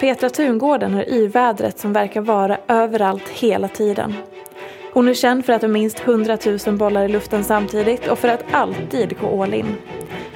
Petra 0.00 0.30
Tungården 0.30 0.94
har 0.94 1.08
yrvädret 1.08 1.78
som 1.78 1.92
verkar 1.92 2.20
vara 2.20 2.58
överallt 2.68 3.28
hela 3.28 3.68
tiden. 3.68 4.14
Hon 4.92 5.08
är 5.08 5.14
känd 5.14 5.44
för 5.44 5.52
att 5.52 5.62
ha 5.62 5.68
minst 5.68 6.00
100 6.00 6.38
000 6.66 6.76
bollar 6.76 7.04
i 7.04 7.08
luften 7.08 7.44
samtidigt 7.44 8.08
och 8.08 8.18
för 8.18 8.28
att 8.28 8.54
alltid 8.54 9.18
gå 9.20 9.42
all 9.42 9.54
in. 9.54 9.76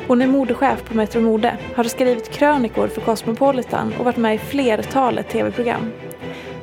Hon 0.08 0.22
är 0.22 0.26
modechef 0.26 0.84
på 0.84 0.96
Metro 0.96 1.20
Mode, 1.20 1.58
har 1.74 1.84
skrivit 1.84 2.30
krönikor 2.30 2.88
för 2.88 3.00
Cosmopolitan 3.00 3.94
och 3.98 4.04
varit 4.04 4.16
med 4.16 4.34
i 4.34 4.38
flertalet 4.38 5.28
tv-program. 5.28 5.92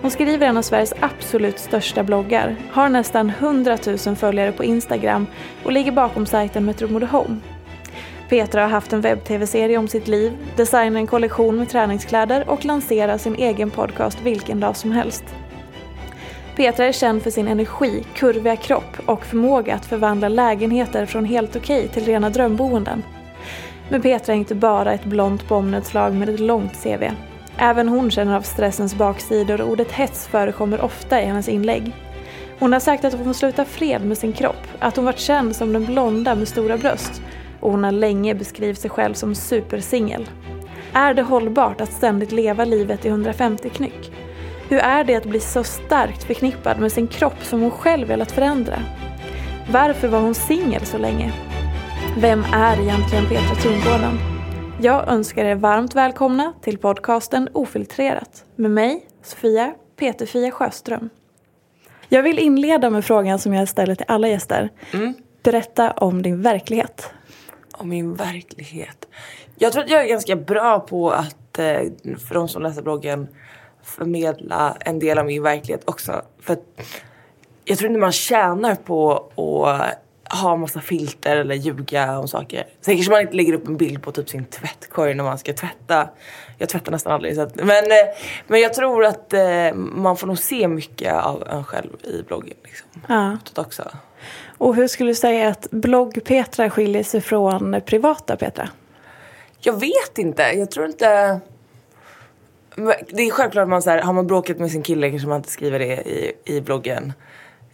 Hon 0.02 0.12
skriver 0.12 0.47
en 0.47 0.58
av 0.58 0.62
Sveriges 0.62 0.94
absolut 1.00 1.59
största 1.59 2.03
bloggar, 2.03 2.56
har 2.72 2.90
nästan 2.90 3.30
100 3.30 3.78
000 4.06 4.16
följare 4.16 4.52
på 4.52 4.63
Instagram 4.63 5.28
och 5.63 5.72
ligger 5.72 5.91
bakom 5.91 6.25
sajten 6.25 6.66
Metro 6.66 6.88
Mode 6.88 7.06
Home. 7.06 7.38
Petra 8.30 8.62
har 8.62 8.69
haft 8.69 8.94
en 8.94 9.02
webb-tv-serie 9.02 9.78
om 9.78 9.88
sitt 9.88 10.08
liv, 10.08 10.34
designar 10.56 11.00
en 11.00 11.08
kollektion 11.08 11.56
med 11.56 11.69
träningskläder 11.69 12.50
och 12.50 12.66
lanserar 12.66 13.18
sin 13.18 13.35
egen 13.35 13.69
podcast 13.69 14.22
vilken 14.22 14.59
dag 14.59 14.75
som 14.75 14.91
helst. 14.91 15.24
Petra 16.56 16.85
är 16.85 16.91
känd 16.91 17.24
för 17.24 17.31
sin 17.31 17.47
energi, 17.47 18.03
kurviga 18.16 18.56
kropp 18.56 18.97
och 19.06 19.25
förmåga 19.25 19.75
att 19.75 19.85
förvandla 19.85 20.29
lägenheter 20.29 21.06
från 21.06 21.25
helt 21.25 21.56
okej 21.56 21.88
till 21.88 22.06
rena 22.06 22.29
drömboenden. 22.29 23.03
Men 23.90 24.02
Petra 24.02 24.34
är 24.34 24.38
inte 24.38 24.56
bara 24.56 24.94
ett 24.94 25.06
blont 25.06 25.47
bombnedslag 25.47 26.14
med 26.14 26.29
ett 26.29 26.40
långt 26.40 26.84
CV. 26.84 27.03
Även 27.59 27.90
hon 27.90 28.12
känner 28.12 28.35
av 28.35 28.41
stressens 28.41 28.95
baksidor 28.95 29.62
och 29.62 29.69
ordet 29.69 29.91
hets 29.91 30.28
förekommer 30.28 30.81
ofta 30.81 31.22
i 31.22 31.25
hennes 31.25 31.50
inlägg. 31.50 31.95
Hon 32.59 32.73
har 32.73 32.79
sagt 32.79 33.06
att 33.06 33.13
hon 33.13 33.25
får 33.25 33.34
sluta 33.34 33.66
fred 33.66 34.06
med 34.06 34.18
sin 34.18 34.34
kropp, 34.34 34.68
att 34.79 34.95
hon 34.95 35.06
varit 35.06 35.19
känd 35.19 35.56
som 35.56 35.73
den 35.73 35.85
blonda 35.85 36.35
med 36.35 36.47
stora 36.47 36.78
bröst 36.78 37.22
och 37.59 37.72
hon 37.72 37.84
har 37.84 37.91
länge 37.91 38.35
beskrivit 38.35 38.79
sig 38.79 38.90
själv 38.90 39.13
som 39.13 39.35
supersingel. 39.35 40.29
Är 40.94 41.13
det 41.13 41.22
hållbart 41.22 41.81
att 41.81 41.94
ständigt 41.94 42.31
leva 42.31 42.66
livet 42.66 43.06
i 43.06 43.07
150 43.07 43.69
knyck? 43.69 44.12
Hur 44.69 44.79
är 44.79 45.03
det 45.03 45.16
att 45.16 45.25
bli 45.25 45.40
så 45.40 45.63
starkt 45.63 46.23
förknippad 46.23 46.79
med 46.79 46.91
sin 46.91 47.07
kropp 47.07 47.44
som 47.44 47.62
hon 47.62 47.72
själv 47.72 48.07
velat 48.07 48.31
förändra? 48.31 48.79
Varför 49.72 50.07
var 50.07 50.19
hon 50.19 50.35
singel 50.35 50.85
så 50.85 50.97
länge? 50.97 51.34
Vem 52.17 52.46
är 52.53 52.81
egentligen 52.81 53.25
Petra 53.25 53.56
Tungården? 53.56 54.37
Jag 54.82 55.08
önskar 55.08 55.46
er 55.46 55.56
varmt 55.56 55.96
välkomna 55.96 56.54
till 56.62 56.78
podcasten 56.78 57.50
Ofiltrerat 57.54 58.46
med 58.56 58.72
mig, 58.72 59.06
Sofia 59.24 59.74
Peterfia 59.96 60.52
Sjöström. 60.52 61.10
Jag 62.10 62.24
vill 62.24 62.40
inleda 62.40 62.90
med 62.90 63.06
frågan 63.06 63.40
som 63.40 63.54
jag 63.54 63.70
ställer 63.70 63.96
till 63.96 64.06
alla 64.08 64.28
gäster. 64.28 64.70
Mm. 64.94 65.14
Berätta 65.44 65.92
om 65.92 66.22
din 66.22 66.42
verklighet. 66.42 67.10
Om 67.72 67.90
min 67.90 68.14
verklighet. 68.14 69.08
Jag 69.56 69.74
tror 69.74 69.84
att 69.84 69.90
jag 69.90 70.04
är 70.04 70.08
ganska 70.08 70.36
bra 70.36 70.80
på 70.80 71.12
att, 71.12 71.59
eh, 71.59 71.82
för 72.28 72.34
de 72.34 72.48
som 72.48 72.62
läser 72.62 72.82
bloggen, 72.82 73.28
förmedla 73.84 74.78
en 74.80 75.00
del 75.00 75.18
av 75.18 75.26
min 75.26 75.44
verklighet 75.44 75.90
också. 75.90 76.22
För 76.42 76.54
att 76.54 76.64
jag 77.66 77.78
tror 77.78 77.90
inte 77.90 78.00
man 78.00 78.12
tjänar 78.12 78.76
på 78.76 79.14
att 79.36 80.06
ha 80.30 80.56
massa 80.56 80.82
filter 80.82 81.38
eller 81.38 81.56
ljuga 81.56 82.20
om 82.20 82.28
saker. 82.28 82.68
Sen 82.82 82.96
kanske 82.96 83.12
man 83.12 83.22
inte 83.22 83.36
lägger 83.36 83.54
upp 83.54 83.68
en 83.68 83.78
bild 83.78 84.02
på 84.02 84.12
typ 84.12 84.30
sin 84.30 84.46
tvättkorg 84.46 85.14
när 85.14 85.24
man 85.24 85.38
ska 85.38 85.54
tvätta. 85.54 86.10
Jag 86.58 86.70
tvättar 86.70 86.92
nästan 86.92 87.14
aldrig. 87.14 87.36
Så 87.36 87.42
att, 87.42 87.56
men, 87.56 87.84
eh, 87.84 88.08
men 88.48 88.60
jag 88.60 88.74
tror 88.74 89.06
att 89.06 89.34
eh, 89.34 89.74
man 89.74 90.18
får 90.18 90.28
nog 90.28 90.40
se 90.40 90.68
mycket 90.68 91.14
av 91.14 91.48
en 91.52 91.64
själv 91.64 91.90
i 92.04 92.24
bloggen. 92.24 92.58
Liksom. 92.64 92.88
Ja. 93.08 93.38
Också. 93.56 93.92
Och 94.58 94.76
hur 94.76 94.88
skulle 94.88 95.12
du 95.12 95.16
säga 95.16 95.50
att 95.50 95.68
blogg-Petra 95.72 96.70
skiljer 96.70 97.04
sig 97.04 97.22
från 97.22 97.82
privata 97.86 98.36
Petra? 98.36 98.70
Jag 99.59 99.80
vet 99.80 100.18
inte. 100.18 100.42
Jag 100.44 100.72
tror 100.72 100.86
inte... 100.86 101.40
Det 103.09 103.24
är 103.24 103.32
självklart 103.32 103.64
att 103.64 103.70
man 103.70 103.82
så 103.82 103.90
här, 103.90 104.02
har 104.02 104.14
man 104.14 104.28
bråkat 104.28 104.59
med 104.59 104.72
sin 104.72 104.84
kille 104.84 105.09
kanske 105.09 105.28
man 105.28 105.38
inte 105.38 105.52
skriver 105.52 105.80
det 105.80 105.86
i, 105.86 106.34
i 106.46 106.62
bloggen. 106.62 107.14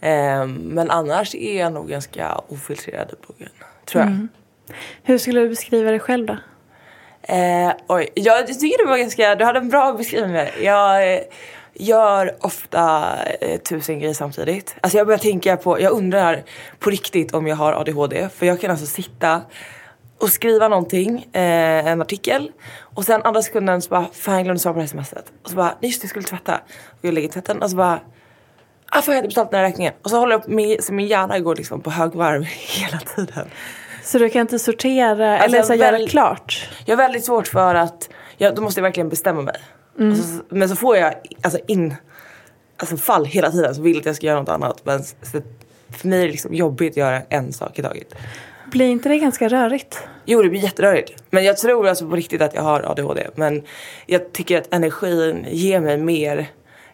Ehm, 0.03 0.53
men 0.53 0.91
annars 0.91 1.36
är 1.36 1.59
jag 1.59 1.74
nog 1.74 1.90
ganska 1.90 2.41
ofiltrerad 2.47 3.12
i 3.14 3.25
bloggen. 3.25 3.50
Tror 3.86 4.03
jag. 4.03 4.28
Hur 5.03 5.18
skulle 5.18 5.40
du 5.40 5.50
beskriva 5.50 5.90
dig 5.90 6.00
själv 6.00 6.25
då? 6.25 6.38
Eh, 7.22 7.72
oj, 7.88 8.09
jag 8.14 8.47
tycker 8.47 8.78
du 8.78 8.90
var 8.90 8.97
ganska, 8.97 9.36
du 9.36 9.46
hade 9.46 9.59
en 9.59 9.69
bra 9.69 9.94
beskrivning. 9.94 10.38
Jag 10.62 11.14
eh, 11.14 11.22
gör 11.74 12.36
ofta 12.40 13.16
eh, 13.41 13.59
tusen 13.59 14.00
grejer 14.00 14.14
samtidigt. 14.14 14.75
Alltså 14.81 14.97
jag 14.97 15.08
börjar 15.08 15.19
tänka 15.19 15.58
på, 15.58 15.81
jag 15.81 15.91
undrar 15.91 16.44
på 16.79 16.90
riktigt 16.90 17.34
om 17.34 17.47
jag 17.47 17.56
har 17.56 17.73
ADHD. 17.73 18.29
För 18.29 18.46
jag 18.46 18.61
kan 18.61 18.72
alltså 18.72 18.85
sitta 18.85 19.41
och 20.17 20.29
skriva 20.29 20.67
någonting, 20.67 21.28
eh, 21.34 21.88
en 21.88 22.02
artikel. 22.02 22.52
Och 22.79 23.06
sen 23.06 23.22
andra 23.23 23.41
sekunden 23.41 23.82
så 23.82 23.90
bara, 23.90 24.06
fan 24.14 24.35
jag 24.35 24.44
glömde 24.44 24.59
svara 24.59 24.73
på 24.73 24.79
det 24.79 24.84
här 24.84 25.03
smset. 25.03 25.34
Och 25.44 25.49
så 25.49 25.56
bara, 25.56 25.78
nej 25.82 25.90
just 25.90 26.02
det, 26.02 26.06
jag 26.06 26.09
skulle 26.09 26.26
tvätta. 26.26 26.59
Och 26.90 27.06
jag 27.06 27.14
lägger 27.14 27.29
tvätten 27.29 27.61
och 27.61 27.70
så 27.70 27.76
bara, 27.76 27.99
ah 28.93 29.01
får 29.01 29.13
jag 29.13 29.19
inte 29.19 29.28
betalt 29.28 29.51
den 29.51 29.59
här 29.59 29.67
räkningen? 29.67 29.93
Och 30.01 30.09
så 30.09 30.17
håller 30.19 30.31
jag 30.34 30.47
med, 30.49 30.84
så 30.84 30.93
min 30.93 31.07
hjärna 31.07 31.40
går 31.40 31.55
liksom 31.55 31.81
på 31.81 31.90
högvarv 31.90 32.43
hela 32.81 32.97
tiden. 32.97 33.47
Så 34.03 34.17
du 34.17 34.29
kan 34.29 34.41
inte 34.41 34.59
sortera 34.59 35.37
Alltså, 35.37 35.45
eller 35.57 35.63
så 35.63 35.73
göra 35.73 35.91
väl- 35.91 36.09
klart? 36.09 36.69
Jag 36.85 36.97
har 36.97 37.03
väldigt 37.03 37.25
svårt 37.25 37.47
för 37.47 37.75
att, 37.75 38.09
jag, 38.37 38.55
då 38.55 38.61
måste 38.61 38.79
jag 38.79 38.84
verkligen 38.84 39.09
bestämma 39.09 39.41
mig. 39.41 39.55
Och 40.11 40.17
så, 40.17 40.43
men 40.49 40.69
så 40.69 40.75
får 40.75 40.97
jag 40.97 41.13
alltså 41.41 41.59
in, 41.67 41.95
alltså 42.78 42.97
fall 42.97 43.25
hela 43.25 43.51
tiden 43.51 43.75
så 43.75 43.81
vill 43.81 43.93
jag 43.93 43.99
att 43.99 44.05
jag 44.05 44.16
ska 44.16 44.25
göra 44.28 44.40
något 44.40 44.49
annat. 44.49 44.81
Men 44.85 45.03
så, 45.03 45.41
för 45.99 46.07
mig 46.07 46.19
är 46.22 46.25
det 46.25 46.31
liksom 46.31 46.53
jobbigt 46.53 46.93
att 46.93 46.97
göra 46.97 47.22
en 47.29 47.53
sak 47.53 47.79
i 47.79 47.81
taget. 47.81 48.16
Blir 48.72 48.85
inte 48.89 49.09
det 49.09 49.17
ganska 49.17 49.47
rörigt? 49.47 50.07
Jo 50.25 50.41
det 50.41 50.49
blir 50.49 50.61
jätterörigt. 50.61 51.23
Men 51.29 51.43
jag 51.43 51.57
tror 51.57 51.87
alltså 51.87 52.09
på 52.09 52.16
riktigt 52.16 52.41
att 52.41 52.55
jag 52.55 52.61
har 52.61 52.81
ADHD. 52.91 53.28
Men 53.35 53.63
jag 54.05 54.34
tycker 54.34 54.57
att 54.57 54.73
energin 54.73 55.46
ger 55.49 55.79
mig 55.79 55.97
mer 55.97 56.47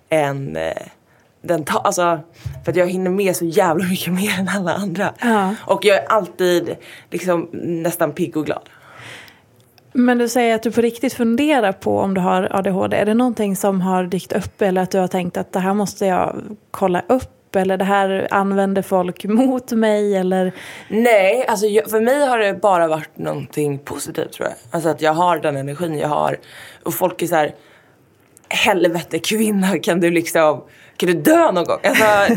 än, 0.10 0.56
eh, 0.56 0.74
den 1.42 1.66
ta, 1.66 1.80
alltså, 1.80 2.20
för 2.64 2.72
att 2.72 2.76
jag 2.76 2.88
hinner 2.88 3.12
med 3.12 3.36
så 3.36 3.46
jävla 3.46 3.86
mycket 3.86 4.14
mer 4.22 4.40
än 4.40 4.50
alla 4.50 4.74
andra. 4.74 5.14
Ja. 5.22 5.56
Och 5.66 5.86
jag 5.86 5.98
är 5.98 6.06
alltid 6.06 6.76
liksom 7.10 7.50
nästan 7.54 8.12
pigg 8.12 8.38
och 8.38 8.46
glad. 8.46 8.70
Men 9.94 10.18
du 10.18 10.30
säger 10.30 10.56
att 10.56 10.64
du 10.64 10.72
på 10.72 10.82
riktigt 10.82 11.14
funderar 11.14 11.72
på 11.72 12.00
om 12.00 12.14
du 12.14 12.22
har 12.22 12.48
ADHD. 12.52 12.98
Är 12.98 13.06
det 13.06 13.14
någonting 13.14 13.56
som 13.56 13.82
har 13.82 14.04
dykt 14.04 14.34
upp 14.34 14.62
eller 14.62 14.82
att 14.82 14.92
du 14.92 15.00
har 15.00 15.08
tänkt 15.08 15.38
att 15.38 15.52
det 15.52 15.60
här 15.60 15.74
måste 15.74 16.06
jag 16.06 16.36
kolla 16.72 17.04
upp 17.08 17.56
eller 17.56 17.78
det 17.78 17.86
här 17.86 18.28
använder 18.32 18.82
folk 18.82 19.24
mot 19.26 19.72
mig 19.72 20.16
eller? 20.16 20.52
Nej, 20.88 21.46
alltså 21.48 21.66
jag, 21.66 21.90
för 21.90 22.02
mig 22.02 22.28
har 22.28 22.40
det 22.40 22.54
bara 22.54 22.88
varit 22.88 23.18
någonting 23.18 23.80
positivt 23.80 24.32
tror 24.32 24.48
jag. 24.48 24.56
Alltså 24.72 24.90
att 24.90 25.02
jag 25.02 25.14
har 25.14 25.40
den 25.40 25.58
energin 25.58 25.98
jag 25.98 26.08
har. 26.08 26.38
Och 26.84 26.94
folk 26.94 27.22
är 27.22 27.28
så 27.28 27.36
här, 27.36 27.56
helvete 28.50 29.20
kvinna 29.20 29.80
kan 29.80 30.00
du 30.00 30.12
liksom, 30.12 30.64
kan 31.00 31.07
du 31.07 31.13
dö 31.13 31.51
någon 31.51 31.63
gång? 31.63 31.80
Alltså, 31.84 32.04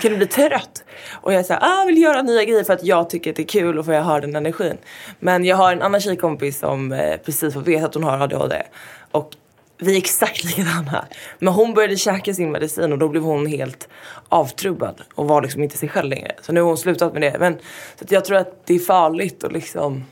kan 0.00 0.10
du 0.10 0.16
bli 0.16 0.26
trött? 0.26 0.84
Och 1.10 1.32
jag 1.32 1.46
säger, 1.46 1.60
ah, 1.64 1.84
vill 1.86 2.02
göra 2.02 2.22
nya 2.22 2.44
grejer 2.44 2.64
för 2.64 2.72
att 2.72 2.84
jag 2.84 3.10
tycker 3.10 3.30
att 3.30 3.36
det 3.36 3.42
är 3.42 3.46
kul 3.46 3.78
och 3.78 3.84
för 3.84 3.92
jag 3.92 4.02
har 4.02 4.20
den 4.20 4.36
energin. 4.36 4.78
Men 5.20 5.44
jag 5.44 5.56
har 5.56 5.72
en 5.72 5.82
annan 5.82 6.00
tjejkompis 6.00 6.58
som 6.58 6.92
eh, 6.92 7.16
precis 7.16 7.54
får 7.54 7.60
veta 7.60 7.86
att 7.86 7.94
hon 7.94 8.04
har 8.04 8.18
ADHD. 8.18 8.62
Och 9.10 9.30
vi 9.78 9.92
är 9.92 9.98
exakt 9.98 10.44
likadana. 10.56 11.06
Men 11.38 11.54
hon 11.54 11.74
började 11.74 11.96
käka 11.96 12.34
sin 12.34 12.50
medicin 12.50 12.92
och 12.92 12.98
då 12.98 13.08
blev 13.08 13.22
hon 13.22 13.46
helt 13.46 13.88
avtrubbad 14.28 15.02
och 15.14 15.28
var 15.28 15.42
liksom 15.42 15.62
inte 15.62 15.78
sig 15.78 15.88
själv 15.88 16.08
längre. 16.08 16.32
Så 16.42 16.52
nu 16.52 16.60
har 16.60 16.68
hon 16.68 16.78
slutat 16.78 17.12
med 17.12 17.22
det. 17.22 17.36
Men 17.38 17.58
så 17.96 18.04
att 18.04 18.10
jag 18.10 18.24
tror 18.24 18.36
att 18.36 18.66
det 18.66 18.74
är 18.74 18.78
farligt 18.78 19.44
och 19.44 19.52
liksom, 19.52 20.04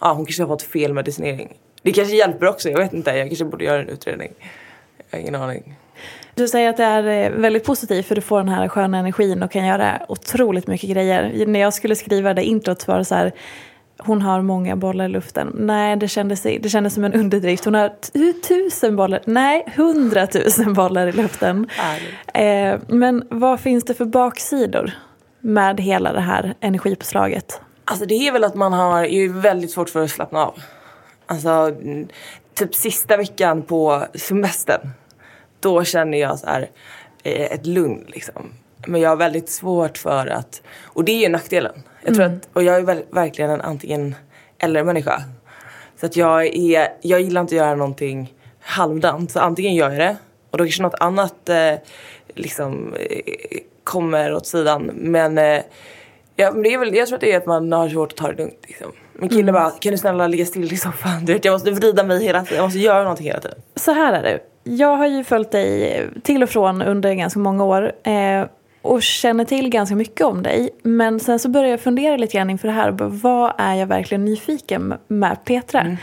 ja 0.00 0.12
hon 0.12 0.26
kanske 0.26 0.42
har 0.42 0.48
fått 0.48 0.62
fel 0.62 0.94
medicinering. 0.94 1.56
Det 1.82 1.92
kanske 1.92 2.16
hjälper 2.16 2.46
också, 2.46 2.70
jag 2.70 2.78
vet 2.78 2.92
inte. 2.92 3.10
Jag 3.10 3.28
kanske 3.28 3.44
borde 3.44 3.64
göra 3.64 3.82
en 3.82 3.88
utredning. 3.88 4.32
Jag 5.10 5.18
har 5.18 5.20
ingen 5.20 5.34
aning. 5.34 5.76
Du 6.40 6.48
säger 6.48 6.70
att 6.70 6.76
det 6.76 6.84
är 6.84 7.30
eh, 7.30 7.30
väldigt 7.30 7.64
positivt 7.64 8.06
för 8.06 8.14
du 8.14 8.20
får 8.20 8.38
den 8.38 8.48
här 8.48 8.68
sköna 8.68 8.98
energin 8.98 9.42
och 9.42 9.50
kan 9.50 9.66
göra 9.66 10.02
otroligt 10.08 10.66
mycket 10.66 10.90
grejer. 10.90 11.46
När 11.46 11.60
jag 11.60 11.74
skulle 11.74 11.96
skriva 11.96 12.34
det 12.34 12.44
introt 12.44 12.88
var 12.88 12.98
det 12.98 13.04
så 13.04 13.14
här 13.14 13.32
hon 13.98 14.22
har 14.22 14.42
många 14.42 14.76
bollar 14.76 15.04
i 15.04 15.08
luften. 15.08 15.56
Nej, 15.58 15.96
det 15.96 16.08
kändes, 16.08 16.42
det 16.42 16.70
kändes 16.70 16.94
som 16.94 17.04
en 17.04 17.12
underdrift. 17.12 17.64
Hon 17.64 17.74
har 17.74 17.92
tusen 18.48 18.96
bollar, 18.96 19.20
nej, 19.24 19.72
hundratusen 19.76 20.74
bollar 20.74 21.06
i 21.06 21.12
luften. 21.12 21.68
Eh, 22.34 22.78
men 22.86 23.26
vad 23.30 23.60
finns 23.60 23.84
det 23.84 23.94
för 23.94 24.04
baksidor 24.04 24.90
med 25.40 25.80
hela 25.80 26.12
det 26.12 26.20
här 26.20 26.54
energipåslaget? 26.60 27.60
Alltså 27.84 28.06
det 28.06 28.14
är 28.14 28.32
väl 28.32 28.44
att 28.44 28.54
man 28.54 28.72
har 28.72 29.04
ju 29.04 29.32
väldigt 29.32 29.70
svårt 29.70 29.90
för 29.90 30.04
att 30.04 30.10
slappna 30.10 30.46
av. 30.46 30.58
Alltså 31.26 31.50
mm, 31.50 32.08
typ 32.54 32.74
sista 32.74 33.16
veckan 33.16 33.62
på 33.62 34.04
semestern. 34.14 34.90
Då 35.60 35.84
känner 35.84 36.18
jag 36.18 36.38
så 36.38 36.46
här, 36.46 36.70
eh, 37.22 37.52
ett 37.52 37.66
lugn 37.66 38.04
liksom. 38.08 38.52
Men 38.86 39.00
jag 39.00 39.08
har 39.08 39.16
väldigt 39.16 39.48
svårt 39.50 39.98
för 39.98 40.26
att, 40.26 40.62
och 40.82 41.04
det 41.04 41.12
är 41.12 41.18
ju 41.18 41.28
nackdelen. 41.28 41.82
Jag 42.04 42.14
tror 42.14 42.24
att, 42.24 42.48
och 42.52 42.62
jag 42.62 42.76
är 42.76 42.82
väl, 42.82 43.02
verkligen 43.10 43.50
en 43.50 43.60
antingen 43.60 44.14
eller 44.58 44.84
människa. 44.84 45.22
Så 46.00 46.06
att 46.06 46.16
jag 46.16 46.46
är, 46.46 46.88
jag 47.00 47.20
gillar 47.20 47.40
inte 47.40 47.54
att 47.54 47.58
göra 47.58 47.74
någonting 47.74 48.34
halvdant. 48.60 49.30
Så 49.30 49.40
antingen 49.40 49.74
gör 49.74 49.90
jag 49.90 49.98
det 49.98 50.16
och 50.50 50.58
då 50.58 50.64
kanske 50.64 50.82
något 50.82 51.00
annat 51.00 51.48
eh, 51.48 51.74
liksom 52.34 52.94
eh, 52.94 53.58
kommer 53.84 54.34
åt 54.34 54.46
sidan. 54.46 54.90
Men 54.94 55.38
eh, 55.38 55.62
Ja, 56.40 56.50
men 56.52 56.62
det 56.62 56.74
är 56.74 56.78
väl, 56.78 56.94
jag 56.94 57.08
tror 57.08 57.16
att 57.16 57.20
det 57.20 57.32
är 57.32 57.36
att 57.36 57.46
man 57.46 57.72
har 57.72 57.88
svårt 57.88 58.12
att 58.12 58.18
ta 58.18 58.28
det 58.28 58.36
lugnt. 58.36 58.64
Liksom. 58.66 58.92
Min 59.12 59.28
kille 59.28 59.52
bara, 59.52 59.70
kan 59.70 59.92
du 59.92 59.98
snälla 59.98 60.26
ligga 60.26 60.46
still 60.46 60.72
i 60.72 60.76
soffan? 60.76 61.24
Du 61.24 61.32
vet, 61.32 61.44
jag 61.44 61.52
måste 61.52 61.70
vrida 61.70 62.04
mig 62.04 62.24
hela 62.24 62.42
tiden, 62.42 62.56
jag 62.56 62.64
måste 62.64 62.78
göra 62.78 63.02
någonting 63.02 63.26
hela 63.26 63.40
tiden. 63.40 63.58
Så 63.74 63.92
här 63.92 64.12
är 64.12 64.22
det. 64.22 64.40
Jag 64.64 64.96
har 64.96 65.06
ju 65.06 65.24
följt 65.24 65.50
dig 65.50 66.06
till 66.22 66.42
och 66.42 66.48
från 66.48 66.82
under 66.82 67.14
ganska 67.14 67.38
många 67.40 67.64
år. 67.64 67.92
Eh, 68.02 68.46
och 68.82 69.02
känner 69.02 69.44
till 69.44 69.68
ganska 69.68 69.96
mycket 69.96 70.26
om 70.26 70.42
dig. 70.42 70.70
Men 70.82 71.20
sen 71.20 71.38
så 71.38 71.48
började 71.48 71.70
jag 71.70 71.80
fundera 71.80 72.16
lite 72.16 72.36
grann 72.36 72.50
inför 72.50 72.68
det 72.68 72.74
här. 72.74 72.90
Vad 72.98 73.52
är 73.58 73.74
jag 73.74 73.86
verkligen 73.86 74.24
nyfiken 74.24 74.94
med 75.08 75.44
Petra? 75.44 75.96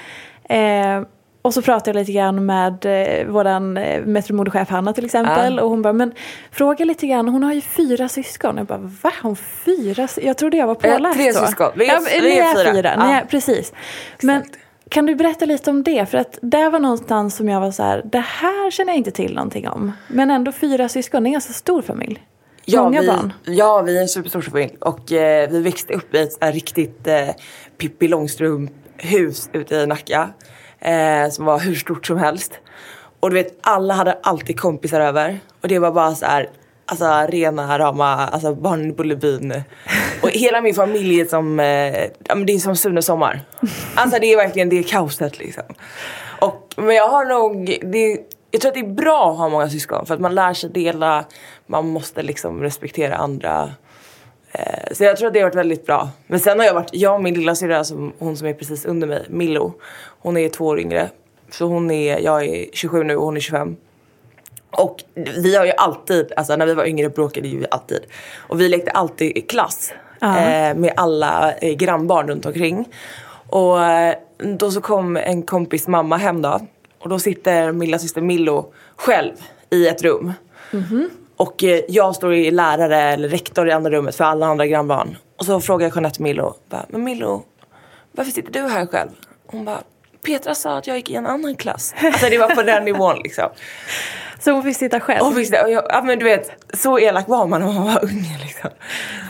Eh, 0.49 1.01
och 1.41 1.53
så 1.53 1.61
pratade 1.61 1.89
jag 1.89 1.95
lite 2.01 2.11
grann 2.11 2.45
med 2.45 2.85
eh, 2.85 3.27
våran 3.27 3.77
eh, 3.77 4.01
metromodechef 4.05 4.69
Hanna 4.69 4.93
till 4.93 5.05
exempel. 5.05 5.55
Ja. 5.55 5.61
Och 5.63 5.69
hon 5.69 5.81
bara, 5.81 5.93
men 5.93 6.11
fråga 6.51 6.85
lite 6.85 7.07
grann, 7.07 7.27
hon 7.27 7.43
har 7.43 7.53
ju 7.53 7.61
fyra 7.61 8.09
syskon. 8.09 8.57
Jag 8.57 8.65
bara, 8.65 8.77
va? 8.77 8.89
Har 9.03 9.29
hon 9.29 9.35
fyra? 9.35 10.07
Jag 10.21 10.37
trodde 10.37 10.57
jag 10.57 10.67
var 10.67 10.75
påläst 10.75 11.17
tre 11.19 11.33
så. 11.33 11.45
syskon. 11.45 11.71
Vi 11.75 11.85
är- 11.89 11.93
ja, 11.93 11.99
men 11.99 12.23
vi 12.23 12.39
är 12.39 12.43
är 12.51 12.55
fyra. 12.63 12.73
fyra. 12.73 12.93
Ja. 12.97 13.13
Är, 13.15 13.21
precis. 13.25 13.73
Men 14.23 14.41
Exakt. 14.41 14.59
Kan 14.89 15.05
du 15.05 15.15
berätta 15.15 15.45
lite 15.45 15.69
om 15.69 15.83
det? 15.83 16.05
För 16.05 16.17
att 16.17 16.39
det 16.41 16.69
var 16.69 16.79
någonstans 16.79 17.35
som 17.35 17.49
jag 17.49 17.61
var 17.61 17.71
så 17.71 17.83
här, 17.83 18.01
det 18.05 18.19
här 18.19 18.71
känner 18.71 18.91
jag 18.91 18.97
inte 18.97 19.11
till 19.11 19.35
någonting 19.35 19.67
om. 19.67 19.91
Men 20.07 20.31
ändå 20.31 20.51
fyra 20.51 20.89
syskon, 20.89 21.23
det 21.23 21.27
är 21.27 21.29
en 21.29 21.33
ganska 21.33 21.53
stor 21.53 21.81
familj. 21.81 22.27
Många 22.75 23.01
vi, 23.01 23.07
barn. 23.07 23.33
Ja, 23.45 23.81
vi 23.81 23.97
är 23.97 24.01
en 24.01 24.07
superstor 24.07 24.41
familj. 24.41 24.77
Och 24.81 25.11
eh, 25.11 25.49
vi 25.49 25.61
växte 25.61 25.93
upp 25.93 26.15
i 26.15 26.17
ett 26.17 26.37
riktigt 26.41 27.07
eh, 27.07 27.29
Pippi 27.77 28.07
Långstrump-hus 28.07 29.49
ute 29.53 29.75
i 29.75 29.87
Nacka. 29.87 30.29
Eh, 30.79 31.29
som 31.31 31.45
var 31.45 31.59
hur 31.59 31.75
stort 31.75 32.05
som 32.05 32.17
helst. 32.17 32.59
Och 33.19 33.29
du 33.29 33.33
vet, 33.33 33.57
alla 33.61 33.93
hade 33.93 34.17
alltid 34.23 34.59
kompisar 34.59 35.01
över. 35.01 35.39
Och 35.61 35.67
det 35.67 35.79
var 35.79 35.91
bara 35.91 36.15
så 36.15 36.25
här, 36.25 36.49
alltså 36.85 37.05
rena 37.29 37.79
rama, 37.79 38.27
alltså 38.27 38.55
barnen 38.55 38.89
i 38.89 38.93
Bullerbyn. 38.93 39.63
Och 40.21 40.29
hela 40.29 40.61
min 40.61 40.73
familj 40.73 41.21
är 41.21 41.25
som, 41.25 41.59
eh, 41.59 42.03
ja 42.23 42.35
men 42.35 42.45
det 42.45 42.53
är 42.53 42.59
som 42.59 42.75
Sunes 42.75 43.05
Sommar. 43.05 43.41
Alltså 43.95 44.19
det 44.19 44.33
är 44.33 44.37
verkligen 44.37 44.69
det 44.69 44.83
kaoset 44.83 45.39
liksom. 45.39 45.63
Och, 46.41 46.73
men 46.75 46.95
jag 46.95 47.07
har 47.07 47.25
nog, 47.25 47.77
det, 47.81 48.19
jag 48.51 48.61
tror 48.61 48.69
att 48.69 48.73
det 48.73 48.79
är 48.79 48.93
bra 48.93 49.31
att 49.31 49.37
ha 49.37 49.49
många 49.49 49.69
syskon 49.69 50.05
för 50.05 50.13
att 50.13 50.19
man 50.19 50.35
lär 50.35 50.53
sig 50.53 50.69
dela, 50.69 51.25
man 51.65 51.87
måste 51.87 52.23
liksom 52.23 52.61
respektera 52.61 53.15
andra. 53.15 53.71
Eh, 54.51 54.93
så 54.93 55.03
jag 55.03 55.17
tror 55.17 55.27
att 55.27 55.33
det 55.33 55.39
har 55.39 55.45
varit 55.45 55.55
väldigt 55.55 55.85
bra. 55.85 56.09
Men 56.27 56.39
sen 56.39 56.59
har 56.59 56.65
jag 56.65 56.73
varit, 56.73 56.89
jag 56.93 57.15
och 57.15 57.23
min 57.23 57.33
lilla 57.33 57.55
syrra, 57.55 57.83
som, 57.83 58.13
hon 58.19 58.37
som 58.37 58.47
är 58.47 58.53
precis 58.53 58.85
under 58.85 59.07
mig, 59.07 59.25
Milo, 59.29 59.73
hon 60.19 60.37
är 60.37 60.49
två 60.49 60.65
år 60.65 60.79
yngre. 60.79 61.09
Så 61.51 61.65
hon 61.65 61.91
är, 61.91 62.19
jag 62.19 62.45
är 62.45 62.65
27 62.73 63.03
nu 63.03 63.15
och 63.15 63.25
hon 63.25 63.37
är 63.37 63.41
25. 63.41 63.75
Och 64.71 65.03
vi 65.15 65.55
har 65.55 65.65
ju 65.65 65.71
alltid, 65.71 66.33
alltså 66.37 66.55
när 66.55 66.65
vi 66.65 66.73
var 66.73 66.85
yngre 66.85 67.09
bråkade 67.09 67.47
ju 67.47 67.59
vi 67.59 67.65
alltid. 67.71 68.01
Och 68.37 68.61
vi 68.61 68.69
lekte 68.69 68.91
alltid 68.91 69.37
i 69.37 69.41
klass 69.41 69.93
Ja. 70.19 70.37
eh, 70.39 70.75
med 70.75 70.93
alla 70.95 71.53
eh, 71.53 71.73
grannbarn 71.75 72.27
runt 72.27 72.45
omkring. 72.45 72.85
Och 73.49 73.83
eh, 73.83 74.15
då 74.57 74.71
så 74.71 74.81
kom 74.81 75.17
en 75.17 75.43
kompis 75.43 75.87
mamma 75.87 76.17
hem 76.17 76.41
då. 76.41 76.59
Och 76.99 77.09
då 77.09 77.19
sitter 77.19 77.71
min 77.71 77.87
lilla 77.87 77.99
syster 77.99 78.21
Millo 78.21 78.73
själv 78.95 79.33
i 79.69 79.87
ett 79.87 80.01
rum. 80.03 80.33
Och 81.37 81.63
eh, 81.63 81.81
jag 81.87 82.15
står 82.15 82.33
i 82.33 82.51
lärare 82.51 83.01
eller 83.01 83.29
rektor 83.29 83.67
i 83.67 83.71
andra 83.71 83.91
rummet 83.91 84.15
för 84.15 84.23
alla 84.23 84.45
andra 84.45 84.67
grannbarn. 84.67 85.17
Och 85.37 85.45
så 85.45 85.61
frågar 85.61 85.87
jag 85.87 85.95
Jeanette 85.95 86.21
Millo, 86.21 86.53
bara, 86.69 86.85
men 86.89 87.03
Millo, 87.03 87.43
varför 88.11 88.31
sitter 88.31 88.51
du 88.51 88.59
här 88.67 88.85
själv? 88.85 89.09
Hon 89.47 89.65
bara, 89.65 89.81
Petra 90.25 90.55
sa 90.55 90.77
att 90.77 90.87
jag 90.87 90.97
gick 90.97 91.09
i 91.09 91.15
en 91.15 91.25
annan 91.25 91.55
klass. 91.55 91.95
Alltså 92.03 92.29
det 92.29 92.37
var 92.37 92.55
på 92.55 92.61
den 92.63 92.85
nivån 92.85 93.15
liksom. 93.23 93.49
Så 94.39 94.51
hon 94.51 94.63
fick 94.63 94.77
sitta 94.77 94.99
själv. 94.99 95.25
Och 95.25 95.37
visst, 95.37 95.53
och 95.63 95.71
jag, 95.71 95.83
ja 95.89 96.01
men 96.01 96.19
du 96.19 96.25
vet, 96.25 96.51
så 96.73 96.99
elak 96.99 97.27
var 97.27 97.47
man 97.47 97.61
när 97.61 97.73
man 97.73 97.85
var 97.85 98.03
ung 98.03 98.37
liksom. 98.45 98.69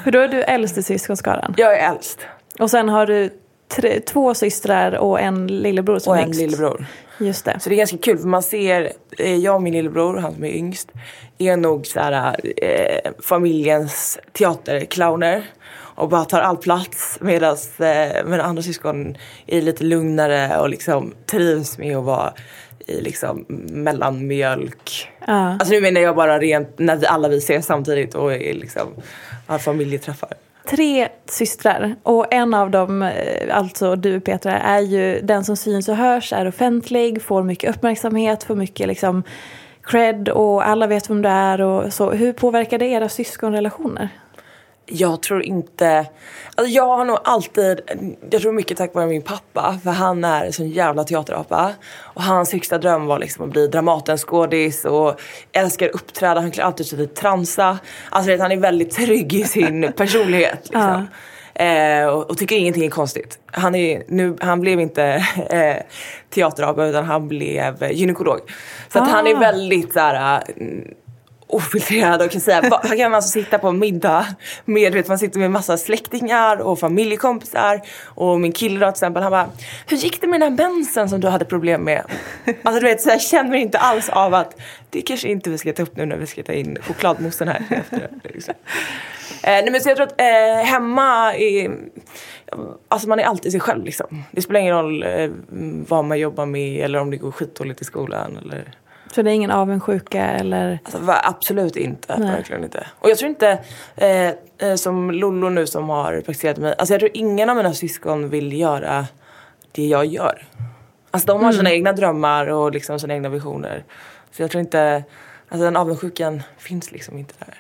För 0.04 0.12
då 0.12 0.20
är 0.20 0.28
du 0.28 0.44
äldst 0.44 0.78
i 0.78 0.84
syskonskaran. 0.84 1.54
Jag 1.58 1.80
är 1.80 1.92
äldst 1.92 2.20
Och 2.60 2.72
sen 2.72 2.90
har 2.90 3.06
du 3.06 3.30
tre, 3.76 4.00
två 4.00 4.34
systrar 4.34 4.96
och 4.96 5.20
en 5.20 5.48
lillebror 5.48 6.00
som 6.00 6.12
och 6.12 6.18
är 6.18 6.24
en 6.24 6.32
lillebror. 6.32 6.86
Just 7.20 7.46
det. 7.46 7.60
Så 7.60 7.70
det 7.70 7.76
är 7.76 7.78
ganska 7.78 7.98
kul 7.98 8.18
för 8.18 8.28
man 8.28 8.44
ser, 8.44 8.92
eh, 9.20 9.36
jag 9.36 9.56
och 9.56 9.62
min 9.62 9.74
lillebror, 9.74 10.18
han 10.18 10.34
som 10.34 10.44
är 10.44 10.52
yngst, 10.52 10.92
är 11.38 11.58
nog 11.58 11.88
så 11.88 12.00
här, 12.00 12.36
eh, 12.58 13.12
familjens 13.24 14.20
teaterclowner 14.32 15.44
och 15.98 16.10
bara 16.10 16.26
tar 16.26 16.42
all 16.42 16.58
plats 16.58 17.18
medan 17.22 17.58
eh, 17.80 18.26
mina 18.26 18.44
andra 18.44 18.64
syskon 18.64 19.18
är 19.48 19.62
lite 19.62 19.84
lugnare 19.84 20.60
och 20.60 20.70
liksom 20.70 21.14
trivs 21.26 21.78
med 21.78 21.98
att 21.98 22.04
vara 22.04 22.34
i 22.88 23.01
liksom 23.01 23.46
mellanmjölk. 23.70 25.10
Ja. 25.27 25.50
Alltså 25.51 25.74
nu 25.74 25.82
menar 25.82 26.01
jag 26.01 26.15
bara 26.15 26.39
rent 26.39 26.79
när 26.79 26.96
vi 26.96 27.06
alla 27.06 27.27
vi 27.27 27.38
ses 27.38 27.65
samtidigt 27.65 28.15
och 28.15 28.34
är 28.34 28.53
liksom 28.53 28.88
har 29.48 29.58
familjeträffar. 29.58 30.29
Tre 30.70 31.08
systrar 31.25 31.96
och 32.03 32.34
en 32.34 32.53
av 32.53 32.72
dem, 32.72 33.01
eh, 33.01 33.58
alltså 33.58 33.96
du 33.96 34.20
Petra, 34.20 34.60
är 34.60 34.79
ju 34.79 35.22
den 35.22 35.44
som 35.44 35.58
syns 35.58 35.89
och 35.89 35.96
hörs, 35.96 36.34
är 36.34 36.48
offentlig, 36.48 37.22
får 37.22 37.44
mycket 37.44 37.75
uppmärksamhet, 37.75 38.44
får 38.44 38.56
mycket 38.56 38.88
liksom 38.88 39.24
cred 39.84 40.29
och 40.29 40.67
alla 40.67 40.88
vet 40.88 41.10
vem 41.10 41.22
du 41.22 41.29
är 41.29 41.62
och 41.62 41.94
så. 41.94 42.12
Hur 42.12 42.34
påverkar 42.34 42.77
det 42.77 42.86
era 42.86 43.10
syskonrelationer? 43.10 44.10
Jag 44.89 45.22
tror 45.22 45.44
inte... 45.44 46.06
Alltså 46.56 46.74
jag 46.74 46.86
har 46.86 47.06
nog 47.06 47.17
alltid... 47.24 47.82
Jag 48.29 48.41
tror 48.41 48.51
mycket 48.53 48.77
tack 48.77 48.94
vare 48.94 49.08
min 49.08 49.22
pappa. 49.22 49.79
För 49.84 49.91
han 49.91 50.24
är 50.24 50.46
en 50.46 50.53
sån 50.53 50.70
jävla 50.70 51.03
teaterapa. 51.03 51.74
Och 51.98 52.24
hans 52.24 52.53
högsta 52.53 52.77
dröm 52.77 53.06
var 53.06 53.20
liksom 53.20 53.46
att 53.46 53.51
bli 53.51 53.67
Dramatenskådis 53.67 54.86
och 54.86 55.20
älskar 55.51 55.88
uppträda. 55.88 56.41
Han 56.41 56.51
klär 56.51 56.63
alltid 56.63 57.00
i 57.00 57.08
transa. 57.08 57.79
Alltså 58.10 58.32
vet, 58.32 58.41
han 58.41 58.51
är 58.51 58.58
väldigt 58.58 58.91
trygg 58.91 59.34
i 59.34 59.44
sin 59.44 59.94
personlighet. 59.98 60.60
Liksom. 60.63 61.08
Eh, 61.53 62.06
och, 62.08 62.29
och 62.29 62.38
tycker 62.38 62.56
ingenting 62.56 62.86
är 62.86 62.89
konstigt. 62.89 63.39
Han, 63.46 63.75
är, 63.75 64.03
nu, 64.08 64.38
han 64.41 64.62
blev 64.62 64.79
inte 64.79 65.03
eh, 65.50 65.75
teaterapa 66.29 66.86
utan 66.86 67.06
han 67.06 67.27
blev 67.27 67.91
gynekolog. 67.91 68.39
Så 68.94 69.00
att 69.00 69.10
han 69.10 69.27
är 69.27 69.36
Ah. 69.36 69.39
väldigt 69.39 69.94
så 69.94 70.00
här, 70.00 70.44
mm, 70.58 70.88
ofiltrerad 71.48 72.22
och 72.22 72.32
kan 72.32 72.42
säga, 72.42 72.62
här 72.62 72.98
kan 72.98 73.12
man 73.12 73.16
alltså 73.16 73.30
sitta 73.30 73.58
på 73.58 73.68
en 73.68 73.80
middag 73.80 74.25
med, 74.66 74.94
vet, 74.94 75.08
man 75.08 75.20
sitter 75.20 75.39
med 75.39 75.51
massa 75.51 75.77
släktingar 75.77 76.58
och 76.58 76.80
familjekompisar 76.80 77.82
och 78.06 78.39
min 78.39 78.51
kille 78.51 78.80
då 78.80 78.86
till 78.86 78.89
exempel, 78.89 79.24
han 79.24 79.32
bara, 79.32 79.50
hur 79.88 79.98
gick 79.98 80.22
det 80.22 80.27
med 80.27 80.39
den 80.39 80.58
här 80.58 80.70
mensen 80.70 81.10
som 81.10 81.20
du 81.20 81.27
hade 81.27 81.46
problem 81.46 81.82
med? 81.84 82.04
Alltså 82.63 82.80
du 82.80 82.88
vet, 82.88 83.01
så 83.01 83.10
jag 83.10 83.22
känner 83.22 83.58
inte 83.58 83.77
alls 83.77 84.10
av 84.10 84.34
att 84.34 84.60
det 84.89 85.01
kanske 85.01 85.27
inte 85.27 85.50
vi 85.50 85.58
ska 85.58 85.74
ta 85.74 85.84
upp 85.84 85.98
nu 85.98 86.06
när 86.06 86.18
vi 86.18 86.27
ska 86.27 86.44
ta 86.44 86.54
in 86.54 86.77
chokladmoussen 86.82 87.48
här 87.48 87.62
efter. 87.70 88.10
Liksom. 88.24 88.54
Eh, 89.44 89.50
nej 89.51 89.72
men 89.72 89.82
så 89.82 89.89
jag 89.89 89.96
tror 89.98 90.08
att 90.08 90.22
eh, 90.22 90.66
hemma 90.66 91.36
är, 91.36 91.72
alltså 92.88 93.10
man 93.10 93.20
är 93.20 93.24
alltid 93.24 93.51
sig 93.51 93.62
själv 93.62 93.86
liksom. 93.86 94.24
Det 94.32 94.42
spelar 94.42 94.60
ingen 94.60 94.75
roll 94.75 95.04
eh, 95.04 95.30
vad 95.88 96.06
man 96.06 96.20
jobbar 96.20 96.46
med 96.46 96.86
eller 96.86 97.00
om 97.00 97.12
det 97.12 97.18
går 97.18 97.32
skitdåligt 97.32 97.82
i 97.82 97.86
skolan 97.86 98.38
eller 98.38 98.74
så 99.18 99.22
det 99.22 99.32
är 99.32 99.34
ingen 99.34 99.52
avundsjuka 99.52 100.26
eller? 100.26 100.80
Alltså, 100.84 101.00
absolut 101.24 101.76
inte. 101.76 102.20
Nej. 102.20 102.32
Verkligen 102.32 102.64
inte. 102.64 102.88
Och 103.00 103.10
jag 103.10 103.18
tror 103.18 103.30
inte, 103.30 103.60
eh, 103.96 104.28
eh, 104.58 104.76
som 104.76 105.12
Lollo 105.12 105.50
nu 105.50 105.68
som 105.68 105.90
har 105.90 106.14
praktiserat 106.14 106.58
mig, 106.58 106.76
alltså 106.78 106.94
jag 106.94 107.00
tror 107.00 107.12
ingen 107.14 107.50
av 107.50 107.56
mina 107.56 107.74
syskon 107.74 108.30
vill 108.30 108.60
göra 108.60 109.06
det 109.72 109.88
jag 109.88 110.06
gör. 110.06 110.48
Alltså 111.12 111.28
de 111.28 111.38
har 111.38 111.44
mm. 111.44 111.54
sina 111.54 111.72
egna 111.72 111.94
drömmar 111.94 112.48
och 112.48 112.72
liksom 112.72 113.00
sina 113.00 113.14
egna 113.14 113.30
visioner. 113.30 113.84
Så 114.32 114.42
jag 114.42 114.52
tror 114.52 114.62
inte, 114.62 115.04
alltså 115.50 115.66
den 115.66 115.78
avundsjukan 115.78 116.44
finns 116.58 116.92
liksom 116.92 117.18
inte 117.18 117.34
där. 117.40 117.56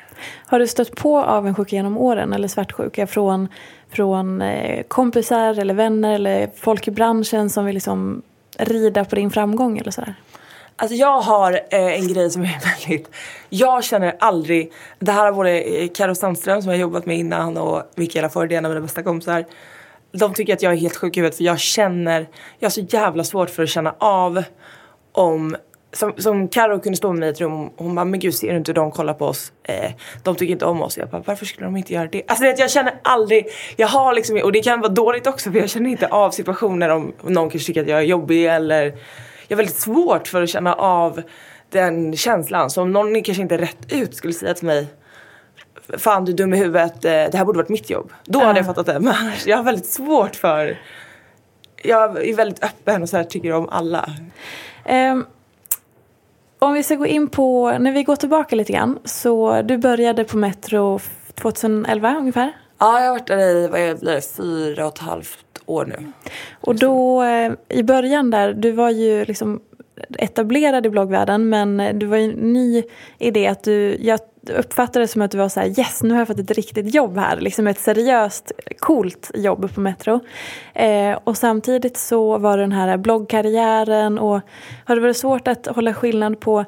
Har 0.45 0.59
du 0.59 0.67
stött 0.67 0.95
på 0.95 1.17
avundsjuka 1.17 1.75
genom 1.75 1.97
åren 1.97 2.33
eller 2.33 2.47
svartsjuka 2.47 3.07
från, 3.07 3.47
från 3.89 4.41
eh, 4.41 4.83
kompisar 4.83 5.59
eller 5.59 5.73
vänner 5.73 6.13
eller 6.13 6.49
folk 6.55 6.87
i 6.87 6.91
branschen 6.91 7.49
som 7.49 7.65
vill 7.65 7.73
liksom 7.73 8.21
rida 8.57 9.05
på 9.05 9.15
din 9.15 9.31
framgång 9.31 9.77
eller 9.77 9.91
sådär? 9.91 10.15
Alltså 10.79 10.95
jag 10.95 11.21
har 11.21 11.53
eh, 11.53 11.99
en 11.99 12.07
grej 12.07 12.31
som 12.31 12.41
är 12.41 12.59
väldigt... 12.87 13.09
Jag 13.49 13.83
känner 13.83 14.15
aldrig... 14.19 14.71
Det 14.99 15.11
här 15.11 15.25
har 15.25 15.31
både 15.31 15.59
eh, 15.59 15.89
Karo 15.89 16.15
Sandström 16.15 16.61
som 16.61 16.71
jag 16.71 16.79
jobbat 16.79 17.05
med 17.05 17.17
innan 17.17 17.57
och 17.57 17.83
Mikaela 17.95 18.29
Ford, 18.29 18.51
en 18.51 18.65
av 18.65 18.71
mina 18.71 18.81
bästa 18.81 19.03
kompisar. 19.03 19.45
De 20.11 20.33
tycker 20.33 20.53
att 20.53 20.61
jag 20.61 20.73
är 20.73 20.77
helt 20.77 20.95
sjuk 20.95 21.17
i 21.17 21.19
huvudet 21.19 21.37
för 21.37 21.43
jag 21.43 21.59
känner... 21.59 22.27
Jag 22.59 22.65
har 22.65 22.71
så 22.71 22.81
jävla 22.81 23.23
svårt 23.23 23.49
för 23.49 23.63
att 23.63 23.69
känna 23.69 23.95
av 23.97 24.43
om... 25.11 25.55
Som, 25.93 26.13
som 26.17 26.47
Karo 26.47 26.79
kunde 26.79 26.97
stå 26.97 27.11
med 27.11 27.19
mig 27.19 27.29
i 27.29 27.31
ett 27.31 27.41
rum 27.41 27.69
hon 27.75 27.95
bara, 27.95 28.05
men 28.05 28.19
gud 28.19 28.35
ser 28.35 28.51
du 28.51 28.57
inte 28.57 28.71
hur 28.71 28.75
de 28.75 28.91
kollar 28.91 29.13
på 29.13 29.25
oss? 29.25 29.51
Eh, 29.63 29.91
de 30.23 30.35
tycker 30.35 30.51
inte 30.51 30.65
om 30.65 30.81
oss. 30.81 30.97
Jag 30.97 31.09
bara, 31.09 31.23
varför 31.25 31.45
skulle 31.45 31.67
de 31.67 31.77
inte 31.77 31.93
göra 31.93 32.07
det? 32.07 32.23
Alltså 32.27 32.43
vet, 32.43 32.59
jag 32.59 32.71
känner 32.71 32.99
aldrig, 33.01 33.47
jag 33.75 33.87
har 33.87 34.13
liksom, 34.13 34.41
och 34.43 34.51
det 34.51 34.63
kan 34.63 34.81
vara 34.81 34.91
dåligt 34.91 35.27
också 35.27 35.51
för 35.51 35.59
jag 35.59 35.69
känner 35.69 35.89
inte 35.89 36.07
av 36.07 36.31
situationer 36.31 36.89
om 36.89 37.13
någon 37.23 37.49
kanske 37.49 37.67
tycker 37.67 37.81
att 37.81 37.87
jag 37.87 37.99
är 37.99 38.03
jobbig 38.03 38.45
eller 38.45 38.93
jag 39.47 39.57
har 39.57 39.63
väldigt 39.63 39.79
svårt 39.79 40.27
för 40.27 40.43
att 40.43 40.49
känna 40.49 40.73
av 40.73 41.21
den 41.69 42.15
känslan. 42.15 42.69
Så 42.69 42.81
om 42.81 42.91
någon 42.93 43.23
kanske 43.23 43.41
inte 43.41 43.57
rätt 43.57 43.93
ut 43.93 44.15
skulle 44.15 44.33
säga 44.33 44.53
till 44.53 44.67
mig 44.67 44.87
Fan 45.97 46.25
du 46.25 46.31
är 46.31 46.35
dum 46.35 46.53
i 46.53 46.57
huvudet, 46.57 47.05
eh, 47.05 47.11
det 47.11 47.33
här 47.33 47.45
borde 47.45 47.57
varit 47.57 47.69
mitt 47.69 47.89
jobb. 47.89 48.13
Då 48.25 48.39
hade 48.39 48.59
jag 48.59 48.65
fattat 48.65 48.85
det. 48.85 48.99
Men 48.99 49.13
jag 49.45 49.57
har 49.57 49.63
väldigt 49.63 49.85
svårt 49.85 50.35
för 50.35 50.77
Jag 51.83 52.27
är 52.27 52.35
väldigt 52.35 52.63
öppen 52.63 53.01
och 53.01 53.09
så 53.09 53.17
här, 53.17 53.23
tycker 53.23 53.53
om 53.53 53.69
alla. 53.69 54.09
Um, 54.89 55.25
om 56.59 56.73
vi 56.73 56.83
ska 56.83 56.95
gå 56.95 57.05
in 57.05 57.27
på, 57.27 57.77
när 57.79 57.91
vi 57.91 58.03
går 58.03 58.15
tillbaka 58.15 58.55
lite 58.55 58.73
grann. 58.73 58.99
Så 59.05 59.61
du 59.61 59.77
började 59.77 60.23
på 60.23 60.37
Metro 60.37 60.99
2011 61.35 62.15
ungefär? 62.19 62.51
Ja, 62.79 62.99
jag 62.99 63.07
har 63.07 63.11
varit 63.11 63.27
där 63.27 63.55
i 63.55 63.67
vad 63.67 63.79
är 63.79 63.95
det, 64.01 64.35
fyra 64.35 64.87
och 64.87 64.93
ett 64.93 64.99
halvt 64.99 65.46
år 65.67 65.85
nu. 65.85 66.11
Och 66.61 66.75
då 66.75 67.23
eh, 67.23 67.51
i 67.69 67.83
början 67.83 68.31
där, 68.31 68.53
du 68.53 68.71
var 68.71 68.89
ju 68.89 69.25
liksom 69.25 69.59
etablerad 70.17 70.85
i 70.85 70.89
bloggvärlden 70.89 71.49
men 71.49 71.79
eh, 71.79 71.95
du 71.95 72.05
var 72.05 72.17
ju 72.17 72.35
ny 72.35 72.83
i 73.17 73.31
det 73.31 73.47
att 73.47 73.63
du, 73.63 73.97
jag 74.01 74.19
uppfattade 74.55 75.03
det 75.03 75.07
som 75.07 75.21
att 75.21 75.31
du 75.31 75.37
var 75.37 75.49
så 75.49 75.59
här, 75.59 75.79
yes 75.79 76.03
nu 76.03 76.09
har 76.09 76.17
jag 76.17 76.27
fått 76.27 76.39
ett 76.39 76.51
riktigt 76.51 76.95
jobb 76.95 77.17
här, 77.17 77.37
liksom 77.37 77.67
ett 77.67 77.79
seriöst 77.79 78.51
coolt 78.79 79.31
jobb 79.33 79.73
på 79.75 79.81
Metro. 79.81 80.19
Eh, 80.73 81.19
och 81.23 81.37
samtidigt 81.37 81.97
så 81.97 82.37
var 82.37 82.57
det 82.57 82.63
den 82.63 82.71
här 82.71 82.97
bloggkarriären 82.97 84.19
och 84.19 84.41
har 84.85 84.95
det 84.95 85.01
varit 85.01 85.17
svårt 85.17 85.47
att 85.47 85.65
hålla 85.67 85.93
skillnad 85.93 86.39
på 86.39 86.65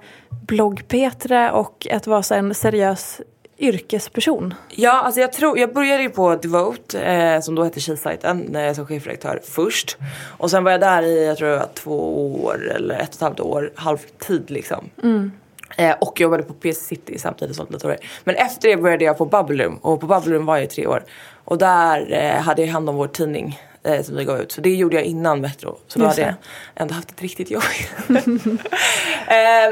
blogg-Petra 0.47 1.51
och 1.51 1.87
att 1.91 2.07
vara 2.07 2.23
så 2.23 2.33
en 2.33 2.53
seriös 2.53 3.21
yrkesperson? 3.59 4.53
Ja, 4.69 4.91
alltså 4.91 5.21
jag 5.21 5.33
tror, 5.33 5.59
jag 5.59 5.73
började 5.73 6.03
ju 6.03 6.09
på 6.09 6.35
Devote 6.35 6.99
eh, 6.99 7.41
som 7.41 7.55
då 7.55 7.63
hette 7.63 7.79
Tjejsajten 7.79 8.55
eh, 8.55 8.73
som 8.73 8.87
chefredaktör 8.87 9.41
först. 9.43 9.97
Och 10.37 10.51
sen 10.51 10.63
var 10.63 10.71
jag 10.71 10.81
där 10.81 11.03
i, 11.03 11.25
jag 11.25 11.37
tror 11.37 11.49
det 11.49 11.57
var 11.57 11.69
två 11.73 12.35
år 12.43 12.71
eller 12.75 12.99
ett 12.99 13.09
och 13.09 13.15
ett 13.15 13.21
halvt 13.21 13.39
år, 13.39 13.71
halvtid 13.75 14.51
liksom. 14.51 14.89
Mm. 15.03 15.31
Eh, 15.77 15.95
och 16.01 16.21
jobbade 16.21 16.43
på 16.43 16.53
PC 16.53 16.85
City 16.85 17.17
samtidigt 17.17 17.55
som 17.55 17.67
datorer. 17.69 17.97
Men 18.23 18.35
efter 18.35 18.69
det 18.69 18.77
började 18.77 19.05
jag 19.05 19.17
på 19.17 19.25
Bubble 19.25 19.65
Room 19.65 19.77
och 19.77 20.01
på 20.01 20.07
Bubble 20.07 20.35
Room 20.35 20.45
var 20.45 20.55
jag 20.55 20.63
i 20.63 20.67
tre 20.67 20.87
år. 20.87 21.03
Och 21.45 21.57
där 21.57 22.13
eh, 22.13 22.41
hade 22.41 22.61
jag 22.61 22.69
hand 22.69 22.89
om 22.89 22.95
vår 22.95 23.07
tidning 23.07 23.59
eh, 23.83 24.01
som 24.01 24.15
vi 24.15 24.23
gav 24.23 24.39
ut. 24.39 24.51
Så 24.51 24.61
det 24.61 24.69
gjorde 24.69 24.95
jag 24.95 25.05
innan 25.05 25.41
Metro. 25.41 25.77
Så 25.87 25.99
då 25.99 26.05
hade 26.05 26.21
jag 26.21 26.33
ändå 26.75 26.93
haft 26.93 27.11
ett 27.11 27.21
riktigt 27.21 27.51
jobb. 27.51 27.63
eh, 28.07 28.15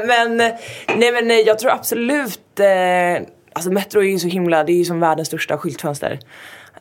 men, 0.06 0.36
nej 0.96 1.12
men 1.12 1.44
jag 1.44 1.58
tror 1.58 1.70
absolut 1.70 2.60
Alltså 3.58 3.70
Metro 3.70 4.00
är 4.00 4.04
ju 4.04 4.18
så 4.18 4.28
himla, 4.28 4.64
det 4.64 4.72
är 4.72 4.76
ju 4.76 4.84
som 4.84 5.00
världens 5.00 5.28
största 5.28 5.58
skyltfönster. 5.58 6.18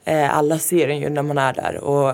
Eh, 0.05 0.37
alla 0.37 0.59
ser 0.59 0.87
den 0.87 0.99
ju 0.99 1.09
när 1.09 1.21
man 1.21 1.37
är 1.37 1.53
där. 1.53 1.77
Och, 1.77 2.13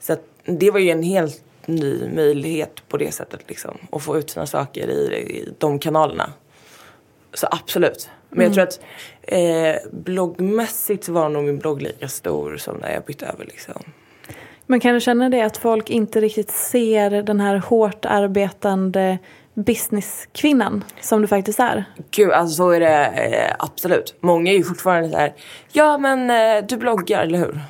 så 0.00 0.12
att 0.12 0.24
det 0.44 0.70
var 0.70 0.80
ju 0.80 0.90
en 0.90 1.02
helt 1.02 1.42
ny 1.66 2.08
möjlighet 2.14 2.88
på 2.88 2.96
det 2.96 3.12
sättet 3.12 3.40
liksom. 3.48 3.78
Att 3.92 4.02
få 4.02 4.18
ut 4.18 4.30
sina 4.30 4.46
saker 4.46 4.88
i, 4.88 5.14
i 5.14 5.54
de 5.58 5.78
kanalerna. 5.78 6.32
Så 7.34 7.48
absolut. 7.50 8.08
Men 8.28 8.38
mm. 8.38 8.44
jag 8.46 8.54
tror 8.54 8.64
att 8.64 8.80
eh, 9.22 9.90
bloggmässigt 9.92 11.08
var 11.08 11.28
nog 11.28 11.44
min 11.44 11.58
blogg 11.58 11.82
lika 11.82 12.08
stor 12.08 12.56
som 12.56 12.76
när 12.76 12.92
jag 12.92 13.04
bytte 13.04 13.26
över 13.26 13.44
liksom. 13.44 13.82
Men 14.66 14.80
kan 14.80 14.94
du 14.94 15.00
känna 15.00 15.28
det 15.28 15.42
att 15.42 15.56
folk 15.56 15.90
inte 15.90 16.20
riktigt 16.20 16.50
ser 16.50 17.22
den 17.22 17.40
här 17.40 17.56
hårt 17.56 18.04
arbetande 18.04 19.18
businesskvinnan 19.54 20.84
som 21.00 21.22
du 21.22 21.28
faktiskt 21.28 21.60
är. 21.60 21.84
Gud, 22.10 22.30
alltså 22.30 22.54
så 22.54 22.70
är 22.70 22.80
det 22.80 23.06
eh, 23.06 23.56
absolut. 23.58 24.14
Många 24.20 24.52
är 24.52 24.56
ju 24.56 24.64
fortfarande 24.64 25.10
så 25.10 25.16
här, 25.16 25.34
ja 25.72 25.98
men 25.98 26.30
eh, 26.30 26.64
du 26.68 26.76
bloggar, 26.76 27.22
eller 27.22 27.38
hur? 27.38 27.60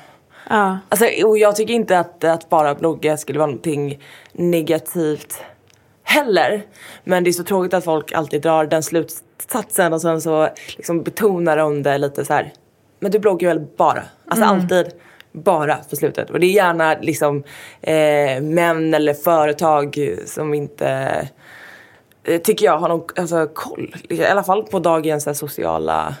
Ja. 0.49 0.79
Alltså, 0.89 1.05
och 1.25 1.37
jag 1.37 1.55
tycker 1.55 1.73
inte 1.73 1.99
att, 1.99 2.23
att 2.23 2.49
bara 2.49 2.75
blogga 2.75 3.17
skulle 3.17 3.39
vara 3.39 3.47
någonting 3.47 3.99
negativt 4.31 5.43
heller. 6.03 6.63
Men 7.03 7.23
det 7.23 7.29
är 7.29 7.31
så 7.31 7.43
tråkigt 7.43 7.73
att 7.73 7.83
folk 7.83 8.11
alltid 8.11 8.41
drar 8.41 8.65
den 8.65 8.83
slutsatsen 8.83 9.93
och 9.93 10.01
sen 10.01 10.21
så 10.21 10.49
liksom 10.77 11.03
betonar 11.03 11.57
de 11.57 11.83
det 11.83 11.97
lite 11.97 12.25
så 12.25 12.33
här. 12.33 12.53
Men 12.99 13.11
du 13.11 13.19
bloggar 13.19 13.49
väl 13.49 13.67
bara? 13.77 14.03
Alltså 14.27 14.45
mm. 14.45 14.59
alltid 14.59 14.93
bara 15.31 15.75
på 15.75 15.95
slutet. 15.95 16.29
Och 16.29 16.39
det 16.39 16.45
är 16.45 16.51
gärna 16.51 16.95
liksom 17.01 17.43
eh, 17.81 18.41
män 18.41 18.93
eller 18.93 19.13
företag 19.13 20.15
som 20.25 20.53
inte 20.53 21.27
tycker 22.43 22.65
jag 22.65 22.77
har 22.77 22.89
någon 22.89 23.07
alltså, 23.15 23.47
koll. 23.53 23.95
I 24.09 24.23
alla 24.23 24.43
fall 24.43 24.63
på 24.63 24.79
dagens 24.79 25.25
här, 25.25 25.33
sociala 25.33 26.15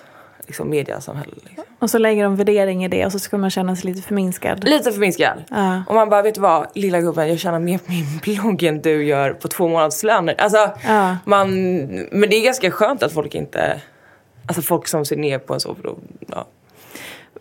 liksom, 0.47 0.69
mediasamhälle. 0.69 1.31
Liksom. 1.43 1.63
Och 1.79 1.89
så 1.89 1.97
lägger 1.97 2.23
de 2.23 2.35
värdering 2.35 2.85
i 2.85 2.87
det 2.87 3.05
och 3.05 3.11
så 3.11 3.19
ska 3.19 3.37
man 3.37 3.49
känna 3.49 3.75
sig 3.75 3.89
lite 3.93 4.07
förminskad. 4.07 4.63
Lite 4.63 4.91
förminskad. 4.91 5.43
Ja. 5.49 5.83
Och 5.87 5.95
man 5.95 6.09
bara, 6.09 6.21
vet 6.21 6.35
du 6.35 6.41
vad 6.41 6.67
lilla 6.73 7.01
gubben 7.01 7.29
jag 7.29 7.39
tjänar 7.39 7.59
mer 7.59 7.77
på 7.77 7.91
min 7.91 8.19
blogg 8.23 8.63
än 8.63 8.81
du 8.81 9.03
gör 9.03 9.33
på 9.33 9.47
två 9.47 9.67
månaders 9.67 10.03
löner. 10.03 10.35
Alltså, 10.37 10.69
ja. 10.87 11.17
man, 11.25 11.49
men 12.11 12.29
det 12.29 12.35
är 12.35 12.45
ganska 12.45 12.71
skönt 12.71 13.03
att 13.03 13.13
folk 13.13 13.35
inte, 13.35 13.81
alltså 14.45 14.61
folk 14.61 14.87
som 14.87 15.05
ser 15.05 15.15
ner 15.15 15.39
på 15.39 15.53
en 15.53 15.59
så. 15.59 15.75
För 15.75 15.83
då, 15.83 15.97
ja. 16.27 16.45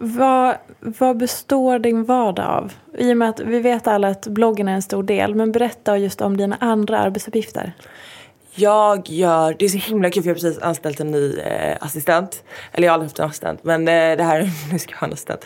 Vad, 0.02 0.54
vad 0.80 1.16
består 1.16 1.78
din 1.78 2.04
vardag 2.04 2.46
av? 2.46 2.72
I 2.98 3.12
och 3.12 3.16
med 3.16 3.28
att 3.28 3.40
vi 3.40 3.60
vet 3.60 3.86
alla 3.86 4.08
att 4.08 4.26
bloggen 4.26 4.68
är 4.68 4.74
en 4.74 4.82
stor 4.82 5.02
del, 5.02 5.34
men 5.34 5.52
berätta 5.52 5.98
just 5.98 6.20
om 6.20 6.36
dina 6.36 6.56
andra 6.60 6.98
arbetsuppgifter. 6.98 7.72
Jag 8.54 9.08
gör, 9.08 9.56
det 9.58 9.64
är 9.64 9.68
så 9.68 9.78
himla 9.78 10.10
kul 10.10 10.22
för 10.22 10.30
jag 10.30 10.34
har 10.34 10.40
precis 10.40 10.62
anställt 10.62 11.00
en 11.00 11.10
ny 11.10 11.38
eh, 11.38 11.76
assistent. 11.80 12.44
Eller 12.72 12.86
jag 12.86 12.92
har 12.92 12.94
aldrig 12.94 13.08
haft 13.08 13.18
en 13.18 13.26
assistent 13.26 13.64
men 13.64 13.88
eh, 13.88 14.16
det 14.16 14.22
här, 14.22 14.50
nu 14.72 14.78
ska 14.78 14.92
jag 14.92 14.98
ha 14.98 15.06
en 15.06 15.12
assistent. 15.12 15.44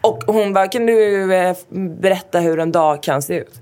Och 0.00 0.22
hon 0.26 0.52
bara, 0.52 0.68
kan 0.68 0.86
du 0.86 1.34
eh, 1.34 1.56
berätta 2.00 2.40
hur 2.40 2.58
en 2.58 2.72
dag 2.72 3.02
kan 3.02 3.22
se 3.22 3.34
ut? 3.34 3.60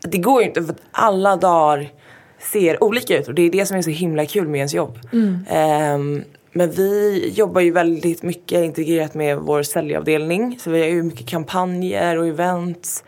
Det 0.00 0.18
går 0.18 0.42
ju 0.42 0.48
inte 0.48 0.62
för 0.62 0.72
att 0.72 0.82
alla 0.90 1.36
dagar 1.36 1.88
ser 2.38 2.84
olika 2.84 3.18
ut 3.18 3.28
och 3.28 3.34
det 3.34 3.42
är 3.42 3.50
det 3.50 3.66
som 3.66 3.76
är 3.76 3.82
så 3.82 3.90
himla 3.90 4.26
kul 4.26 4.48
med 4.48 4.58
ens 4.58 4.74
jobb. 4.74 4.98
Mm. 5.12 5.46
Um, 5.94 6.24
men 6.52 6.70
vi 6.70 7.22
jobbar 7.34 7.60
ju 7.60 7.70
väldigt 7.70 8.22
mycket 8.22 8.64
integrerat 8.64 9.14
med 9.14 9.38
vår 9.38 9.62
säljavdelning. 9.62 10.58
Så 10.60 10.70
vi 10.70 10.80
har 10.80 10.88
ju 10.88 11.02
mycket 11.02 11.28
kampanjer 11.28 12.18
och 12.18 12.26
events. 12.26 13.04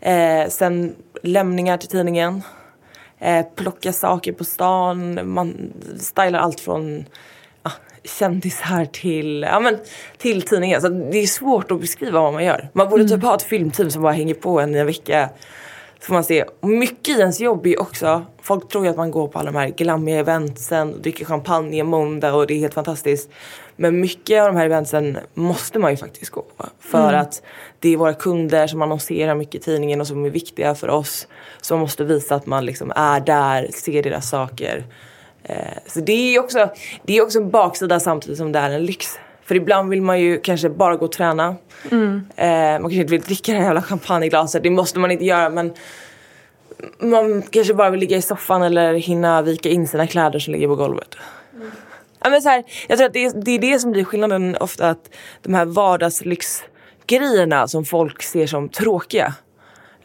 Eh, 0.00 0.48
sen 0.48 0.94
lämningar 1.22 1.76
till 1.76 1.88
tidningen 1.88 2.42
eh, 3.20 3.46
plocka 3.54 3.92
saker 3.92 4.32
på 4.32 4.44
stan. 4.44 5.20
Man 5.32 5.72
stylar 5.98 6.38
allt 6.38 6.60
från 6.60 7.04
ja, 7.62 7.70
kändisar 8.04 8.84
till, 8.84 9.42
ja, 9.42 9.60
men, 9.60 9.78
till 10.18 10.42
tidningen. 10.42 10.80
Så 10.80 10.88
det 10.88 11.18
är 11.18 11.26
svårt 11.26 11.70
att 11.70 11.80
beskriva 11.80 12.20
vad 12.20 12.32
man 12.32 12.44
gör. 12.44 12.68
Man 12.72 12.88
borde 12.88 13.02
mm. 13.02 13.16
typ 13.16 13.24
ha 13.24 13.34
ett 13.34 13.42
filmteam 13.42 13.90
som 13.90 14.02
bara 14.02 14.12
hänger 14.12 14.34
på 14.34 14.60
en 14.60 14.74
i 14.74 14.78
en 14.78 14.86
vecka. 14.86 15.28
Så 16.00 16.06
får 16.06 16.14
man 16.14 16.24
se. 16.24 16.44
Mycket 16.60 17.18
i 17.18 17.20
ens 17.20 17.40
jobb 17.40 17.66
är 17.66 17.80
också, 17.80 18.26
folk 18.42 18.68
tror 18.68 18.84
ju 18.84 18.90
att 18.90 18.96
man 18.96 19.10
går 19.10 19.28
på 19.28 19.38
alla 19.38 19.52
de 19.52 19.58
här 19.58 19.68
glammiga 19.68 20.18
eventsen 20.18 20.94
och 20.94 21.00
dricker 21.00 21.24
champagne 21.24 21.84
måndag 21.84 22.34
och 22.34 22.46
det 22.46 22.54
är 22.54 22.58
helt 22.58 22.74
fantastiskt. 22.74 23.30
Men 23.76 24.00
mycket 24.00 24.40
av 24.42 24.46
de 24.46 24.56
här 24.56 24.64
eventsen 24.66 25.18
måste 25.34 25.78
man 25.78 25.90
ju 25.90 25.96
faktiskt 25.96 26.30
gå 26.30 26.42
på. 26.42 26.66
För 26.80 27.08
Mm. 27.08 27.20
att 27.20 27.42
det 27.78 27.88
är 27.92 27.96
våra 27.96 28.14
kunder 28.14 28.66
som 28.66 28.82
annonserar 28.82 29.34
mycket 29.34 29.54
i 29.54 29.58
tidningen 29.58 30.00
och 30.00 30.06
som 30.06 30.24
är 30.24 30.30
viktiga 30.30 30.74
för 30.74 30.90
oss. 30.90 31.28
Man 31.70 31.78
måste 31.80 32.04
visa 32.04 32.34
att 32.34 32.46
man 32.46 32.64
liksom 32.66 32.92
är 32.96 33.20
där, 33.20 33.68
ser 33.72 34.02
deras 34.02 34.28
saker. 34.30 34.84
Eh, 35.42 35.56
så 35.86 36.00
det 36.00 36.12
är 36.12 36.40
också, 36.40 36.68
det 37.02 37.16
är 37.16 37.22
också 37.22 37.38
en 37.38 37.50
baksida 37.50 38.00
samtidigt 38.00 38.38
som 38.38 38.52
det 38.52 38.58
är 38.58 38.70
en 38.70 38.84
lyx. 38.84 39.18
För 39.44 39.54
ibland 39.54 39.90
vill 39.90 40.02
man 40.02 40.20
ju 40.20 40.40
kanske 40.40 40.68
bara 40.68 40.96
gå 40.96 41.04
och 41.04 41.12
träna. 41.12 41.46
Eh, 42.36 42.46
man 42.46 42.80
kanske 42.82 42.96
inte 43.00 43.10
vill 43.10 43.20
dricka 43.20 43.52
det 43.52 43.58
här 43.58 43.64
jävla 43.64 43.82
champagneglaset, 43.82 44.62
det 44.62 44.70
måste 44.70 44.98
man 44.98 45.10
inte 45.10 45.24
göra 45.24 45.50
men 45.50 45.74
man 46.98 47.42
kanske 47.42 47.74
bara 47.74 47.90
vill 47.90 48.00
ligga 48.00 48.16
i 48.16 48.22
soffan 48.22 48.62
eller 48.62 48.94
hinna 48.94 49.42
vika 49.42 49.68
in 49.68 49.88
sina 49.88 50.06
kläder 50.06 50.38
som 50.38 50.52
ligger 50.52 50.68
på 50.68 50.76
golvet. 50.76 51.16
Ja, 52.26 52.30
men 52.30 52.42
så 52.42 52.48
här, 52.48 52.64
jag 52.86 52.98
tror 52.98 53.06
att 53.06 53.12
det 53.12 53.24
är, 53.24 53.32
det 53.44 53.50
är 53.50 53.58
det 53.58 53.78
som 53.78 53.92
blir 53.92 54.04
skillnaden 54.04 54.56
ofta 54.60 54.90
att 54.90 55.10
de 55.42 55.54
här 55.54 55.64
vardagslyxgrejerna 55.64 57.68
som 57.68 57.84
folk 57.84 58.22
ser 58.22 58.46
som 58.46 58.68
tråkiga. 58.68 59.34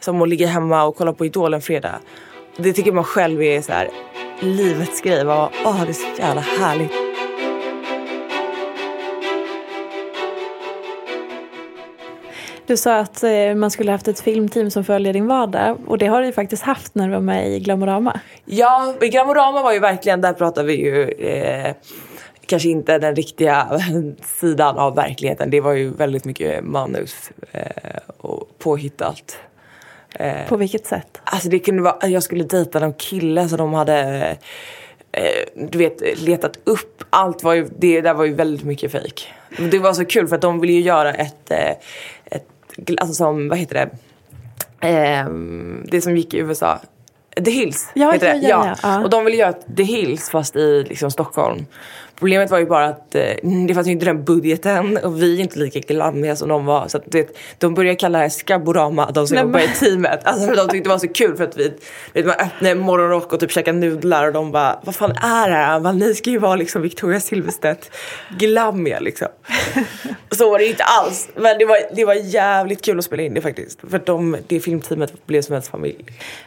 Som 0.00 0.22
att 0.22 0.28
ligga 0.28 0.46
hemma 0.46 0.84
och 0.84 0.96
kolla 0.96 1.12
på 1.12 1.26
Idol 1.26 1.54
en 1.54 1.62
fredag. 1.62 2.00
Det 2.56 2.72
tycker 2.72 2.92
man 2.92 3.04
själv 3.04 3.42
är 3.42 3.62
så 3.62 3.72
här, 3.72 3.90
livets 4.40 5.00
grej. 5.00 5.26
Åh, 5.26 5.84
det 5.84 5.88
är 5.88 5.92
så 5.92 6.06
jävla 6.18 6.40
härligt. 6.40 6.92
Du 12.66 12.76
sa 12.76 12.98
att 12.98 13.22
eh, 13.22 13.54
man 13.54 13.70
skulle 13.70 13.92
haft 13.92 14.08
ett 14.08 14.20
filmteam 14.20 14.70
som 14.70 14.84
följer 14.84 15.12
din 15.12 15.26
vardag 15.26 15.78
och 15.86 15.98
det 15.98 16.06
har 16.06 16.20
du 16.20 16.26
ju 16.26 16.32
faktiskt 16.32 16.62
haft 16.62 16.94
när 16.94 17.08
du 17.08 17.14
var 17.14 17.20
med 17.20 17.50
i 17.50 17.60
Glamorama. 17.60 18.20
Ja, 18.44 18.94
i 19.00 19.08
Gramorama 19.08 19.62
var 19.62 19.72
ju 19.72 19.78
verkligen, 19.78 20.20
där 20.20 20.32
pratar 20.32 20.64
vi 20.64 20.74
ju 20.74 21.10
eh, 21.10 21.74
kanske 22.46 22.68
inte 22.68 22.98
den 22.98 23.16
riktiga 23.16 23.80
sidan 24.40 24.78
av 24.78 24.94
verkligheten. 24.94 25.50
Det 25.50 25.60
var 25.60 25.72
ju 25.72 25.90
väldigt 25.90 26.24
mycket 26.24 26.64
manus 26.64 27.30
eh, 27.52 27.62
och 28.16 28.58
påhittat. 28.58 29.36
Eh, 30.14 30.48
På 30.48 30.56
vilket 30.56 30.86
sätt? 30.86 31.20
Alltså 31.24 31.48
det 31.48 31.58
kunde 31.58 31.82
vara, 31.82 32.08
jag 32.08 32.22
skulle 32.22 32.44
dejta 32.44 32.78
någon 32.80 32.92
kille 32.94 33.48
så 33.48 33.56
de 33.56 33.74
hade 33.74 33.96
eh, 35.12 35.22
du 35.70 35.78
vet, 35.78 36.20
letat 36.22 36.58
upp. 36.64 37.04
Allt 37.10 37.42
var 37.42 37.54
ju, 37.54 37.68
det 37.78 38.00
där 38.00 38.14
var 38.14 38.24
ju 38.24 38.34
väldigt 38.34 38.64
mycket 38.64 38.92
fejk. 38.92 39.32
Det 39.70 39.78
var 39.78 39.92
så 39.92 40.04
kul 40.04 40.28
för 40.28 40.36
att 40.36 40.42
de 40.42 40.60
ville 40.60 40.72
ju 40.72 40.80
göra 40.80 41.12
ett, 41.12 41.50
eh, 41.50 41.70
ett 42.24 42.46
alltså 43.00 43.14
som, 43.14 43.48
vad 43.48 43.58
heter 43.58 43.74
det? 43.74 43.90
Ehm, 44.88 45.84
det 45.90 46.00
som 46.00 46.16
gick 46.16 46.34
i 46.34 46.38
USA. 46.38 46.78
The 47.44 47.50
Hills 47.50 47.90
Ja, 47.94 48.10
heter 48.10 48.26
ja, 48.26 48.34
det. 48.40 48.48
ja, 48.48 48.76
ja. 48.82 49.02
Och 49.04 49.10
de 49.10 49.24
ville 49.24 49.36
göra 49.36 49.52
The 49.52 49.82
Hills 49.82 50.30
fast 50.30 50.56
i 50.56 50.84
liksom, 50.88 51.10
Stockholm. 51.10 51.66
Problemet 52.22 52.50
var 52.50 52.58
ju 52.58 52.66
bara 52.66 52.84
att 52.84 53.14
eh, 53.14 53.22
det 53.68 53.74
fanns 53.74 53.86
ju 53.86 53.92
inte 53.92 54.04
den 54.04 54.24
budgeten 54.24 54.96
och 54.96 55.22
vi 55.22 55.36
är 55.36 55.40
inte 55.40 55.58
lika 55.58 55.80
glammiga 55.80 56.36
som 56.36 56.48
de 56.48 56.64
var. 56.64 56.88
Så 56.88 56.96
att, 56.96 57.02
du 57.06 57.18
vet, 57.18 57.36
de 57.58 57.74
började 57.74 57.96
kalla 57.96 58.18
det 58.18 58.24
här 58.24 58.28
Skaborama, 58.28 59.10
de 59.10 59.26
som 59.26 59.38
jobbar 59.38 59.60
i 59.60 59.68
teamet. 59.68 60.20
Alltså 60.24 60.46
för 60.46 60.56
de 60.56 60.68
tyckte 60.68 60.88
det 60.88 60.92
var 60.92 60.98
så 60.98 61.08
kul 61.08 61.36
för 61.36 61.44
att 61.44 61.56
vi, 61.56 61.72
vet, 62.12 62.26
man 62.26 62.34
öppnade 62.34 62.74
morgonrock 62.74 63.32
och 63.32 63.40
typ 63.40 63.50
käkade 63.50 63.78
nudlar 63.78 64.26
och 64.26 64.32
de 64.32 64.52
bara, 64.52 64.80
vad 64.84 64.94
fan 64.94 65.10
är 65.10 65.50
det 65.50 65.56
här? 65.56 65.80
Man, 65.80 65.98
ni 65.98 66.14
ska 66.14 66.30
ju 66.30 66.38
vara 66.38 66.56
liksom 66.56 66.82
Victoria 66.82 67.20
Silvstedt 67.20 67.90
glammiga 68.38 69.00
liksom. 69.00 69.28
så 70.30 70.50
var 70.50 70.58
det 70.58 70.66
inte 70.66 70.84
alls. 70.84 71.28
Men 71.36 71.58
det 71.58 71.64
var, 71.64 71.78
det 71.96 72.04
var 72.04 72.14
jävligt 72.14 72.84
kul 72.84 72.98
att 72.98 73.04
spela 73.04 73.22
in 73.22 73.34
det 73.34 73.40
faktiskt. 73.40 73.80
För 73.90 73.96
att 73.96 74.06
de, 74.06 74.36
det 74.46 74.60
filmteamet 74.60 75.26
blev 75.26 75.42
som 75.42 75.52
ens 75.52 75.68
familj. 75.68 76.04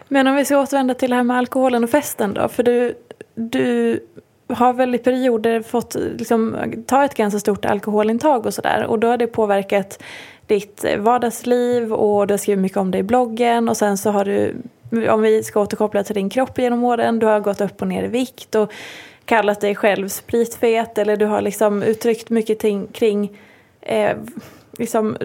Men 0.08 0.28
om 0.28 0.36
vi 0.36 0.46
ska 0.46 0.60
återvända 0.60 0.94
till 0.94 1.10
det 1.10 1.16
här 1.16 1.24
med 1.24 1.38
alkoholen 1.38 1.84
och 1.84 1.90
festen 1.90 2.34
då. 2.34 2.48
För 2.48 2.64
du, 2.64 2.96
du 3.36 4.00
har 4.48 4.74
väl 4.74 4.96
i 4.96 4.98
perioder 4.98 5.62
fått 5.62 5.96
liksom, 5.96 6.56
ta 6.88 7.06
ett 7.06 7.16
ganska 7.16 7.40
stort 7.40 7.66
alkoholintag 7.66 8.46
och 8.46 8.54
sådär. 8.54 8.86
Och 8.86 9.00
då 9.00 9.08
har 9.08 9.18
det 9.18 9.28
påverkat 9.28 10.04
ditt 10.48 10.86
vardagsliv 10.98 11.94
och 11.94 12.28
du 12.28 12.34
har 12.34 12.38
skrivit 12.38 12.62
mycket 12.62 12.78
om 12.78 12.92
det 12.92 12.98
i 12.98 13.04
bloggen. 13.04 13.70
Och 13.70 13.78
sen 13.78 13.98
så 13.98 14.12
har 14.12 14.26
du, 14.26 14.56
om 15.10 15.22
vi 15.22 15.44
ska 15.44 15.62
återkoppla 15.62 16.04
till 16.04 16.16
din 16.16 16.30
kropp 16.30 16.58
genom 16.58 16.84
åren, 16.84 17.20
du 17.20 17.26
har 17.26 17.40
gått 17.40 17.62
upp 17.62 17.82
och 17.82 17.88
ner 17.88 18.04
i 18.04 18.08
vikt 18.08 18.56
och 18.56 18.72
kallat 19.26 19.62
dig 19.62 19.76
själv 19.76 20.08
spritfet. 20.08 20.98
Eller 20.98 21.18
du 21.18 21.26
har 21.26 21.42
liksom 21.42 21.84
uttryckt 21.84 22.30
mycket 22.30 22.60
ting 22.60 22.88
kring 22.88 23.38
eh, 23.82 24.18
liksom 24.78 25.18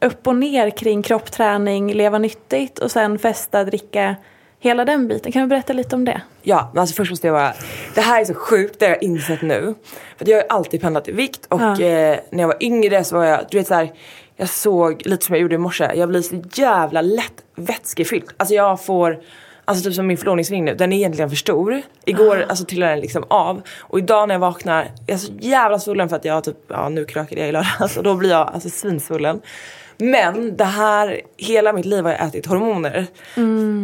upp 0.00 0.26
och 0.26 0.36
ner 0.36 0.70
kring 0.70 1.02
kroppträning, 1.02 1.92
leva 1.92 2.18
nyttigt 2.18 2.78
och 2.78 2.90
sen 2.90 3.18
festa, 3.18 3.64
dricka. 3.64 4.16
Hela 4.60 4.84
den 4.84 5.08
biten. 5.08 5.32
Kan 5.32 5.42
du 5.42 5.48
berätta 5.48 5.72
lite 5.72 5.96
om 5.96 6.04
det? 6.04 6.20
Ja, 6.42 6.70
men 6.74 6.80
alltså 6.80 6.94
först 6.94 7.10
måste 7.10 7.26
jag 7.26 7.34
bara... 7.36 7.52
Det 7.94 8.00
här 8.00 8.20
är 8.20 8.24
så 8.24 8.34
sjukt, 8.34 8.78
det 8.80 8.86
har 8.86 8.90
jag 8.90 9.02
insett 9.02 9.42
nu. 9.42 9.74
För 10.18 10.28
jag 10.28 10.36
har 10.36 10.42
ju 10.42 10.48
alltid 10.48 10.80
pendlat 10.80 11.08
i 11.08 11.12
vikt 11.12 11.46
och 11.48 11.60
Ja. 11.60 11.70
eh, 11.80 12.18
när 12.30 12.40
jag 12.40 12.46
var 12.48 12.62
yngre 12.62 13.04
så 13.04 13.16
var 13.16 13.24
jag, 13.24 13.40
du 13.50 13.58
vet 13.58 13.66
så 13.66 13.74
här, 13.74 13.92
jag 14.36 14.48
såg 14.48 15.02
lite 15.06 15.24
som 15.26 15.34
jag 15.34 15.42
gjorde 15.42 15.54
i 15.54 15.58
morse, 15.58 15.90
jag 15.94 16.08
blir 16.08 16.22
så 16.22 16.42
jävla 16.54 17.00
lätt 17.00 17.32
vätskefylld. 17.56 18.24
Alltså 18.36 18.54
jag 18.54 18.84
får, 18.84 19.18
alltså 19.64 19.84
typ 19.84 19.94
som 19.94 20.06
min 20.06 20.16
förlovningsring 20.18 20.64
nu, 20.64 20.74
den 20.74 20.92
är 20.92 20.96
egentligen 20.96 21.28
för 21.30 21.36
stor. 21.36 21.82
Igår 22.04 22.44
alltså 22.48 22.64
trillade 22.64 22.92
den 22.92 23.00
liksom 23.00 23.24
av 23.30 23.62
och 23.80 23.98
idag 23.98 24.28
när 24.28 24.34
jag 24.34 24.40
vaknar, 24.40 24.90
jag 25.06 25.14
är 25.14 25.18
så 25.18 25.32
jävla 25.40 25.78
svullen 25.78 26.08
för 26.08 26.16
att 26.16 26.24
jag 26.24 26.44
typ, 26.44 26.56
ja 26.68 26.88
nu 26.88 27.04
krökade 27.04 27.40
jag 27.40 27.48
i 27.48 27.52
lördags 27.52 27.96
och 27.96 28.02
då 28.02 28.14
blir 28.14 28.30
jag 28.30 28.50
alltså 28.54 28.68
svinsvullen. 28.70 29.40
Men 29.98 30.56
det 30.56 30.64
här, 30.64 31.20
hela 31.36 31.72
mitt 31.72 31.84
liv 31.84 32.04
har 32.04 32.10
jag 32.10 32.26
ätit 32.26 32.46
hormoner 32.46 33.06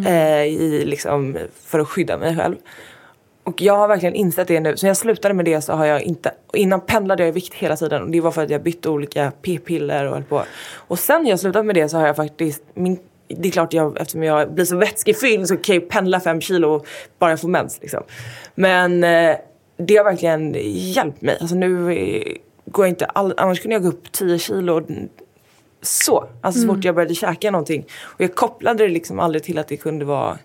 eh, 0.06 0.44
i, 0.44 0.82
liksom, 0.86 1.36
för 1.64 1.78
att 1.78 1.88
skydda 1.88 2.18
mig 2.18 2.36
själv. 2.36 2.56
Och 3.44 3.62
jag 3.62 3.76
har 3.76 3.88
verkligen 3.88 4.14
insett 4.14 4.48
det 4.48 4.60
nu. 4.60 4.76
Så 4.76 4.86
när 4.86 4.90
jag 4.90 4.96
slutade 4.96 5.34
med 5.34 5.44
det 5.44 5.60
så 5.60 5.72
har 5.72 5.86
jag 5.86 6.02
inte... 6.02 6.32
Innan 6.52 6.80
pendlade 6.80 7.22
jag 7.22 7.28
i 7.28 7.32
vikt 7.32 7.54
hela 7.54 7.76
tiden. 7.76 8.02
Och 8.02 8.10
det 8.10 8.20
var 8.20 8.30
för 8.30 8.42
att 8.42 8.50
jag 8.50 8.62
bytte 8.62 8.88
olika 8.88 9.32
p-piller 9.42 10.06
och 10.06 10.14
höll 10.14 10.22
på. 10.22 10.44
Och 10.74 10.98
sen 10.98 11.22
när 11.22 11.30
jag 11.30 11.40
slutade 11.40 11.64
med 11.64 11.74
det 11.74 11.88
så 11.88 11.96
har 11.96 12.06
jag 12.06 12.16
faktiskt... 12.16 12.62
Min, 12.74 12.98
det 13.28 13.48
är 13.48 13.52
klart 13.52 13.72
jag, 13.72 14.00
eftersom 14.00 14.22
jag 14.22 14.54
blir 14.54 14.64
så 14.64 14.76
vätskefylld 14.76 15.48
så 15.48 15.56
kan 15.56 15.74
jag 15.74 15.82
ju 15.82 15.88
pendla 15.88 16.20
fem 16.20 16.40
kilo 16.40 16.84
bara 17.18 17.30
jag 17.30 17.40
får 17.40 17.48
mens. 17.48 17.78
Liksom. 17.80 18.02
Men 18.54 19.04
eh, 19.04 19.36
det 19.76 19.96
har 19.96 20.04
verkligen 20.04 20.56
hjälpt 20.66 21.22
mig. 21.22 21.38
Alltså 21.40 21.56
nu 21.56 21.84
går 22.64 22.84
jag 22.84 22.92
inte... 22.92 23.04
All, 23.04 23.34
annars 23.36 23.60
kunde 23.60 23.74
jag 23.74 23.82
gå 23.82 23.88
upp 23.88 24.12
10 24.12 24.38
kilo 24.38 24.82
så. 25.84 26.28
Alltså 26.40 26.60
så 26.60 26.66
fort 26.66 26.84
jag 26.84 26.94
började 26.94 27.14
käka 27.14 27.50
någonting. 27.50 27.86
Och 28.02 28.20
jag 28.20 28.34
kopplade 28.34 28.84
det 28.84 28.88
liksom 28.88 29.20
aldrig 29.20 29.42
till 29.42 29.58
att 29.58 29.68
det 29.68 29.76
kunde 29.76 30.04
vara 30.04 30.38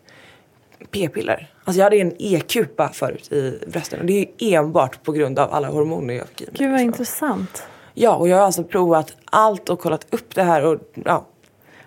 p-piller. 0.92 1.48
Alltså 1.64 1.80
jag 1.80 1.84
hade 1.84 1.98
en 1.98 2.14
e-kupa 2.20 2.90
förut 2.90 3.32
i 3.32 3.60
brösten 3.68 4.00
och 4.00 4.06
det 4.06 4.28
är 4.38 4.58
enbart 4.58 5.04
på 5.04 5.12
grund 5.12 5.40
av 5.40 5.54
alla 5.54 5.68
hormoner 5.68 6.14
jag 6.14 6.28
fick 6.28 6.42
i 6.42 6.46
mig. 6.46 6.54
Gud 6.58 6.70
vad 6.70 6.80
liksom. 6.80 6.86
intressant. 6.86 7.64
Ja, 7.94 8.16
och 8.16 8.28
jag 8.28 8.38
har 8.38 8.44
alltså 8.44 8.64
provat 8.64 9.14
allt 9.26 9.70
och 9.70 9.80
kollat 9.80 10.06
upp 10.10 10.36
det 10.36 10.44
här 10.44 10.66
och 10.66 10.80
ja. 11.06 11.26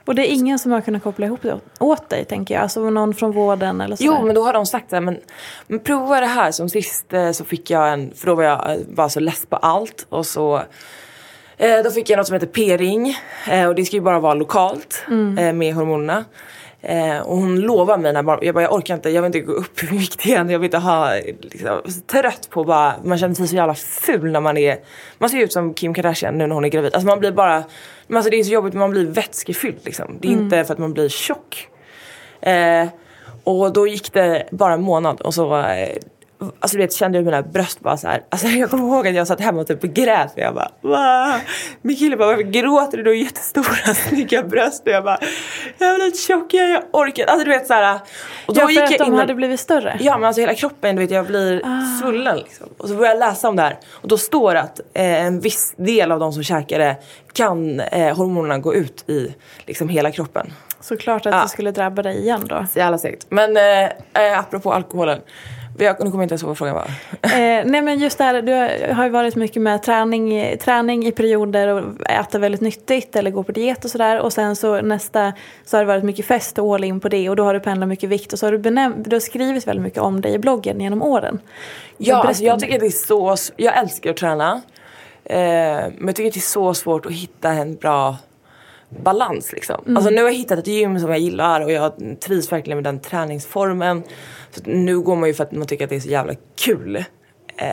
Och 0.05 0.15
det 0.15 0.31
är 0.31 0.35
ingen 0.35 0.59
som 0.59 0.73
har 0.73 0.81
kunnat 0.81 1.03
koppla 1.03 1.27
ihop 1.27 1.43
det 1.43 1.61
åt 1.81 2.09
dig 2.09 2.25
tänker 2.25 2.55
jag. 2.55 2.63
Alltså 2.63 2.91
någon 2.91 3.15
från 3.15 3.33
vården 3.33 3.81
eller 3.81 3.97
sådär. 3.97 4.13
Jo, 4.19 4.27
men 4.27 4.35
då 4.35 4.43
har 4.43 4.53
de 4.53 4.67
sagt 4.67 4.91
det 4.91 4.97
här, 4.97 5.01
men, 5.01 5.19
men 5.67 5.79
prova 5.79 6.21
det 6.21 6.27
här. 6.27 6.51
Som 6.51 6.69
sist 6.69 7.13
eh, 7.13 7.33
så 7.33 7.45
fick 7.45 7.71
jag 7.71 7.93
en, 7.93 8.13
för 8.15 8.27
då 8.27 8.35
var 8.35 8.43
jag 8.43 8.71
eh, 8.71 8.79
bara 8.89 9.09
så 9.09 9.21
less 9.21 9.47
på 9.47 9.57
allt 9.57 10.07
och 10.09 10.27
så 10.27 10.63
eh, 11.63 11.83
då 11.85 11.91
fick 11.91 12.11
jag 12.11 12.17
något 12.17 12.27
som 12.27 12.35
heter 12.35 12.47
p-ring 12.47 13.17
eh, 13.51 13.69
och 13.69 13.75
det 13.75 13.85
ska 13.85 13.97
ju 13.97 14.03
bara 14.03 14.21
vara 14.21 14.35
lokalt 14.35 15.05
eh, 15.39 15.53
med 15.53 15.75
hormonerna. 15.75 16.25
Och 17.25 17.37
hon 17.37 17.61
lovar 17.61 17.99
mig 17.99 18.13
när 18.13 18.19
jag 18.19 18.55
bara, 18.55 18.63
jag 18.63 18.73
orkar 18.73 18.95
inte, 18.95 19.11
jag 19.11 19.23
vill 19.23 19.27
inte 19.27 19.41
gå 19.41 19.53
upp 19.53 19.83
i 19.83 19.87
vikt 19.87 20.27
igen. 20.27 20.51
Jag 20.51 20.59
vill 20.59 20.67
inte 20.67 20.79
ha, 20.79 21.15
liksom, 21.41 21.81
trött 22.07 22.51
på 22.51 22.65
bara, 22.65 22.95
man 23.05 23.19
känner 23.19 23.35
sig 23.35 23.49
så 23.49 23.57
jävla 23.57 23.75
ful 23.75 24.33
när 24.33 24.41
man 24.41 24.57
är, 24.57 24.79
man 25.19 25.31
ser 25.31 25.39
ut 25.39 25.53
som 25.53 25.75
Kim 25.75 25.95
Kardashian 25.95 26.39
nu 26.39 26.47
när 26.47 26.55
hon 26.55 26.65
är 26.65 26.69
gravid. 26.69 26.95
Alltså 26.95 27.07
man 27.07 27.19
blir 27.21 27.33
bara, 27.33 27.65
men 28.07 28.17
alltså 28.17 28.31
det 28.31 28.37
är 28.37 28.45
så 28.45 28.53
jobbigt, 28.53 28.75
man 28.75 28.91
blir 28.91 29.07
vätskefylld 29.07 29.81
liksom. 29.83 30.19
Det 30.21 30.29
är 30.29 30.33
inte 30.33 30.65
för 30.65 30.73
att 30.73 30.79
man 30.79 30.93
blir 30.93 31.09
tjock. 31.09 31.69
Och 33.45 33.73
då 33.73 33.87
gick 33.87 34.13
det 34.13 34.49
bara 34.51 34.73
en 34.73 34.83
månad 34.83 35.21
och 35.21 35.35
så 35.35 35.65
Alltså 36.61 36.77
du 36.77 36.83
vet, 36.83 36.93
kände 36.93 37.19
jag 37.19 37.25
mina 37.25 37.43
bröst 37.43 37.81
bara 37.81 37.97
så 37.97 38.09
här. 38.09 38.23
Alltså 38.29 38.47
jag 38.47 38.71
kommer 38.71 38.85
ihåg 38.85 39.09
att 39.09 39.15
jag 39.15 39.27
satt 39.27 39.41
hemma 39.41 39.61
och 39.61 39.67
typ 39.67 39.83
grät. 39.83 40.33
Och 40.33 40.39
jag 40.39 40.55
bara, 40.55 40.71
Va? 40.81 41.35
Min 41.83 41.97
kille 41.97 42.17
bara, 42.17 42.29
varför 42.29 42.43
gråter 42.43 42.97
du? 42.97 43.03
Du 43.03 43.11
har 43.11 43.15
jättestora 43.15 43.95
snygga 44.09 44.43
bröst. 44.43 44.83
Och 44.87 44.93
jag 44.93 45.05
bara, 45.05 45.19
jag 45.79 45.93
vill 45.93 46.03
inte 46.03 46.19
tjock, 46.19 46.55
jag, 46.55 46.71
jag 46.71 46.83
orkar 46.93 47.27
Alltså 47.27 47.45
du 47.45 47.51
vet 47.51 47.67
så 47.67 47.75
här. 47.75 47.95
Och 48.47 48.57
ja, 48.57 48.69
för 48.69 48.83
att 48.83 48.91
jag 48.91 49.01
de 49.01 49.07
in- 49.07 49.15
hade 49.19 49.35
blivit 49.35 49.61
större. 49.61 49.97
Ja 50.01 50.19
men 50.19 50.27
alltså 50.27 50.41
hela 50.41 50.55
kroppen, 50.55 50.97
du 50.97 51.03
vet 51.03 51.11
jag 51.11 51.27
blir 51.27 51.63
svullen 52.01 52.37
liksom. 52.39 52.67
Och 52.79 52.89
så 52.89 52.95
börjar 52.95 53.11
jag 53.13 53.19
läsa 53.19 53.49
om 53.49 53.57
det 53.57 53.63
här. 53.63 53.79
Och 53.91 54.09
då 54.09 54.19
står 54.19 54.55
det 54.55 54.61
att 54.61 54.81
eh, 54.95 55.25
en 55.25 55.41
viss 55.41 55.75
del 55.77 56.13
av 56.13 56.19
de 56.21 56.33
som 56.33 56.43
käkar 56.43 56.79
det 56.79 56.97
kan 57.33 57.81
eh, 57.81 58.17
hormonerna 58.17 58.59
gå 58.59 58.75
ut 58.75 59.09
i 59.11 59.35
liksom 59.67 59.89
hela 59.89 60.11
kroppen. 60.11 60.53
Såklart 60.81 61.27
att 61.27 61.33
Ja. 61.35 61.43
det 61.43 61.49
skulle 61.49 61.71
drabba 61.71 62.03
dig 62.03 62.19
igen 62.19 62.41
då. 62.49 62.67
Så 62.73 62.79
jävla 62.79 62.99
segt. 62.99 63.27
Men 63.29 63.57
eh, 63.57 63.83
eh, 64.27 64.39
apropå 64.39 64.73
alkoholen. 64.73 65.21
Jag, 65.79 66.05
nu 66.05 66.11
kommer 66.11 66.23
jag 66.23 66.25
inte 66.25 66.33
ens 66.33 66.43
ihåg 66.43 66.49
vad 66.49 66.59
frågan 66.59 66.75
var. 66.75 66.85
Eh, 67.23 67.65
nej 67.65 67.83
men 67.83 67.99
just 67.99 68.19
det 68.19 68.25
här, 68.25 68.43
du 68.43 68.53
har 68.95 69.05
ju 69.05 69.11
varit 69.11 69.37
mycket 69.37 69.63
med 69.63 69.83
träning, 69.83 70.57
träning 70.59 71.07
i 71.07 71.13
perioder 71.13 71.69
och 71.69 72.11
äter 72.11 72.39
väldigt 72.39 72.61
nyttigt 72.61 73.17
eller 73.17 73.31
går 73.31 73.43
på 73.43 73.53
diet 73.53 73.85
och 73.85 73.91
sådär. 73.91 74.21
Och 74.21 74.33
sen 74.33 74.57
så 74.57 74.81
nästa 74.81 75.33
så 75.65 75.77
har 75.77 75.83
det 75.85 75.89
varit 75.89 76.05
mycket 76.05 76.27
fest 76.27 76.59
och 76.59 76.75
all 76.75 76.85
in 76.85 77.01
på 77.01 77.09
det 77.09 77.29
och 77.31 77.37
då 77.37 77.45
har 77.45 77.55
du 77.55 77.61
pendlat 77.61 77.89
mycket 77.89 78.09
vikt 78.09 78.33
och 78.33 78.39
så 78.39 78.47
har 78.47 78.53
du, 78.53 78.59
benäm- 78.59 79.05
du 79.07 79.17
har 79.17 79.21
skrivit 79.21 79.67
väldigt 79.67 79.83
mycket 79.83 80.03
om 80.03 80.21
dig 80.21 80.33
i 80.35 80.39
bloggen 80.39 80.81
genom 80.81 81.03
åren. 81.03 81.41
Ja, 81.97 82.17
alltså 82.17 82.45
jag 82.45 82.61
tycker 82.61 82.81
det 82.81 82.87
är 82.87 82.91
så, 82.91 83.37
jag 83.57 83.79
älskar 83.79 84.11
att 84.11 84.17
träna. 84.17 84.63
Eh, 85.25 85.39
men 85.39 86.07
jag 86.07 86.17
tycker 86.17 86.31
det 86.31 86.39
är 86.39 86.41
så 86.41 86.75
svårt 86.75 87.07
att 87.07 87.13
hitta 87.13 87.51
en 87.51 87.77
bra 87.77 88.17
balans 89.03 89.53
liksom. 89.53 89.97
Alltså 89.97 90.11
nu 90.11 90.17
har 90.23 90.29
jag 90.29 90.37
hittat 90.37 90.59
ett 90.59 90.67
gym 90.67 90.99
som 90.99 91.11
jag 91.11 91.19
gillar 91.19 91.61
och 91.61 91.73
jag 91.73 91.93
trivs 92.21 92.53
verkligen 92.53 92.77
med 92.77 92.85
den 92.85 93.01
träningsformen. 93.01 94.03
Så 94.55 94.61
nu 94.65 95.01
går 95.01 95.17
man 95.17 95.29
ju 95.29 95.35
för 95.35 95.45
att 95.45 95.53
man 95.53 95.67
tycker 95.67 95.85
att 95.85 95.91
det 95.91 95.97
är 95.97 96.01
så 96.01 96.09
jävla 96.09 96.35
kul. 96.57 96.97
Eh, 97.57 97.67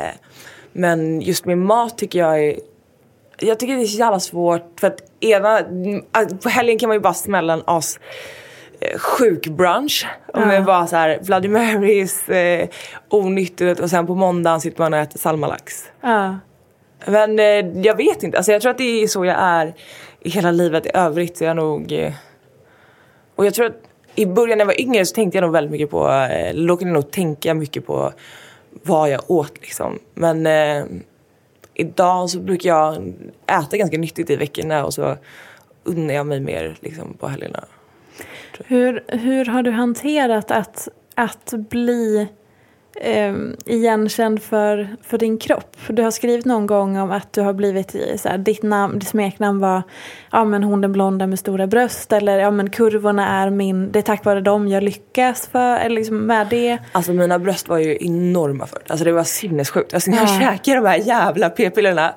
men 0.72 1.22
just 1.22 1.46
med 1.46 1.58
mat 1.58 1.98
tycker 1.98 2.20
jag 2.20 2.44
är 2.44 2.60
jag 3.42 3.60
tycker 3.60 3.76
det 3.76 3.82
är 3.82 3.86
så 3.86 3.98
jävla 3.98 4.20
svårt 4.20 4.80
för 4.80 4.88
att 4.88 5.02
ena, 5.20 5.60
mm, 5.60 6.04
på 6.44 6.50
helgen 6.50 6.80
kan 6.80 6.90
man 6.90 6.96
ju 6.96 7.02
bara 7.02 7.14
smälla 7.14 7.54
en 7.54 7.64
as 7.66 8.00
eh, 8.80 9.00
sjuk 9.00 9.48
brunch. 9.48 10.08
Och 10.34 10.48
med 10.48 10.66
bara 10.66 10.88
så 10.88 10.96
här 10.96 11.20
Bloody 11.24 11.48
Marys, 11.48 12.30
eh, 12.30 12.70
onyttigt 13.10 13.80
och 13.80 13.90
sen 13.90 14.08
på 14.08 14.16
måndagen 14.16 14.62
sitter 14.62 14.82
man 14.82 14.94
och 14.94 15.00
äter 15.00 15.20
salmalax. 15.20 15.84
Ja. 16.02 16.40
Men 17.06 17.40
eh, 17.40 17.82
jag 17.82 17.98
vet 17.98 18.24
inte, 18.24 18.38
alltså 18.38 18.52
jag 18.52 18.62
tror 18.62 18.72
att 18.72 18.78
det 18.78 19.04
är 19.04 19.08
så 19.08 19.26
jag 19.26 19.38
är 19.40 19.74
i 20.20 20.30
hela 20.30 20.52
livet 20.52 20.86
i 20.86 20.90
övrigt. 20.94 21.38
Så 21.38 21.44
jag 21.44 21.56
nog... 21.56 21.92
Eh, 21.92 22.14
och 23.36 23.46
jag 23.46 23.54
tror 23.54 23.66
att 23.66 23.89
i 24.20 24.26
början 24.26 24.58
när 24.58 24.66
jag 24.66 24.68
var 24.68 24.82
yngre 24.82 25.06
så 25.06 25.16
tänkte 25.16 25.38
jag 25.38 25.44
nog 25.44 25.52
väldigt 25.52 25.72
mycket 25.72 25.90
på, 25.90 26.10
eh, 26.10 26.54
jag 26.88 26.94
nog 26.94 27.12
tänka 27.12 27.54
mycket 27.54 27.86
på 27.86 28.14
vad 28.84 29.10
jag 29.10 29.32
åt 29.32 29.62
liksom. 29.62 30.00
Men 30.14 30.46
eh, 30.46 30.86
idag 31.74 32.30
så 32.30 32.40
brukar 32.40 32.70
jag 32.70 33.14
äta 33.48 33.78
ganska 33.78 33.98
nyttigt 33.98 34.30
i 34.30 34.36
veckorna 34.36 34.86
och 34.86 34.94
så 34.94 35.18
unnar 35.84 36.14
jag 36.14 36.26
mig 36.26 36.40
mer 36.40 36.78
liksom 36.80 37.14
på 37.14 37.28
helgerna. 37.28 37.66
Hur, 38.66 39.04
hur 39.08 39.46
har 39.46 39.64
du 39.64 39.72
hanterat 39.72 40.52
att, 40.52 40.88
att 41.16 41.54
bli 41.70 42.28
eh, 43.02 43.34
igenkänd 43.66 44.42
för, 44.42 44.96
för 45.04 45.18
din 45.18 45.38
kropp? 45.38 45.76
Du 45.88 46.04
har 46.04 46.12
skrivit 46.12 46.46
någon 46.46 46.68
gång 46.68 46.98
om 46.98 47.12
att 47.12 47.34
du 47.34 47.42
har 47.42 47.54
blivit, 47.54 47.96
i- 47.96 48.18
så 48.18 48.30
här, 48.30 48.38
ditt, 48.38 48.64
namn, 48.64 49.00
ditt 49.00 49.10
smeknamn 49.10 49.60
var 49.60 49.82
ja, 50.32 50.46
men 50.46 50.64
hon 50.64 50.82
den 50.82 50.92
blonda 50.92 51.28
med 51.28 51.40
stora 51.40 51.68
bröst 51.68 52.14
eller 52.14 52.40
ja, 52.40 52.52
men 52.52 52.70
kurvorna 52.70 53.28
är 53.42 53.50
min, 53.50 53.92
det 53.92 54.00
är 54.00 54.04
tack 54.04 54.26
vare 54.26 54.42
dem 54.42 54.68
jag 54.68 54.84
lyckas 54.84 55.48
för, 55.48 55.78
eller 55.78 55.96
liksom 55.96 56.18
med 56.26 56.48
det. 56.50 56.78
Alltså 56.92 57.12
mina 57.14 57.40
bröst 57.40 57.70
var 57.70 57.78
ju 57.78 57.98
enorma 58.02 58.66
förut. 58.68 58.86
Alltså 58.92 59.06
det 59.06 59.12
var 59.12 59.24
sinnessjukt. 59.24 59.94
Alltså 59.94 60.12
när 60.12 60.18
jag 60.18 60.28
Ja. 60.30 60.40
käkar 60.40 60.76
de 60.76 60.86
här 60.88 60.98
jävla 60.98 61.50
p-pillerna. 61.50 62.14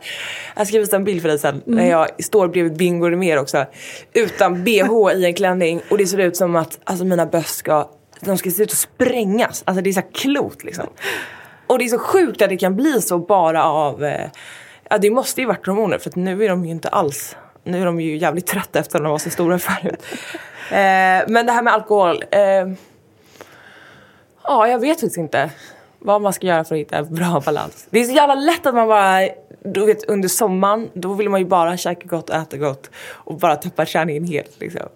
Jag 0.56 0.66
ska 0.66 0.78
visa 0.78 0.96
en 0.96 1.04
bild 1.04 1.20
för 1.22 1.28
dig 1.28 1.38
sen. 1.38 1.62
När 1.64 1.90
jag 1.90 2.06
står 2.24 2.48
bredvid 2.48 2.76
Bingo 2.76 3.16
mer 3.16 3.38
också. 3.38 3.64
Utan 4.14 4.64
bh 4.64 5.12
i 5.16 5.24
en 5.24 5.34
klänning. 5.34 5.80
Och 5.90 5.98
det 5.98 6.06
ser 6.06 6.18
ut 6.18 6.36
som 6.36 6.56
att 6.56 6.78
alltså 6.84 7.04
mina 7.04 7.26
bröst 7.26 7.56
ska, 7.56 7.88
de 8.26 8.38
ska 8.38 8.50
se 8.50 8.62
ut 8.62 8.70
att 8.70 8.78
sprängas. 8.78 9.62
Alltså 9.66 9.82
det 9.82 9.90
är 9.90 9.92
så 9.92 10.00
här 10.00 10.08
klot 10.12 10.64
liksom. 10.64 10.86
Och 11.66 11.78
det 11.78 11.84
är 11.84 11.88
så 11.88 11.98
sjukt 11.98 12.42
att 12.42 12.48
det 12.48 12.56
kan 12.56 12.76
bli 12.76 13.02
så 13.02 13.18
bara 13.18 13.64
av, 13.64 14.04
eh, 14.04 14.30
ja 14.90 14.98
det 14.98 15.10
måste 15.10 15.40
ju 15.40 15.46
varit 15.46 15.66
hormoner 15.66 15.98
för 15.98 16.12
nu 16.14 16.44
är 16.44 16.48
de 16.48 16.64
ju 16.64 16.70
inte 16.70 16.88
alls, 16.88 17.36
nu 17.64 17.80
är 17.80 17.86
de 17.86 18.00
ju 18.00 18.16
jävligt 18.16 18.46
trötta 18.46 18.78
efter 18.78 18.98
att 18.98 19.04
de 19.04 19.10
var 19.10 19.18
så 19.18 19.30
stora 19.30 19.58
förut. 19.58 20.04
Eh, 20.62 21.24
men 21.28 21.46
det 21.46 21.52
här 21.52 21.62
med 21.62 21.74
alkohol. 21.74 22.24
Eh, 22.30 22.66
Ja, 24.44 24.68
jag 24.68 24.78
vet 24.78 25.00
faktiskt 25.00 25.16
inte 25.16 25.50
vad 25.98 26.22
man 26.22 26.32
ska 26.32 26.46
göra 26.46 26.64
för 26.64 26.74
att 26.74 26.80
hitta 26.80 26.96
en 26.96 27.14
bra 27.14 27.42
balans. 27.46 27.86
Det 27.90 28.00
är 28.00 28.04
så 28.04 28.12
jävla 28.12 28.34
lätt 28.34 28.66
att 28.66 28.74
man 28.74 28.88
bara, 28.88 29.28
du 29.64 29.86
vet 29.86 30.04
under 30.04 30.28
sommaren, 30.28 30.90
då 30.92 31.14
vill 31.14 31.28
man 31.28 31.40
ju 31.40 31.46
bara 31.46 31.76
käka 31.76 32.06
gott 32.06 32.30
och 32.30 32.36
äta 32.36 32.56
gott 32.56 32.90
och 33.08 33.38
bara 33.38 33.56
tappa 33.56 33.86
träningen 33.86 34.24
helt 34.24 34.60
liksom. 34.60 34.88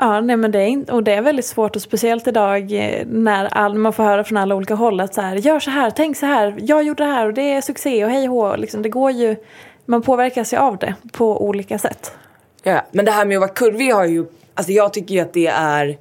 Ja, 0.00 0.20
nej, 0.20 0.36
men 0.36 0.50
det 0.50 0.58
är, 0.58 0.66
inte- 0.66 0.92
och 0.92 1.02
det 1.02 1.12
är 1.14 1.22
väldigt 1.22 1.44
svårt 1.44 1.76
och 1.76 1.82
speciellt 1.82 2.26
idag 2.26 2.72
eh, 2.72 3.06
när 3.06 3.44
all, 3.44 3.74
man 3.74 3.92
får 3.92 4.02
höra 4.04 4.24
från 4.24 4.38
alla 4.38 4.54
olika 4.54 4.74
håll 4.74 5.00
att 5.00 5.14
så 5.14 5.20
här, 5.20 5.36
gör 5.36 5.60
så 5.60 5.70
här, 5.70 5.90
tänk 5.90 6.16
så 6.16 6.26
här, 6.26 6.54
jag 6.58 6.82
gjorde 6.82 7.04
det 7.04 7.10
här 7.10 7.26
och 7.26 7.34
det 7.34 7.52
är 7.52 7.60
succé 7.60 8.04
och 8.04 8.10
hej 8.10 8.28
och 8.28 8.34
hå. 8.34 8.56
Liksom, 8.56 8.82
det 8.82 8.88
går 8.88 9.10
ju, 9.10 9.36
man 9.86 10.02
påverkas 10.02 10.52
ju 10.52 10.56
av 10.56 10.78
det 10.78 10.94
på 11.12 11.44
olika 11.44 11.78
sätt. 11.78 12.12
Ja, 12.62 12.80
men 12.92 13.04
det 13.04 13.10
här 13.10 13.24
med 13.26 13.36
att 13.36 13.40
vara 13.40 13.50
kurvig 13.50 13.90
har 13.92 14.04
ju, 14.04 14.26
alltså 14.54 14.72
jag 14.72 14.92
tycker 14.92 15.14
ju 15.14 15.20
att 15.20 15.32
det 15.32 15.46
är 15.46 15.98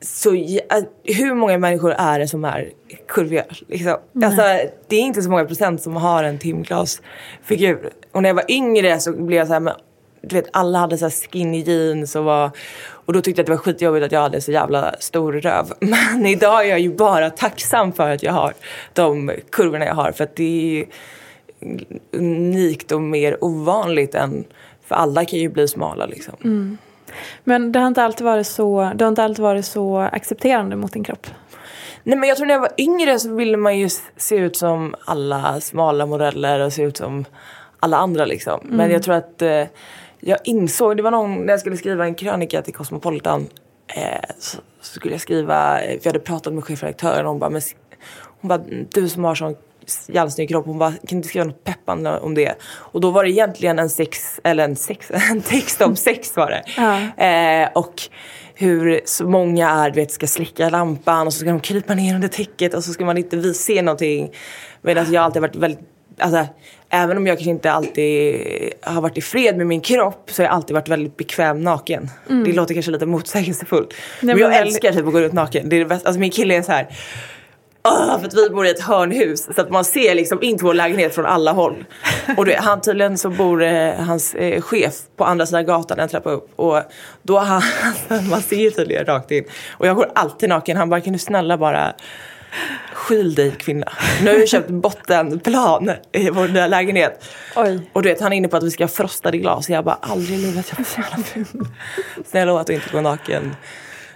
så, 0.00 0.30
hur 1.04 1.34
många 1.34 1.58
människor 1.58 1.92
är 1.92 2.18
det 2.18 2.28
som 2.28 2.44
är 2.44 2.68
kurviga? 3.08 3.44
Liksom? 3.68 3.96
Alltså, 4.24 4.42
det 4.88 4.96
är 4.96 5.00
inte 5.00 5.22
så 5.22 5.30
många 5.30 5.44
procent 5.44 5.82
som 5.82 5.96
har 5.96 6.24
en 6.24 6.38
timglasfigur. 6.38 7.90
Och 8.12 8.22
när 8.22 8.28
jag 8.28 8.34
var 8.34 8.50
yngre 8.50 9.00
så 9.00 9.12
blev 9.12 9.38
jag 9.38 9.46
så 9.46 9.52
här, 9.52 9.60
men, 9.60 9.74
du 10.22 10.36
vet 10.36 10.48
alla 10.52 10.78
hade 10.78 10.98
så 10.98 11.04
här 11.04 11.10
skinny 11.10 11.62
jeans 11.62 12.16
och 12.16 12.24
var, 12.24 12.50
och 12.90 13.12
då 13.12 13.20
tyckte 13.20 13.40
jag 13.40 13.42
att 13.42 13.46
det 13.46 13.52
var 13.52 13.58
skitjobbigt 13.58 14.04
att 14.04 14.12
jag 14.12 14.20
hade 14.20 14.40
så 14.40 14.52
jävla 14.52 14.94
stor 14.98 15.32
röv. 15.32 15.72
Men 15.80 16.26
idag 16.26 16.64
är 16.64 16.70
jag 16.70 16.80
ju 16.80 16.94
bara 16.94 17.30
tacksam 17.30 17.92
för 17.92 18.10
att 18.10 18.22
jag 18.22 18.32
har 18.32 18.54
de 18.92 19.32
kurvorna 19.50 19.84
jag 19.84 19.94
har 19.94 20.12
för 20.12 20.24
att 20.24 20.36
det 20.36 20.80
är 20.80 20.86
unikt 22.12 22.92
och 22.92 23.02
mer 23.02 23.44
ovanligt 23.44 24.14
än 24.14 24.44
för 24.84 24.94
alla 24.94 25.24
kan 25.24 25.38
ju 25.38 25.48
bli 25.48 25.68
smala 25.68 26.06
liksom. 26.06 26.36
Men 27.44 27.72
det 27.72 27.78
har 27.78 27.86
inte 27.86 28.02
alltid 28.02 28.24
varit 28.24 28.46
så, 28.46 28.92
du 28.94 29.04
har 29.04 29.08
inte 29.08 29.22
alltid 29.22 29.42
varit 29.42 29.64
så 29.64 29.98
accepterande 29.98 30.76
mot 30.76 30.92
din 30.92 31.04
kropp. 31.04 31.26
Nej 32.02 32.18
men 32.18 32.28
jag 32.28 32.38
tror 32.38 32.46
när 32.46 32.54
jag 32.54 32.60
var 32.60 32.72
yngre 32.78 33.18
så 33.18 33.34
ville 33.34 33.56
man 33.56 33.78
ju 33.78 33.88
se 34.16 34.36
ut 34.36 34.56
som 34.56 34.94
alla 35.04 35.60
smala 35.60 36.06
modeller 36.06 36.60
och 36.60 36.72
se 36.72 36.82
ut 36.82 36.96
som 36.96 37.24
alla 37.80 37.96
andra 37.96 38.24
liksom. 38.24 38.60
Men 38.64 38.90
jag 38.90 39.02
tror 39.02 39.14
att 39.14 39.42
eh, 39.42 39.64
jag 40.20 40.38
insåg, 40.44 40.96
det 40.96 41.02
var 41.02 41.10
någon, 41.10 41.46
när 41.46 41.52
jag 41.52 41.60
skulle 41.60 41.76
skriva 41.76 42.04
en 42.04 42.14
krönika 42.14 42.62
till 42.62 42.74
Cosmopolitan 42.74 43.48
eh, 43.96 44.30
så, 44.38 44.58
så 44.80 44.94
skulle 44.94 45.14
jag 45.14 45.20
skriva, 45.20 45.78
för 45.78 45.98
jag 46.02 46.06
hade 46.06 46.18
pratat 46.20 46.52
med 46.52 46.64
chefredaktören 46.64 47.26
och 47.26 47.30
hon 47.32 47.38
bara, 47.38 47.50
men, 47.50 47.62
hon 48.40 48.48
bara 48.48 48.60
du 48.92 49.08
som 49.08 49.24
har 49.24 49.34
sån 49.34 49.54
jävla 50.06 50.30
snygg 50.30 50.48
kropp, 50.48 50.66
hon 50.66 50.78
bara 50.78 50.90
kan 50.90 50.98
du 51.08 51.16
inte 51.16 51.28
skriva 51.28 51.44
något 51.44 51.64
peppande 51.64 52.18
om 52.18 52.34
det? 52.34 52.54
Och 52.74 53.00
då 53.00 53.10
var 53.10 53.24
det 53.24 53.30
egentligen 53.30 53.78
en 53.78 53.90
sex, 53.90 54.40
eller 54.44 54.64
en 54.64 54.76
sex, 54.76 55.10
en 55.30 55.42
text 55.42 55.80
om 55.80 55.96
sex 55.96 56.36
var 56.36 56.50
det. 56.50 56.62
Ja. 56.76 57.24
Eh, 57.24 57.68
och 57.74 57.94
hur 58.54 59.00
så 59.04 59.28
många 59.28 59.70
är, 59.70 59.90
du 59.90 60.00
vet, 60.00 60.10
ska 60.10 60.26
slicka 60.26 60.68
lampan 60.70 61.26
och 61.26 61.32
så 61.32 61.38
ska 61.38 61.48
de 61.48 61.60
krypa 61.60 61.94
ner 61.94 62.14
under 62.14 62.28
täcket 62.28 62.74
och 62.74 62.84
så 62.84 62.92
ska 62.92 63.04
man 63.04 63.18
inte 63.18 63.36
vi- 63.36 63.54
se 63.54 63.82
någonting. 63.82 64.30
Medan 64.82 65.12
jag 65.12 65.24
alltid 65.24 65.42
varit 65.42 65.56
väldigt, 65.56 65.80
alltså 66.18 66.46
även 66.90 67.16
om 67.16 67.26
jag 67.26 67.36
kanske 67.38 67.50
inte 67.50 67.72
alltid 67.72 68.36
har 68.82 69.00
varit 69.00 69.18
i 69.18 69.20
fred 69.20 69.56
med 69.56 69.66
min 69.66 69.80
kropp 69.80 70.30
så 70.32 70.42
har 70.42 70.46
jag 70.46 70.54
alltid 70.54 70.74
varit 70.74 70.88
väldigt 70.88 71.16
bekväm 71.16 71.62
naken. 71.62 72.10
Det 72.44 72.52
låter 72.52 72.74
kanske 72.74 72.90
lite 72.92 73.06
motsägelsefullt. 73.06 73.94
men 74.20 74.26
men 74.26 74.38
jag 74.38 74.48
väldigt- 74.48 74.66
älskar 74.74 74.92
typ 74.92 75.06
att 75.06 75.12
gå 75.12 75.20
ut 75.20 75.32
naken. 75.32 75.68
Det 75.68 75.76
är 75.76 75.80
det 75.80 75.86
bästa. 75.86 76.08
Alltså 76.08 76.20
min 76.20 76.30
kille 76.30 76.54
är 76.56 76.62
så 76.62 76.72
här. 76.72 76.86
"Åh, 77.84 78.18
för 78.20 78.26
att 78.26 78.34
vi 78.34 78.50
bor 78.50 78.66
i 78.66 78.70
ett 78.70 78.80
hörnhus 78.80 79.48
så 79.54 79.60
att 79.60 79.70
man 79.70 79.84
ser 79.84 80.14
liksom 80.14 80.42
in 80.42 80.56
till 80.58 80.64
vår 80.66 80.74
lägenhet 80.74 81.14
från 81.14 81.26
alla 81.26 81.52
håll. 81.52 81.84
Och 82.36 82.44
det, 82.44 82.56
han 82.60 82.80
tydligen 82.80 83.18
så 83.18 83.30
bor 83.30 83.62
eh, 83.62 83.92
hans 83.94 84.34
eh, 84.34 84.60
chef 84.60 84.94
på 85.16 85.24
andra 85.24 85.46
sidan 85.46 85.66
gatan 85.66 85.98
en 85.98 86.08
trappa 86.08 86.30
upp. 86.30 86.48
Och 86.56 86.82
då 87.22 87.38
har 87.38 87.44
han, 87.46 87.62
man 88.30 88.42
ser 88.42 88.56
ju 88.56 88.70
tydligen 88.70 89.04
rakt 89.04 89.30
in. 89.30 89.44
Och 89.70 89.86
jag 89.86 89.96
går 89.96 90.08
alltid 90.14 90.48
naken. 90.48 90.76
Han 90.76 90.90
bara, 90.90 91.00
kan 91.00 91.12
du 91.12 91.18
snälla 91.18 91.58
bara 91.58 91.92
skyl 92.92 93.34
dig 93.34 93.50
kvinna. 93.50 93.92
Nu 94.22 94.30
har 94.30 94.38
jag 94.38 94.48
köpt 94.48 94.70
bottenplan 94.70 95.90
i 96.12 96.30
vår 96.30 96.48
nya 96.48 96.66
lägenhet. 96.66 97.24
Oj. 97.56 97.90
Och 97.92 98.02
du 98.02 98.08
vet 98.08 98.20
han 98.20 98.32
är 98.32 98.36
inne 98.36 98.48
på 98.48 98.56
att 98.56 98.62
vi 98.64 98.70
ska 98.70 98.84
ha 98.84 98.88
frostade 98.88 99.38
glas. 99.38 99.70
Jag 99.70 99.84
bara, 99.84 99.98
aldrig 100.00 100.38
i 100.38 100.42
livet. 100.42 100.66
Jag 100.70 100.80
är 100.80 100.84
så 100.84 101.00
jävla 101.00 101.24
ful. 101.24 101.66
Snälla 102.26 102.44
lova 102.44 102.60
att 102.60 102.66
du 102.66 102.74
inte 102.74 102.90
går 102.92 103.00
naken 103.00 103.56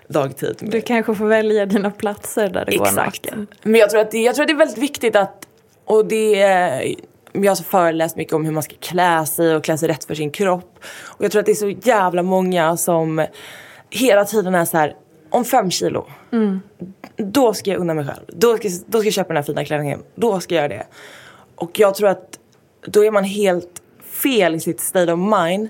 dagtid. 0.08 0.56
Du 0.60 0.80
kanske 0.80 1.14
får 1.14 1.26
välja 1.26 1.66
dina 1.66 1.90
platser 1.90 2.48
där 2.48 2.64
du 2.64 2.78
går 2.78 2.92
naken. 2.92 3.46
Men 3.62 3.80
jag 3.80 3.90
tror, 3.90 4.00
att 4.00 4.10
det, 4.10 4.18
jag 4.18 4.34
tror 4.34 4.42
att 4.42 4.48
det 4.48 4.54
är 4.54 4.58
väldigt 4.58 4.78
viktigt 4.78 5.16
att, 5.16 5.46
och 5.84 6.06
det 6.06 6.40
är, 6.40 6.94
jag 7.32 7.50
har 7.50 7.54
så 7.56 7.64
föreläst 7.64 8.16
mycket 8.16 8.32
om 8.32 8.44
hur 8.44 8.52
man 8.52 8.62
ska 8.62 8.74
klä 8.80 9.26
sig 9.26 9.56
och 9.56 9.64
klä 9.64 9.78
sig 9.78 9.88
rätt 9.88 10.04
för 10.04 10.14
sin 10.14 10.30
kropp. 10.30 10.78
Och 11.04 11.24
jag 11.24 11.32
tror 11.32 11.40
att 11.40 11.46
det 11.46 11.52
är 11.52 11.54
så 11.54 11.70
jävla 11.70 12.22
många 12.22 12.76
som 12.76 13.26
hela 13.90 14.24
tiden 14.24 14.54
är 14.54 14.64
så 14.64 14.76
här, 14.76 14.94
om 15.30 15.44
fem 15.44 15.70
kilo, 15.70 16.06
då 17.22 17.54
ska 17.54 17.70
jag 17.70 17.80
unna 17.80 17.94
mig 17.94 18.04
själv. 18.06 18.24
Då 18.28 18.56
ska, 18.56 18.68
då 18.86 18.98
ska 18.98 19.06
jag 19.06 19.14
köpa 19.14 19.28
den 19.28 19.36
här 19.36 19.42
fina 19.42 19.64
klänningen. 19.64 20.02
Då 20.14 20.40
ska 20.40 20.54
jag 20.54 20.62
göra 20.62 20.78
det. 20.78 20.86
Och 21.54 21.78
jag 21.78 21.94
tror 21.94 22.08
att 22.08 22.38
då 22.86 23.04
är 23.04 23.10
man 23.10 23.24
helt 23.24 23.82
fel 24.02 24.54
i 24.54 24.60
sitt 24.60 24.80
state 24.80 25.12
of 25.12 25.18
mind. 25.18 25.68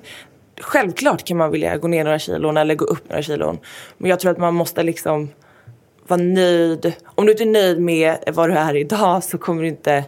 Självklart 0.60 1.24
kan 1.24 1.36
man 1.36 1.50
vilja 1.50 1.76
gå 1.76 1.88
ner 1.88 2.04
några 2.04 2.18
kilon 2.18 2.56
eller 2.56 2.74
gå 2.74 2.84
upp 2.84 3.08
några 3.08 3.22
kilon. 3.22 3.58
Men 3.98 4.10
jag 4.10 4.20
tror 4.20 4.32
att 4.32 4.38
man 4.38 4.54
måste 4.54 4.82
liksom 4.82 5.28
vara 6.06 6.20
nöjd. 6.22 6.92
Om 7.04 7.26
du 7.26 7.32
inte 7.32 7.44
är 7.44 7.46
nöjd 7.46 7.80
med 7.80 8.16
vad 8.32 8.50
du 8.50 8.54
är 8.54 8.76
idag 8.76 9.24
så 9.24 9.38
kommer 9.38 9.62
du 9.62 9.68
inte 9.68 10.04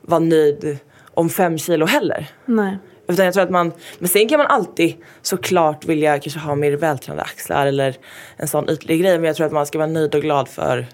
vara 0.00 0.20
nöjd 0.20 0.78
om 1.14 1.28
fem 1.28 1.58
kilo 1.58 1.86
heller. 1.86 2.30
Nej. 2.44 2.78
Utan 3.08 3.24
jag 3.24 3.34
tror 3.34 3.44
att 3.44 3.50
man, 3.50 3.72
men 3.98 4.08
sen 4.08 4.28
kan 4.28 4.38
man 4.38 4.46
alltid 4.46 4.94
såklart 5.22 5.84
vilja 5.84 6.18
kanske 6.18 6.40
ha 6.40 6.54
mer 6.54 6.72
vältränade 6.72 7.22
axlar 7.22 7.66
eller 7.66 7.96
en 8.36 8.48
sån 8.48 8.68
ytlig 8.70 9.00
grej. 9.00 9.18
Men 9.18 9.24
jag 9.24 9.36
tror 9.36 9.46
att 9.46 9.52
man 9.52 9.66
ska 9.66 9.78
vara 9.78 9.88
nöjd 9.88 10.14
och 10.14 10.22
glad 10.22 10.48
för 10.48 10.86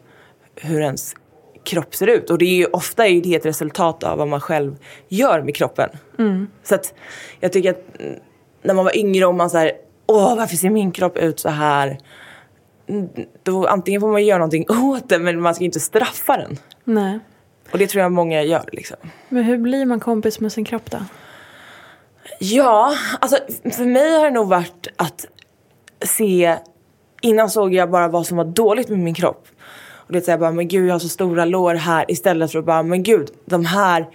hur 0.56 0.80
ens 0.80 1.14
kropp 1.64 1.94
ser 1.94 2.06
ut. 2.06 2.30
Och 2.30 2.38
det 2.38 2.44
är 2.44 2.54
ju, 2.56 2.66
ofta 2.66 3.06
är 3.06 3.20
det 3.22 3.34
ett 3.34 3.46
resultat 3.46 4.04
av 4.04 4.18
vad 4.18 4.28
man 4.28 4.40
själv 4.40 4.76
gör 5.08 5.42
med 5.42 5.54
kroppen. 5.56 5.88
Så 6.62 6.74
att 6.74 6.94
jag 7.40 7.52
tycker 7.52 7.70
att 7.70 8.00
mm, 8.00 8.14
när 8.62 8.74
man 8.74 8.84
var 8.84 8.96
yngre 8.96 9.26
och 9.26 9.34
man 9.34 9.50
såhär, 9.50 9.72
åh 10.06 10.36
varför 10.36 10.56
ser 10.56 10.70
min 10.70 10.92
kropp 10.92 11.16
ut 11.18 11.40
så 11.40 11.48
här? 11.48 11.98
Mm, 12.88 13.08
Då 13.42 13.66
antingen 13.66 14.00
får 14.00 14.08
man 14.12 14.24
göra 14.24 14.38
någonting 14.38 14.66
åt 14.68 15.08
det 15.08 15.18
men 15.18 15.40
man 15.40 15.54
ska 15.54 15.64
inte 15.64 15.80
straffa 15.80 16.36
den. 16.36 16.58
Nej. 16.84 17.18
Och 17.72 17.78
det 17.78 17.86
tror 17.86 18.02
jag 18.02 18.12
många 18.12 18.42
gör 18.42 18.68
liksom. 18.72 18.96
Men 19.28 19.44
hur 19.44 19.58
blir 19.58 19.86
man 19.86 20.00
kompis 20.00 20.40
med 20.40 20.52
sin 20.52 20.64
kropp 20.64 20.90
då? 20.90 20.98
Ja, 22.38 22.94
alltså 23.20 23.36
för 23.76 23.84
mig 23.84 24.18
har 24.18 24.24
det 24.24 24.30
nog 24.30 24.48
varit 24.48 24.88
att 24.96 25.26
se... 26.04 26.56
Innan 27.22 27.50
såg 27.50 27.74
jag 27.74 27.90
bara 27.90 28.08
vad 28.08 28.26
som 28.26 28.36
var 28.36 28.44
dåligt 28.44 28.88
med 28.88 28.98
min 28.98 29.14
kropp. 29.14 29.48
Och 29.92 30.12
det 30.12 30.28
är 30.28 30.38
bara, 30.38 30.50
men 30.52 30.68
gud 30.68 30.88
jag 30.88 30.94
har 30.94 30.98
så 30.98 31.08
stora 31.08 31.44
lår 31.44 31.74
här. 31.74 32.04
Istället 32.08 32.52
för 32.52 32.58
att 32.58 32.64
bara, 32.64 32.82
men 32.82 33.02
gud, 33.02 33.28
de 33.44 33.64
här 33.64 34.06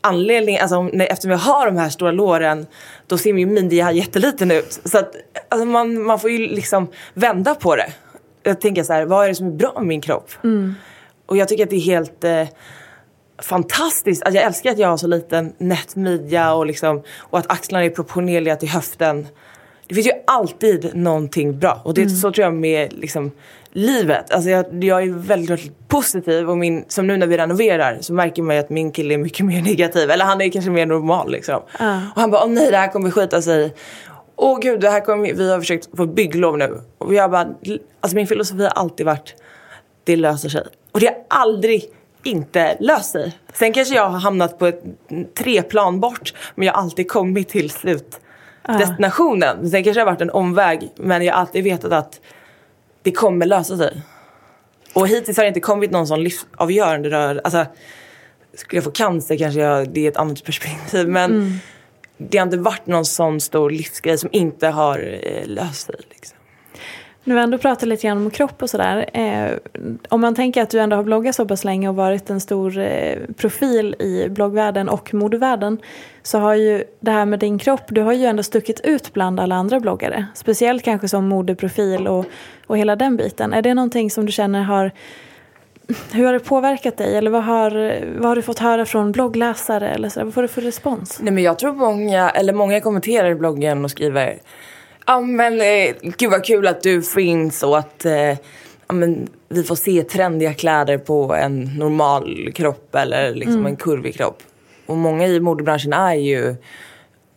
anledningen, 0.00 0.62
alltså 0.62 0.82
när- 0.82 1.06
eftersom 1.12 1.30
jag 1.30 1.38
har 1.38 1.66
de 1.66 1.76
här 1.76 1.88
stora 1.88 2.12
låren, 2.12 2.66
då 3.06 3.18
ser 3.18 3.32
min 3.32 3.54
midja 3.54 3.92
jätteliten 3.92 4.50
ut. 4.50 4.80
Så 4.84 4.98
att 4.98 5.14
alltså 5.48 5.66
man, 5.66 6.02
man 6.02 6.18
får 6.18 6.30
ju 6.30 6.38
liksom 6.38 6.88
vända 7.14 7.54
på 7.54 7.76
det. 7.76 7.92
Jag 8.42 8.60
tänker 8.60 8.82
så 8.82 8.92
här, 8.92 9.04
vad 9.04 9.24
är 9.24 9.28
det 9.28 9.34
som 9.34 9.46
är 9.46 9.50
bra 9.52 9.72
med 9.76 9.86
min 9.86 10.00
kropp? 10.00 10.30
Och 11.26 11.36
jag 11.36 11.48
tycker 11.48 11.64
att 11.64 11.70
det 11.70 11.76
är 11.76 11.80
helt 11.80 12.24
eh, 12.24 12.46
fantastiskt. 13.44 14.22
Alltså 14.22 14.36
jag 14.36 14.46
älskar 14.46 14.70
att 14.70 14.78
jag 14.78 14.88
har 14.88 14.96
så 14.96 15.06
liten 15.06 15.52
nätt 15.58 15.96
midja 15.96 16.54
och, 16.54 16.66
liksom, 16.66 17.02
och 17.18 17.38
att 17.38 17.50
axlarna 17.50 17.84
är 17.84 17.90
proportionerliga 17.90 18.56
till 18.56 18.68
höften. 18.68 19.26
Det 19.86 19.94
finns 19.94 20.06
ju 20.06 20.12
alltid 20.26 20.90
någonting 20.94 21.58
bra. 21.58 21.80
Och 21.84 21.94
det 21.94 22.02
är 22.02 22.08
så 22.08 22.32
tror 22.32 22.44
jag 22.44 22.54
med 22.54 22.92
liksom, 22.92 23.30
livet. 23.72 24.32
Alltså 24.32 24.50
jag, 24.50 24.84
jag 24.84 25.02
är 25.02 25.12
väldigt, 25.12 25.50
väldigt 25.50 25.88
positiv 25.88 26.50
och 26.50 26.58
min, 26.58 26.84
som 26.88 27.06
nu 27.06 27.16
när 27.16 27.26
vi 27.26 27.38
renoverar 27.38 27.98
så 28.00 28.12
märker 28.12 28.42
man 28.42 28.56
ju 28.56 28.62
att 28.62 28.70
min 28.70 28.92
kille 28.92 29.14
är 29.14 29.18
mycket 29.18 29.46
mer 29.46 29.62
negativ. 29.70 30.10
Eller 30.10 30.24
han 30.24 30.40
är 30.40 30.48
kanske 30.48 30.70
mer 30.70 30.86
normal 30.86 31.30
liksom. 31.30 31.62
Och 32.14 32.20
han 32.20 32.30
bara, 32.30 32.44
åh 32.44 32.50
nej 32.50 32.70
det 32.70 32.76
här 32.76 32.92
kommer 32.92 33.10
skita 33.10 33.42
sig. 33.42 33.74
Åh 34.36 34.58
gud, 34.60 34.80
det 34.80 34.90
här 34.90 35.00
kommer, 35.00 35.32
vi 35.32 35.50
har 35.50 35.60
försökt 35.60 35.96
få 35.96 36.06
bygglov 36.06 36.58
nu. 36.58 36.80
Och 36.98 37.14
jag 37.14 37.30
bara, 37.30 37.48
alltså 38.00 38.16
min 38.16 38.26
filosofi 38.26 38.62
har 38.62 38.70
alltid 38.70 39.06
varit, 39.06 39.34
det 40.04 40.16
löser 40.16 40.48
sig. 40.48 40.62
Och 40.92 41.00
det 41.00 41.06
har 41.06 41.16
aldrig 41.28 41.84
inte 42.26 42.76
löst 42.80 43.10
sig. 43.10 43.38
Sen 43.52 43.72
kanske 43.72 43.94
jag 43.94 44.08
har 44.08 44.18
hamnat 44.18 44.58
på 44.58 44.66
ett 44.66 44.82
treplan 45.34 46.00
bort 46.00 46.34
men 46.54 46.66
jag 46.66 46.74
har 46.74 46.82
alltid 46.82 47.10
kommit 47.10 47.48
till 47.48 47.70
slutdestinationen. 47.70 49.70
Sen 49.70 49.84
kanske 49.84 50.00
det 50.00 50.04
har 50.04 50.12
varit 50.12 50.20
en 50.20 50.30
omväg 50.30 50.88
men 50.96 51.24
jag 51.24 51.34
har 51.34 51.40
alltid 51.40 51.64
vetat 51.64 51.92
att 51.92 52.20
det 53.02 53.12
kommer 53.12 53.46
lösa 53.46 53.76
sig. 53.76 54.02
Och 54.94 55.08
hittills 55.08 55.36
har 55.36 55.44
det 55.44 55.48
inte 55.48 55.60
kommit 55.60 55.90
någon 55.90 56.06
sån 56.06 56.22
livsavgörande 56.22 57.10
rör. 57.10 57.40
Alltså, 57.44 57.66
skulle 58.54 58.76
jag 58.76 58.84
få 58.84 58.90
cancer 58.90 59.36
kanske 59.36 59.60
jag, 59.60 59.88
det 59.88 60.06
är 60.06 60.10
ett 60.10 60.16
annat 60.16 60.44
perspektiv 60.44 61.08
men 61.08 61.58
det 62.16 62.38
har 62.38 62.46
inte 62.46 62.56
varit 62.56 62.86
någon 62.86 63.04
sån 63.04 63.40
stor 63.40 63.70
livsgrej 63.70 64.18
som 64.18 64.28
inte 64.32 64.68
har 64.68 65.18
eh, 65.22 65.46
löst 65.46 65.86
sig. 65.86 65.96
Liksom. 66.10 66.38
När 67.24 67.34
vi 67.34 67.40
ändå 67.40 67.58
pratar 67.58 67.86
lite 67.86 68.06
grann 68.06 68.18
om 68.18 68.30
kropp 68.30 68.62
och 68.62 68.70
sådär. 68.70 69.10
Eh, 69.12 69.52
om 70.08 70.20
man 70.20 70.34
tänker 70.34 70.62
att 70.62 70.70
du 70.70 70.78
ändå 70.78 70.96
har 70.96 71.02
bloggat 71.02 71.34
så 71.34 71.46
pass 71.46 71.64
länge 71.64 71.88
och 71.88 71.96
varit 71.96 72.30
en 72.30 72.40
stor 72.40 72.78
eh, 72.78 73.18
profil 73.36 73.96
i 73.98 74.28
bloggvärlden 74.28 74.88
och 74.88 75.14
modevärlden 75.14 75.78
så 76.22 76.38
har 76.38 76.54
ju 76.54 76.84
det 77.00 77.10
här 77.10 77.24
med 77.24 77.38
din 77.38 77.58
kropp, 77.58 77.82
du 77.88 78.00
har 78.00 78.12
ju 78.12 78.24
ändå 78.24 78.42
stuckit 78.42 78.80
ut 78.80 79.12
bland 79.12 79.40
alla 79.40 79.54
andra 79.54 79.80
bloggare. 79.80 80.26
Speciellt 80.34 80.82
kanske 80.82 81.08
som 81.08 81.28
modeprofil 81.28 82.08
och, 82.08 82.26
och 82.66 82.78
hela 82.78 82.96
den 82.96 83.16
biten. 83.16 83.52
Är 83.52 83.62
det 83.62 83.74
någonting 83.74 84.10
som 84.10 84.26
du 84.26 84.32
känner 84.32 84.62
har 84.62 84.92
hur 86.12 86.24
har 86.24 86.32
det 86.32 86.40
påverkat 86.40 86.96
dig? 86.96 87.16
Eller 87.16 87.30
vad 87.30 87.44
har, 87.44 88.00
vad 88.18 88.28
har 88.28 88.36
du 88.36 88.42
fått 88.42 88.58
höra 88.58 88.86
från 88.86 89.12
bloggläsare? 89.12 89.88
Eller 89.88 90.08
så 90.08 90.20
där? 90.20 90.24
Vad 90.24 90.34
får 90.34 90.42
du 90.42 90.48
för 90.48 90.60
respons? 90.60 91.18
Nej 91.22 91.32
men 91.32 91.42
jag 91.42 91.58
tror 91.58 91.72
många, 91.72 92.30
eller 92.30 92.52
många 92.52 92.80
kommenterar 92.80 93.30
i 93.30 93.34
bloggen 93.34 93.84
och 93.84 93.90
skriver 93.90 94.38
Ja 95.06 95.20
men 95.20 95.60
eh, 95.60 95.94
gud 96.02 96.30
vad 96.30 96.44
kul 96.44 96.66
att 96.66 96.82
du 96.82 97.02
finns 97.02 97.62
och 97.62 97.78
att 97.78 98.04
eh, 98.04 98.38
ja, 98.86 98.94
men, 98.94 99.28
vi 99.48 99.62
får 99.62 99.74
se 99.74 100.02
trendiga 100.02 100.54
kläder 100.54 100.98
på 100.98 101.34
en 101.34 101.64
normal 101.64 102.52
kropp 102.54 102.94
eller 102.94 103.34
liksom 103.34 103.66
en 103.66 103.76
kurvig 103.76 104.14
kropp. 104.14 104.42
Och 104.86 104.96
många 104.96 105.26
i 105.26 105.40
modebranschen 105.40 105.92
är 105.92 106.14
ju 106.14 106.56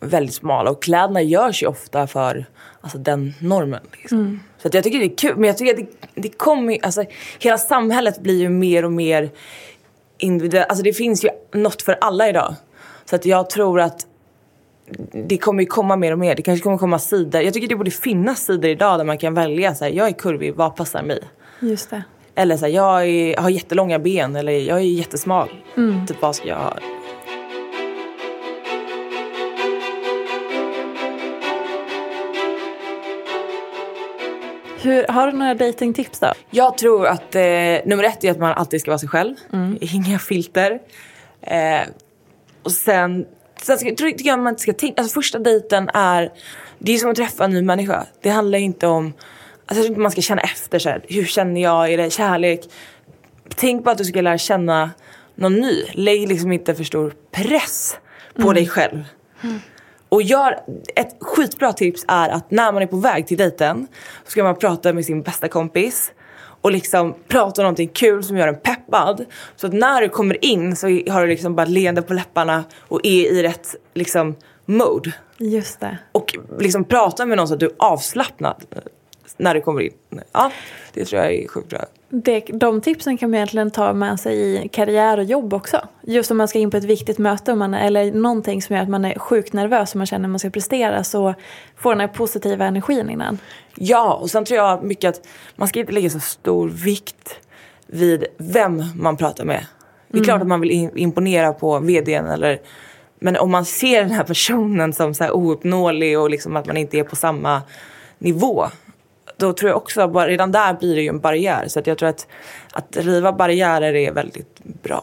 väldigt 0.00 0.34
smala 0.34 0.70
och 0.70 0.82
kläderna 0.82 1.22
görs 1.22 1.62
ju 1.62 1.66
ofta 1.66 2.06
för 2.06 2.46
alltså, 2.80 2.98
den 2.98 3.34
normen. 3.40 3.80
Liksom. 3.92 4.40
Så 4.58 4.68
att 4.68 4.74
jag 4.74 4.84
tycker 4.84 4.98
det 4.98 5.04
är 5.04 5.16
kul 5.16 5.36
men 5.36 5.44
jag 5.44 5.58
tycker 5.58 5.72
att 5.72 5.80
det, 6.14 6.20
det 6.20 6.28
kommer 6.28 6.84
alltså 6.84 7.04
hela 7.38 7.58
samhället 7.58 8.20
blir 8.20 8.38
ju 8.38 8.48
mer 8.48 8.84
och 8.84 8.92
mer 8.92 9.30
individuellt. 10.18 10.68
Alltså 10.68 10.84
det 10.84 10.92
finns 10.92 11.24
ju 11.24 11.28
något 11.52 11.82
för 11.82 11.98
alla 12.00 12.28
idag. 12.28 12.54
Så 13.04 13.16
att 13.16 13.26
jag 13.26 13.50
tror 13.50 13.80
att 13.80 14.06
det 15.12 15.38
kommer 15.38 15.62
ju 15.62 15.66
komma 15.66 15.96
mer 15.96 16.12
och 16.12 16.18
mer. 16.18 16.34
Det 16.34 16.42
kanske 16.42 16.62
kommer 16.62 16.78
komma 16.78 16.98
sidor. 16.98 17.42
Jag 17.42 17.54
tycker 17.54 17.68
det 17.68 17.76
borde 17.76 17.90
finnas 17.90 18.46
sidor 18.46 18.70
idag 18.70 18.98
där 19.00 19.04
man 19.04 19.18
kan 19.18 19.34
välja 19.34 19.74
så 19.74 19.84
här, 19.84 19.92
jag 19.92 20.08
är 20.08 20.12
kurvig, 20.12 20.54
vad 20.54 20.76
passar 20.76 21.02
mig? 21.02 21.20
Just 21.60 21.90
det. 21.90 22.02
Eller 22.34 22.56
så 22.56 22.66
här, 22.66 22.72
jag 22.72 23.06
är, 23.06 23.36
har 23.36 23.50
jättelånga 23.50 23.98
ben 23.98 24.36
eller 24.36 24.52
jag 24.52 24.78
är 24.78 24.82
jättesmal. 24.82 25.48
Typ 26.08 26.22
vad 26.22 26.36
ska 26.36 26.48
jag 26.48 26.56
ha? 26.56 26.76
Hur, 34.82 35.06
har 35.08 35.26
du 35.26 35.38
några 35.38 35.54
datingtips 35.54 36.20
då? 36.20 36.32
Jag 36.50 36.78
tror 36.78 37.06
att 37.06 37.34
eh, 37.34 37.42
nummer 37.84 38.04
ett 38.04 38.24
är 38.24 38.30
att 38.30 38.38
man 38.38 38.52
alltid 38.52 38.80
ska 38.80 38.90
vara 38.90 38.98
sig 38.98 39.08
själv. 39.08 39.34
Inga 39.80 40.18
filter. 40.18 40.78
Eh, 41.40 41.88
och 42.62 42.72
sen, 42.72 43.26
sen 43.62 43.78
ska, 43.78 43.94
tycker 43.94 44.26
jag 44.26 44.38
man 44.38 44.52
inte 44.52 44.62
ska 44.62 44.72
tänka, 44.72 45.02
alltså 45.02 45.14
första 45.14 45.38
dejten 45.38 45.90
är, 45.94 46.32
det 46.78 46.92
är 46.92 46.98
som 46.98 47.10
att 47.10 47.16
träffa 47.16 47.44
en 47.44 47.50
ny 47.50 47.62
människa. 47.62 48.06
Det 48.22 48.30
handlar 48.30 48.58
inte 48.58 48.86
om, 48.86 49.06
alltså 49.06 49.16
jag 49.66 49.76
tror 49.76 49.86
inte 49.86 50.00
man 50.00 50.10
ska 50.10 50.20
känna 50.20 50.42
efter 50.42 50.78
så 50.78 50.88
här, 50.88 51.04
hur 51.08 51.24
känner 51.24 51.62
jag, 51.62 51.92
är 51.92 51.96
det 51.96 52.10
kärlek? 52.10 52.60
Tänk 53.48 53.84
på 53.84 53.90
att 53.90 53.98
du 53.98 54.04
ska 54.04 54.20
lära 54.20 54.38
känna 54.38 54.90
någon 55.34 55.54
ny. 55.54 55.84
Lägg 55.92 56.28
liksom 56.28 56.52
inte 56.52 56.74
för 56.74 56.84
stor 56.84 57.14
press 57.30 57.96
på 58.34 58.52
dig 58.52 58.68
själv. 58.68 59.04
Och 60.08 60.22
gör, 60.22 60.58
ett 60.96 61.16
skitbra 61.20 61.72
tips 61.72 62.04
är 62.08 62.28
att 62.28 62.50
när 62.50 62.72
man 62.72 62.82
är 62.82 62.86
på 62.86 62.96
väg 62.96 63.26
till 63.26 63.36
dejten 63.36 63.86
så 64.24 64.30
ska 64.30 64.42
man 64.42 64.56
prata 64.56 64.92
med 64.92 65.04
sin 65.04 65.22
bästa 65.22 65.48
kompis 65.48 66.12
och 66.66 66.72
liksom 66.72 67.14
prata 67.28 67.62
om 67.62 67.64
någonting 67.64 67.88
kul 67.88 68.24
som 68.24 68.36
gör 68.36 68.48
en 68.48 68.60
peppad. 68.60 69.24
Så 69.56 69.66
att 69.66 69.72
när 69.72 70.00
du 70.00 70.08
kommer 70.08 70.44
in 70.44 70.76
så 70.76 70.86
har 70.86 71.20
du 71.20 71.26
liksom 71.26 71.56
bara 71.56 71.66
leende 71.66 72.02
på 72.02 72.14
läpparna 72.14 72.64
och 72.80 73.00
är 73.02 73.32
i 73.32 73.42
rätt 73.42 73.74
liksom 73.94 74.36
mode. 74.64 75.12
Just 75.38 75.80
det. 75.80 75.98
Och 76.12 76.38
liksom 76.58 76.84
prata 76.84 77.26
med 77.26 77.36
någon 77.36 77.48
så 77.48 77.54
att 77.54 77.60
du 77.60 77.66
är 77.66 77.74
avslappnad 77.78 78.64
när 79.36 79.54
du 79.54 79.60
kommer 79.60 79.80
in. 79.80 79.92
Ja, 80.32 80.52
det 80.94 81.04
tror 81.04 81.22
jag 81.22 81.32
är 81.32 81.48
sjukt 81.48 81.68
bra. 81.68 81.84
Det, 82.08 82.40
de 82.40 82.80
tipsen 82.80 83.18
kan 83.18 83.30
man 83.30 83.34
egentligen 83.34 83.70
ta 83.70 83.92
med 83.92 84.20
sig 84.20 84.64
i 84.64 84.68
karriär 84.68 85.18
och 85.18 85.24
jobb 85.24 85.54
också. 85.54 85.80
Just 86.02 86.30
om 86.30 86.36
man 86.36 86.48
ska 86.48 86.58
in 86.58 86.70
på 86.70 86.76
ett 86.76 86.84
viktigt 86.84 87.18
möte 87.18 87.54
man, 87.54 87.74
eller 87.74 88.12
någonting 88.12 88.62
som 88.62 88.76
gör 88.76 88.82
att 88.82 88.88
man 88.88 89.04
är 89.04 89.18
sjukt 89.18 89.52
nervös 89.52 89.90
och 89.90 89.96
man 89.96 90.06
känner 90.06 90.24
att 90.24 90.30
man 90.30 90.38
ska 90.38 90.50
prestera 90.50 91.04
så 91.04 91.34
får 91.76 91.90
den 91.90 92.00
här 92.00 92.08
positiva 92.08 92.64
energin 92.64 93.10
innan. 93.10 93.38
Ja, 93.74 94.14
och 94.14 94.30
sen 94.30 94.44
tror 94.44 94.58
jag 94.58 94.84
mycket 94.84 95.08
att 95.08 95.28
man 95.56 95.68
ska 95.68 95.80
inte 95.80 95.92
lägga 95.92 96.10
så 96.10 96.20
stor 96.20 96.68
vikt 96.68 97.40
vid 97.86 98.24
vem 98.38 98.84
man 98.96 99.16
pratar 99.16 99.44
med. 99.44 99.66
Det 100.08 100.18
är 100.18 100.24
klart 100.24 100.40
att 100.42 100.48
man 100.48 100.60
vill 100.60 100.90
imponera 100.94 101.52
på 101.52 101.78
vdn 101.78 102.26
eller 102.26 102.60
men 103.18 103.36
om 103.36 103.50
man 103.50 103.64
ser 103.64 104.02
den 104.02 104.10
här 104.10 104.24
personen 104.24 104.92
som 104.92 105.14
så 105.14 105.24
här 105.24 105.36
ouppnåelig 105.36 106.18
och 106.18 106.30
liksom 106.30 106.56
att 106.56 106.66
man 106.66 106.76
inte 106.76 106.98
är 106.98 107.04
på 107.04 107.16
samma 107.16 107.62
nivå 108.18 108.66
då 109.36 109.52
tror 109.52 109.68
jag 109.68 109.76
också, 109.76 110.06
redan 110.06 110.52
där 110.52 110.74
blir 110.74 110.96
det 110.96 111.02
ju 111.02 111.08
en 111.08 111.20
barriär. 111.20 111.68
Så 111.68 111.78
att 111.78 111.86
jag 111.86 111.98
tror 111.98 112.08
att, 112.08 112.26
att 112.72 112.96
riva 112.96 113.32
barriärer 113.32 113.94
är 113.94 114.12
väldigt 114.12 114.64
bra. 114.82 115.02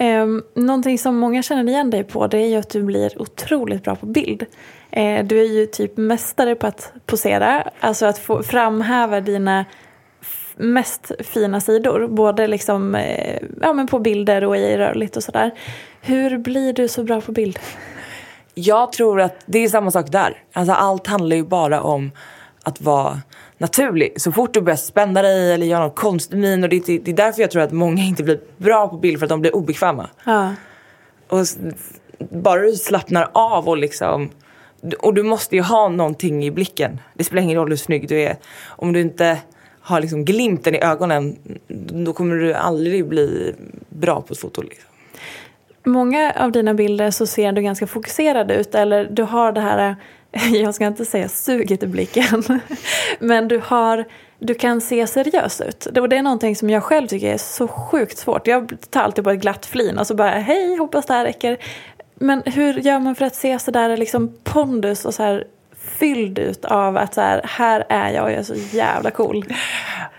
Um, 0.00 0.42
någonting 0.54 0.98
som 0.98 1.16
många 1.16 1.42
känner 1.42 1.72
igen 1.72 1.90
dig 1.90 2.04
på 2.04 2.26
det 2.26 2.38
är 2.38 2.46
ju 2.46 2.56
att 2.56 2.70
du 2.70 2.82
blir 2.82 3.22
otroligt 3.22 3.84
bra 3.84 3.96
på 3.96 4.06
bild. 4.06 4.46
Eh, 4.90 5.24
du 5.24 5.40
är 5.40 5.44
ju 5.44 5.66
typ 5.66 5.96
mästare 5.96 6.54
på 6.54 6.66
att 6.66 6.92
posera, 7.06 7.70
alltså 7.80 8.06
att 8.06 8.18
få 8.18 8.42
framhäva 8.42 9.20
dina 9.20 9.64
mest 10.56 11.12
fina 11.20 11.60
sidor. 11.60 12.08
Både 12.08 12.46
liksom, 12.46 12.94
eh, 12.94 13.42
ja, 13.60 13.72
men 13.72 13.86
på 13.86 13.98
bilder 13.98 14.44
och 14.44 14.56
i 14.56 14.76
rörligt 14.76 15.16
och 15.16 15.22
sådär. 15.22 15.50
Hur 16.00 16.38
blir 16.38 16.72
du 16.72 16.88
så 16.88 17.04
bra 17.04 17.20
på 17.20 17.32
bild? 17.32 17.58
Jag 18.54 18.92
tror 18.92 19.20
att 19.20 19.42
det 19.46 19.58
är 19.58 19.68
samma 19.68 19.90
sak 19.90 20.12
där. 20.12 20.42
Alltså 20.52 20.72
allt 20.72 21.06
handlar 21.06 21.36
ju 21.36 21.44
bara 21.44 21.82
om 21.82 22.10
att 22.66 22.80
vara 22.80 23.20
naturlig. 23.58 24.20
Så 24.20 24.32
fort 24.32 24.54
du 24.54 24.60
börjar 24.60 24.76
spänna 24.76 25.22
dig 25.22 25.52
eller 25.52 25.66
göra 25.66 25.80
någon 25.80 25.90
konstig 25.90 26.36
min 26.38 26.62
och 26.64 26.68
det, 26.68 26.88
är- 26.88 26.98
det 26.98 27.10
är 27.10 27.14
därför 27.14 27.40
jag 27.40 27.50
tror 27.50 27.62
att 27.62 27.72
många 27.72 28.02
inte 28.02 28.22
blir 28.22 28.40
bra 28.56 28.88
på 28.88 28.96
bild 28.96 29.18
för 29.18 29.26
att 29.26 29.30
de 29.30 29.40
blir 29.40 29.56
obekväma. 29.56 30.10
Ja. 30.24 30.54
Och 31.28 31.46
bara 32.30 32.60
du 32.60 32.72
slappnar 32.72 33.30
av 33.32 33.68
och 33.68 33.76
liksom 33.76 34.30
och 34.98 35.14
du 35.14 35.22
måste 35.22 35.56
ju 35.56 35.62
ha 35.62 35.88
någonting 35.88 36.44
i 36.44 36.50
blicken. 36.50 37.00
Det 37.14 37.24
spelar 37.24 37.42
ingen 37.42 37.56
roll 37.56 37.68
hur 37.68 37.76
snygg 37.76 38.08
du 38.08 38.20
är. 38.20 38.36
Om 38.66 38.92
du 38.92 39.00
inte 39.00 39.38
har 39.80 40.00
liksom 40.00 40.24
glimten 40.24 40.74
i 40.74 40.78
ögonen 40.80 41.36
då 42.04 42.12
kommer 42.12 42.36
du 42.36 42.54
aldrig 42.54 43.08
bli 43.08 43.54
bra 43.88 44.20
på 44.20 44.32
ett 44.32 44.38
foto. 44.40 44.62
Liksom. 44.62 44.90
Många 45.84 46.32
av 46.36 46.52
dina 46.52 46.74
bilder 46.74 47.10
så 47.10 47.26
ser 47.26 47.52
du 47.52 47.62
ganska 47.62 47.86
fokuserad 47.86 48.50
ut 48.50 48.74
eller 48.74 49.04
du 49.04 49.22
har 49.22 49.52
det 49.52 49.60
här, 49.60 49.96
jag 50.52 50.74
ska 50.74 50.86
inte 50.86 51.04
säga 51.04 51.28
suget 51.28 51.82
i 51.82 51.86
blicken, 51.86 52.42
men 53.18 53.48
du 53.48 53.60
har 53.64 54.04
du 54.38 54.54
kan 54.54 54.80
se 54.80 55.06
seriös 55.06 55.60
ut. 55.60 55.86
Det 55.92 56.00
är 56.00 56.22
någonting 56.22 56.56
som 56.56 56.70
jag 56.70 56.82
själv 56.82 57.06
tycker 57.06 57.32
är 57.32 57.38
så 57.38 57.68
sjukt 57.68 58.18
svårt. 58.18 58.46
Jag 58.46 58.76
tar 58.90 59.00
alltid 59.00 59.24
på 59.24 59.30
ett 59.30 59.40
glatt 59.40 59.66
flin 59.66 59.98
och 59.98 60.06
så 60.06 60.14
bara 60.14 60.30
hej, 60.30 60.76
hoppas 60.76 61.06
det 61.06 61.14
här 61.14 61.24
räcker. 61.24 61.58
Men 62.14 62.42
hur 62.46 62.74
gör 62.74 62.98
man 62.98 63.14
för 63.14 63.24
att 63.24 63.34
se 63.34 63.58
sådär 63.58 63.96
liksom 63.96 64.36
pondus 64.44 65.04
och 65.04 65.14
så 65.14 65.22
här 65.22 65.44
fylld 65.98 66.38
ut 66.38 66.64
av 66.64 66.96
att 66.96 67.14
så 67.14 67.20
här, 67.20 67.40
här 67.44 67.86
är 67.88 68.10
jag 68.10 68.24
och 68.24 68.30
jag 68.30 68.38
är 68.38 68.42
så 68.42 68.54
jävla 68.54 69.10
cool. 69.10 69.44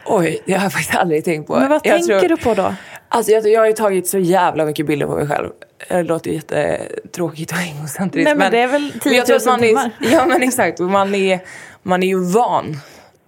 Oj, 0.06 0.42
det 0.46 0.54
har 0.54 0.64
jag 0.64 0.72
faktiskt 0.74 0.96
aldrig 0.96 1.26
tänkt 1.26 1.48
på. 1.48 1.54
Men 1.60 1.70
vad 1.70 1.82
jag 1.84 1.84
tänker 1.84 2.20
tror, 2.20 2.30
du 2.30 2.38
på 2.38 2.54
då? 2.54 2.76
Alltså 3.10 3.32
jag, 3.32 3.48
jag 3.48 3.60
har 3.60 3.68
ju 3.68 3.74
tagit 3.74 4.08
så 4.08 4.18
jävla 4.18 4.66
mycket 4.66 4.86
bilder 4.86 5.06
på 5.06 5.16
mig 5.16 5.28
själv. 5.28 5.50
Det 5.90 6.04
låter 6.04 6.32
jättetråkigt 6.32 7.52
och 7.52 7.58
egocentriskt. 7.78 8.26
Nej 8.26 8.36
men, 8.36 8.52
det 8.52 8.60
är 8.60 8.68
väl 8.68 8.92
10 9.02 9.24
000 9.30 9.40
man 9.46 9.60
timmar. 9.60 9.92
Är, 10.00 10.12
ja 10.12 10.26
men 10.26 10.44
exakt, 10.44 10.80
man 10.80 11.16
är, 11.16 11.40
man 11.84 12.04
är 12.04 12.08
ju 12.08 12.24
van 12.24 12.78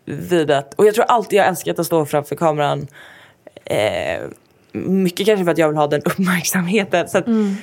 vid 0.05 0.51
att, 0.51 0.73
och 0.73 0.85
jag 0.85 0.95
tror 0.95 1.05
alltid 1.05 1.39
jag 1.39 1.47
älskat 1.47 1.79
att 1.79 1.85
stå 1.85 2.05
framför 2.05 2.35
kameran. 2.35 2.87
Eh, 3.65 4.21
mycket 4.71 5.25
kanske 5.25 5.45
för 5.45 5.51
att 5.51 5.57
jag 5.57 5.67
vill 5.67 5.77
ha 5.77 5.87
den 5.87 6.01
uppmärksamheten. 6.05 7.09
Så 7.09 7.17
att, 7.17 7.27
Mm 7.27 7.55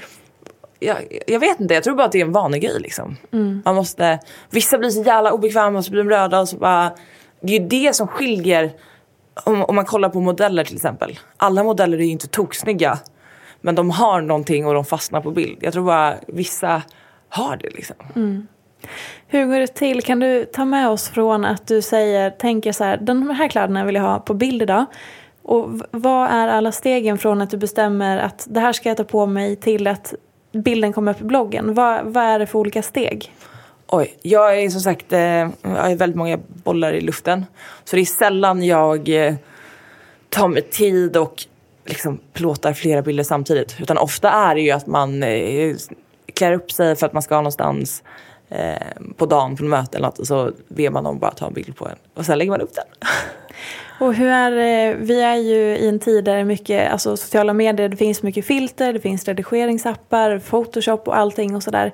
jag, 0.78 0.96
jag 1.26 1.40
vet 1.40 1.60
inte, 1.60 1.74
jag 1.74 1.84
tror 1.84 1.94
bara 1.94 2.06
att 2.06 2.12
det 2.12 2.20
är 2.20 2.24
en 2.24 2.32
vanegrej 2.32 2.80
liksom. 2.80 3.16
Mm. 3.32 3.62
Man 3.64 3.74
måste, 3.74 4.18
vissa 4.50 4.78
blir 4.78 4.90
så 4.90 5.02
jävla 5.02 5.32
obekväma 5.32 5.78
och 5.78 5.84
så 5.84 5.90
blir 5.90 6.04
de 6.04 6.10
röda 6.10 6.40
och 6.40 6.48
så 6.48 6.56
bara, 6.56 6.92
det 7.40 7.56
är 7.56 7.60
ju 7.60 7.66
det 7.66 7.94
som 7.94 8.08
skiljer 8.08 8.72
om, 9.44 9.64
om 9.64 9.74
man 9.74 9.84
kollar 9.84 10.08
på 10.08 10.20
modeller 10.20 10.64
till 10.64 10.76
exempel. 10.76 11.18
Alla 11.36 11.62
modeller 11.62 11.98
är 11.98 12.02
ju 12.02 12.10
inte 12.10 12.28
toksnygga. 12.28 12.98
Men 13.60 13.74
de 13.74 13.90
har 13.90 14.20
någonting 14.20 14.66
och 14.66 14.74
de 14.74 14.84
fastnar 14.84 15.20
på 15.20 15.30
bild. 15.30 15.58
Jag 15.60 15.72
tror 15.72 15.84
bara 15.84 16.14
vissa 16.26 16.82
har 17.28 17.56
det 17.56 17.70
liksom. 17.70 17.96
Hur 19.26 19.46
går 19.46 19.58
det 19.58 19.66
till? 19.66 20.02
Kan 20.02 20.20
du 20.20 20.44
ta 20.44 20.64
med 20.64 20.88
oss 20.88 21.08
från 21.08 21.44
att 21.44 21.66
du 21.66 21.82
säger, 21.82 22.30
tänker 22.30 22.72
så 22.72 22.84
här, 22.84 22.96
de 22.96 23.30
här 23.30 23.48
kläderna 23.48 23.84
vill 23.84 23.94
jag 23.94 24.02
ha 24.02 24.18
på 24.18 24.34
bild 24.34 24.62
idag. 24.62 24.84
Och 25.42 25.70
vad 25.90 26.30
är 26.30 26.48
alla 26.48 26.72
stegen 26.72 27.18
från 27.18 27.42
att 27.42 27.50
du 27.50 27.56
bestämmer 27.56 28.18
att 28.18 28.46
det 28.50 28.60
här 28.60 28.72
ska 28.72 28.88
jag 28.88 28.96
ta 28.96 29.04
på 29.04 29.26
mig 29.26 29.56
till 29.56 29.86
att 29.86 30.14
bilden 30.52 30.92
kommer 30.92 31.12
upp 31.12 31.20
i 31.20 31.24
bloggen? 31.24 31.74
Vad, 31.74 32.04
vad 32.04 32.24
är 32.24 32.38
det 32.38 32.46
för 32.46 32.58
olika 32.58 32.82
steg? 32.82 33.32
Oj, 33.88 34.16
jag 34.22 34.62
är 34.62 34.70
som 34.70 34.80
sagt, 34.80 35.12
eh, 35.12 35.20
jag 35.20 35.50
har 35.62 35.96
väldigt 35.96 36.16
många 36.16 36.38
bollar 36.64 36.92
i 36.92 37.00
luften. 37.00 37.46
Så 37.84 37.96
det 37.96 38.02
är 38.02 38.06
sällan 38.06 38.62
jag 38.62 39.08
eh, 39.08 39.34
tar 40.28 40.48
mig 40.48 40.62
tid 40.62 41.16
och 41.16 41.44
liksom 41.84 42.20
plåtar 42.32 42.72
flera 42.72 43.02
bilder 43.02 43.24
samtidigt. 43.24 43.76
Utan 43.80 43.98
ofta 43.98 44.30
är 44.30 44.54
det 44.54 44.60
ju 44.60 44.70
att 44.70 44.86
man 44.86 45.22
eh, 45.22 45.76
klär 46.34 46.52
upp 46.52 46.72
sig 46.72 46.96
för 46.96 47.06
att 47.06 47.12
man 47.12 47.22
ska 47.22 47.36
någonstans 47.36 48.02
på 49.16 49.26
dagen 49.26 49.56
på 49.56 49.62
något 49.62 49.70
möte 49.70 49.96
eller 49.96 50.06
något. 50.06 50.18
Och 50.18 50.26
så 50.26 50.52
ber 50.68 50.90
man 50.90 51.04
dem 51.04 51.18
bara 51.18 51.30
ta 51.30 51.46
en 51.46 51.52
bild 51.52 51.76
på 51.76 51.86
en. 51.86 51.96
Och 52.14 52.26
sen 52.26 52.38
lägger 52.38 52.50
man 52.50 52.60
upp 52.60 52.74
den. 52.74 52.84
Och 54.00 54.14
hur 54.14 54.28
är 54.28 54.50
det- 54.50 54.94
vi 54.98 55.20
är 55.22 55.36
ju 55.36 55.76
i 55.76 55.88
en 55.88 55.98
tid 55.98 56.24
där 56.24 56.44
mycket, 56.44 56.92
alltså 56.92 57.16
sociala 57.16 57.52
medier, 57.52 57.88
det 57.88 57.96
finns 57.96 58.22
mycket 58.22 58.46
filter, 58.46 58.92
det 58.92 59.00
finns 59.00 59.24
redigeringsappar, 59.28 60.38
photoshop 60.38 61.08
och 61.08 61.16
allting 61.16 61.56
och 61.56 61.62
sådär. 61.62 61.92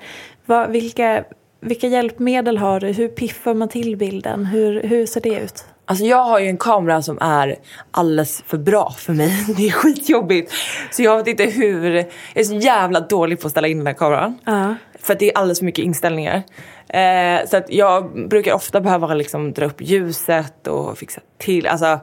Vilka, 0.68 1.24
vilka 1.60 1.86
hjälpmedel 1.86 2.58
har 2.58 2.80
du? 2.80 2.86
Hur 2.86 3.08
piffar 3.08 3.54
man 3.54 3.68
till 3.68 3.96
bilden? 3.96 4.46
Hur, 4.46 4.82
hur 4.82 5.06
ser 5.06 5.20
det 5.20 5.34
ut? 5.40 5.64
Alltså 5.84 6.04
jag 6.04 6.24
har 6.24 6.38
ju 6.40 6.46
en 6.46 6.56
kamera 6.56 7.02
som 7.02 7.18
är 7.20 7.56
alldeles 7.90 8.42
för 8.46 8.58
bra 8.58 8.94
för 8.98 9.12
mig. 9.12 9.44
Det 9.56 9.66
är 9.66 9.70
skitjobbigt. 9.70 10.52
Så 10.90 11.02
jag 11.02 11.16
vet 11.16 11.26
inte 11.26 11.44
hur... 11.44 11.94
Jag 11.94 12.06
är 12.34 12.44
så 12.44 12.54
jävla 12.54 13.00
dålig 13.00 13.40
på 13.40 13.46
att 13.46 13.50
ställa 13.50 13.68
in 13.68 13.78
den 13.78 13.86
här 13.86 13.94
kameran. 13.94 14.38
Ja. 14.44 14.74
För 15.02 15.12
att 15.12 15.18
det 15.18 15.30
är 15.30 15.38
alldeles 15.38 15.58
för 15.58 15.66
mycket 15.66 15.84
inställningar. 15.84 16.42
Eh, 16.88 17.46
så 17.46 17.56
att 17.56 17.70
jag 17.70 18.28
brukar 18.28 18.52
ofta 18.52 18.80
behöva 18.80 19.14
liksom 19.14 19.52
dra 19.52 19.66
upp 19.66 19.80
ljuset 19.80 20.66
och 20.66 20.98
fixa 20.98 21.20
till. 21.38 21.66
Alltså, 21.66 22.00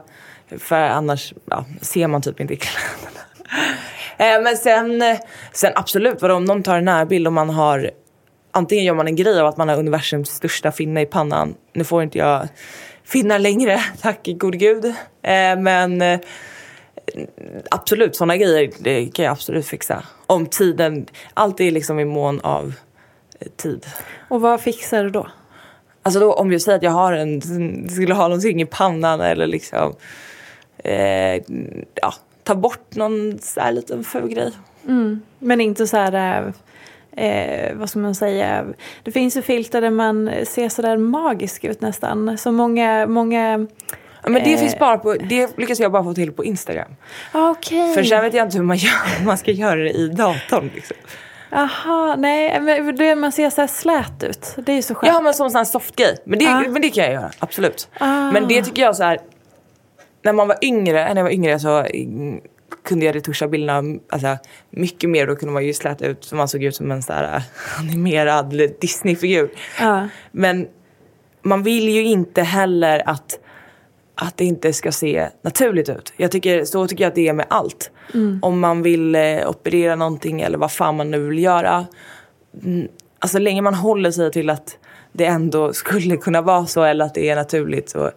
för 0.58 0.76
annars 0.76 1.34
ja, 1.44 1.64
ser 1.80 2.06
man 2.06 2.22
typ 2.22 2.40
inte 2.40 2.56
kläderna. 2.56 3.20
Eh, 4.18 4.42
men 4.42 4.56
sen, 4.56 5.02
sen 5.52 5.72
absolut, 5.74 6.22
vadå, 6.22 6.34
om 6.34 6.44
någon 6.44 6.62
tar 6.62 6.76
en 6.76 6.84
närbild 6.84 7.26
och 7.26 7.32
man 7.32 7.50
har 7.50 7.90
Antingen 8.52 8.84
gör 8.84 8.94
man 8.94 9.06
en 9.06 9.16
grej 9.16 9.40
av 9.40 9.46
att 9.46 9.56
man 9.56 9.68
har 9.68 9.78
universums 9.78 10.30
största 10.30 10.72
finne 10.72 11.00
i 11.00 11.06
pannan. 11.06 11.54
Nu 11.72 11.84
får 11.84 12.02
inte 12.02 12.18
jag 12.18 12.48
finnar 13.04 13.38
längre, 13.38 13.80
tack 14.00 14.26
gode 14.26 14.58
gud. 14.58 14.84
Eh, 15.22 15.58
men 15.58 16.02
eh, 16.02 16.20
absolut, 17.70 18.16
sådana 18.16 18.36
grejer 18.36 18.70
det 18.78 19.06
kan 19.06 19.24
jag 19.24 19.32
absolut 19.32 19.66
fixa. 19.66 20.04
Om 20.26 20.46
tiden, 20.46 21.06
allt 21.34 21.60
är 21.60 21.70
liksom 21.70 22.00
i 22.00 22.04
mån 22.04 22.40
av 22.40 22.74
tid. 23.56 23.86
Och 24.28 24.40
vad 24.40 24.60
fixar 24.60 25.04
du 25.04 25.10
då? 25.10 25.26
Alltså 26.02 26.20
då 26.20 26.32
om 26.32 26.52
jag 26.52 26.62
säger 26.62 26.76
att 26.78 26.82
jag 26.82 26.90
har 26.90 27.12
en, 27.12 27.40
skulle 27.90 28.14
ha 28.14 28.22
någonting 28.28 28.62
i 28.62 28.66
pannan 28.66 29.20
eller 29.20 29.46
liksom 29.46 29.94
eh, 30.84 31.34
ja, 31.94 32.14
ta 32.44 32.54
bort 32.54 32.94
någon 32.94 33.38
så 33.42 33.60
här 33.60 33.72
liten 33.72 34.04
ful 34.04 34.28
grej. 34.28 34.52
Men 35.38 35.60
inte 35.60 35.86
så 35.86 35.96
här, 35.96 36.52
eh, 37.16 37.24
eh, 37.26 37.74
vad 37.76 37.90
ska 37.90 37.98
man 37.98 38.14
säga, 38.14 38.64
det 39.02 39.12
finns 39.12 39.36
ju 39.36 39.42
filter 39.42 39.80
där 39.80 39.90
man 39.90 40.30
ser 40.44 40.68
sådär 40.68 40.96
magisk 40.96 41.64
ut 41.64 41.80
nästan. 41.80 42.38
Så 42.38 42.52
många, 42.52 43.06
många, 43.06 43.66
Ja, 44.22 44.28
Men 44.30 44.44
det 44.44 44.52
Eh. 44.52 44.58
finns 44.58 44.78
bara 44.78 44.98
på, 44.98 45.14
det 45.14 45.58
lyckas 45.58 45.80
jag 45.80 45.92
bara 45.92 46.04
få 46.04 46.14
till 46.14 46.32
på 46.32 46.44
Instagram. 46.44 46.90
ah, 47.32 47.50
okej. 47.50 47.94
För 47.94 48.02
sen 48.02 48.22
vet 48.22 48.34
jag 48.34 48.46
inte 48.46 48.56
hur 48.56 48.64
man 48.64 48.76
gör, 48.76 48.92
man 49.24 49.38
ska 49.38 49.50
göra 49.50 49.76
det 49.80 49.90
i 49.90 50.08
datorn 50.08 50.70
liksom. 50.74 50.96
Jaha, 51.50 52.16
nej, 52.16 52.60
men 52.60 52.96
det, 52.96 53.14
man 53.14 53.32
ser 53.32 53.50
så 53.50 53.60
här 53.60 53.68
slät 53.68 54.22
ut. 54.22 54.54
Det 54.56 54.72
är 54.72 54.76
ju 54.76 54.82
så 54.82 54.94
skönt. 54.94 55.12
Ja 55.14 55.20
men 55.20 55.34
som 55.34 55.54
här 55.54 55.64
softgrej. 55.64 56.16
Men 56.24 56.38
det, 56.38 56.46
Ah. 56.46 56.60
men 56.68 56.82
det 56.82 56.90
kan 56.90 57.04
jag 57.04 57.12
göra, 57.12 57.30
absolut. 57.38 57.88
Ah. 57.98 58.30
Men 58.32 58.48
det 58.48 58.62
tycker 58.62 58.82
jag 58.82 58.96
så 58.96 59.02
här. 59.02 59.18
När 60.22 60.32
man 60.32 60.48
var 60.48 60.56
yngre, 60.62 61.08
när 61.08 61.16
jag 61.16 61.24
var 61.24 61.30
yngre 61.30 61.58
så 61.58 61.78
mm, 61.78 62.40
kunde 62.84 63.06
jag 63.06 63.14
retuscha 63.14 63.48
bilderna 63.48 63.98
alltså, 64.08 64.36
mycket 64.70 65.10
mer. 65.10 65.26
Då 65.26 65.36
kunde 65.36 65.52
man 65.52 65.66
ju 65.66 65.74
släta 65.74 66.06
ut 66.06 66.24
så 66.24 66.36
man 66.36 66.48
såg 66.48 66.64
ut 66.64 66.76
som 66.76 66.90
en 66.90 67.02
så 67.02 67.12
här, 67.12 67.36
äh, 67.36 67.42
animerad 67.80 68.54
Disney-figur. 68.80 69.50
Ja. 69.80 70.08
Men 70.32 70.68
man 71.42 71.62
vill 71.62 71.88
ju 71.88 72.04
inte 72.04 72.42
heller 72.42 73.02
att, 73.06 73.38
att 74.22 74.36
det 74.36 74.44
inte 74.44 74.72
ska 74.72 74.92
se 74.92 75.28
naturligt 75.42 75.88
ut. 75.88 76.12
Jag 76.16 76.30
tycker, 76.30 76.64
så 76.64 76.86
tycker 76.86 77.04
jag 77.04 77.08
att 77.08 77.14
det 77.14 77.28
är 77.28 77.32
med 77.32 77.46
allt. 77.50 77.90
Om 78.42 78.60
man 78.60 78.82
vill 78.82 79.14
eh, 79.14 79.48
operera 79.48 79.96
någonting 79.96 80.40
eller 80.40 80.58
vad 80.58 80.72
fan 80.72 80.96
man 80.96 81.10
nu 81.10 81.18
vill 81.18 81.38
göra. 81.38 81.86
Mm, 82.64 82.88
alltså 83.18 83.38
länge 83.38 83.62
man 83.62 83.74
håller 83.74 84.10
sig 84.10 84.32
till 84.32 84.50
att 84.50 84.78
det 85.12 85.24
ändå 85.24 85.72
skulle 85.72 86.16
kunna 86.16 86.42
vara 86.42 86.66
så 86.66 86.82
eller 86.82 87.04
att 87.04 87.14
det 87.14 87.28
är 87.28 87.36
naturligt 87.36 87.88
så, 87.90 88.10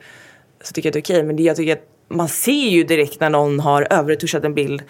så 0.63 0.73
tycker 0.73 0.87
jag 0.87 0.91
att 0.91 0.93
det 0.93 1.11
är 1.11 1.15
okej. 1.15 1.23
Men 1.23 1.35
det, 1.35 1.43
jag 1.43 1.55
tycker 1.55 1.73
att 1.73 1.87
man 2.07 2.27
ser 2.27 2.69
ju 2.69 2.83
direkt 2.83 3.19
när 3.19 3.29
någon 3.29 3.59
har 3.59 3.87
överretuschat 3.89 4.43
en 4.43 4.53
bild. 4.53 4.83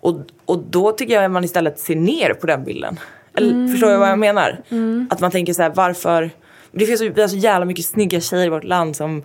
Och, 0.00 0.16
och 0.44 0.58
då 0.58 0.92
tycker 0.92 1.14
jag 1.14 1.24
att 1.24 1.30
man 1.30 1.44
istället 1.44 1.78
ser 1.78 1.96
ner 1.96 2.34
på 2.34 2.46
den 2.46 2.64
bilden. 2.64 3.00
Eller, 3.34 3.68
Förstår 3.68 3.90
jag 3.90 3.98
vad 3.98 4.08
jag 4.08 4.18
menar? 4.18 4.62
Att 5.10 5.20
man 5.20 5.30
tänker 5.30 5.52
så 5.52 5.62
här, 5.62 5.72
varför... 5.74 6.30
Det 6.72 6.86
finns 6.86 7.00
så, 7.00 7.08
vi 7.08 7.20
har 7.20 7.28
så 7.28 7.36
jävla 7.36 7.64
mycket 7.64 7.84
snygga 7.84 8.20
tjejer 8.20 8.46
i 8.46 8.48
vårt 8.48 8.64
land 8.64 8.96
som... 8.96 9.22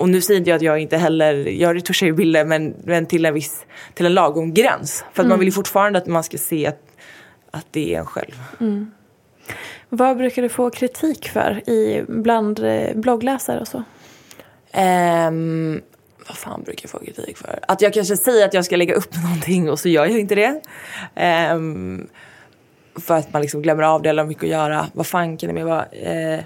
Och 0.00 0.08
nu 0.08 0.20
säger 0.20 0.38
inte 0.38 0.50
jag 0.50 0.56
att 0.56 0.62
jag 0.62 0.78
inte 0.78 0.96
heller... 0.96 1.34
Jag 1.34 1.76
retuschar 1.76 2.06
ju 2.06 2.12
bilder 2.12 2.44
men, 2.44 2.74
men 2.84 3.06
till 3.06 3.24
en 3.24 3.34
viss... 3.34 3.64
Till 3.94 4.06
en 4.06 4.14
lagom 4.14 4.54
gräns. 4.54 5.04
För 5.12 5.22
att 5.22 5.28
man 5.28 5.38
vill 5.38 5.48
ju 5.48 5.52
fortfarande 5.52 5.98
att 5.98 6.06
man 6.06 6.24
ska 6.24 6.38
se 6.38 6.66
att, 6.66 6.82
att 7.50 7.66
det 7.70 7.94
är 7.94 7.98
en 7.98 8.06
själv. 8.06 8.34
Vad 9.88 10.16
brukar 10.16 10.42
du 10.42 10.48
få 10.48 10.70
kritik 10.70 11.28
för 11.28 11.70
i, 11.70 12.04
bland 12.08 12.58
eh, 12.58 12.94
bloggläsare 12.94 13.60
och 13.60 13.68
så? 13.68 13.82
Ehm, 14.72 15.80
vad 16.28 16.36
fan 16.36 16.62
brukar 16.62 16.84
jag 16.84 16.90
få 16.90 16.98
kritik 16.98 17.38
för? 17.38 17.58
Att 17.68 17.82
jag 17.82 17.92
kanske 17.92 18.16
säger 18.16 18.44
att 18.44 18.54
jag 18.54 18.64
ska 18.64 18.76
lägga 18.76 18.94
upp 18.94 19.14
någonting 19.24 19.70
och 19.70 19.78
så 19.78 19.88
gör 19.88 20.06
jag 20.06 20.18
inte 20.18 20.34
det. 20.34 20.60
Ehm, 21.14 22.06
för 22.96 23.16
att 23.16 23.32
man 23.32 23.42
liksom 23.42 23.62
glömmer 23.62 23.82
av 23.82 24.02
det 24.02 24.08
eller 24.08 24.22
har 24.22 24.28
mycket 24.28 24.44
att 24.44 24.50
göra. 24.50 24.86
Vad 24.92 25.06
fan 25.06 25.36
kan 25.36 25.46
det 25.48 25.54
mer 25.54 25.64
vara? 25.64 25.84
Eh, 25.86 26.40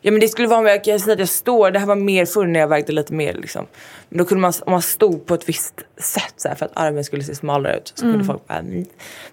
ja 0.00 0.10
men 0.10 0.20
det 0.20 0.28
skulle 0.28 0.48
vara 0.48 0.58
om 0.58 0.66
jag 0.66 0.84
kan 0.84 1.00
säga 1.00 1.12
att 1.12 1.18
jag 1.18 1.28
står, 1.28 1.70
det 1.70 1.78
här 1.78 1.86
var 1.86 1.96
mer 1.96 2.26
förr 2.26 2.46
när 2.46 2.60
jag 2.60 2.68
vägde 2.68 2.92
lite 2.92 3.12
mer 3.12 3.34
liksom. 3.34 3.66
Men 4.08 4.18
då 4.18 4.24
kunde 4.24 4.42
man, 4.42 4.52
om 4.66 4.72
man 4.72 4.82
stod 4.82 5.26
på 5.26 5.34
ett 5.34 5.48
visst 5.48 5.74
sätt 5.96 6.34
så 6.36 6.48
här, 6.48 6.54
för 6.54 6.66
att 6.66 6.72
armen 6.74 7.04
skulle 7.04 7.22
se 7.22 7.34
smalare 7.34 7.76
ut. 7.76 7.92
Så 7.94 8.02
kunde 8.02 8.24
folk 8.24 8.46
bara, 8.46 8.58
"Mm, 8.58 8.84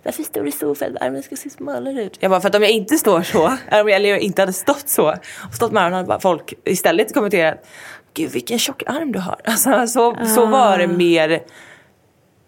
varför 0.04 0.24
står 0.24 0.44
du 0.44 0.52
så 0.52 0.76
för 0.76 0.86
att 0.86 1.02
armen 1.02 1.24
ska 1.24 1.36
se 1.36 1.50
smalare 1.50 2.04
ut? 2.04 2.18
Jag 2.20 2.32
bara, 2.32 2.42
för 2.42 2.50
att 2.50 2.56
om 2.56 2.62
jag 2.62 2.72
inte 2.72 2.98
står 2.98 3.22
så, 3.22 3.48
eller 3.68 3.84
om 3.84 3.90
jag 3.90 4.20
inte 4.20 4.42
hade 4.42 4.54
stått 4.54 4.90
så, 4.90 5.10
och 5.48 5.54
stått 5.56 5.72
med 5.72 5.84
armen 5.84 5.94
hade 5.94 6.08
bara 6.08 6.20
folk 6.20 6.54
istället 6.66 7.14
kommenterat, 7.14 7.68
gud 8.14 8.32
vilken 8.32 8.60
tjock 8.60 8.84
arm 8.86 9.12
du 9.12 9.20
har. 9.20 9.42
Alltså, 9.46 9.88
så, 9.88 10.18
så 10.36 10.46
var 10.46 10.78
det 10.78 10.88
mer 10.88 11.44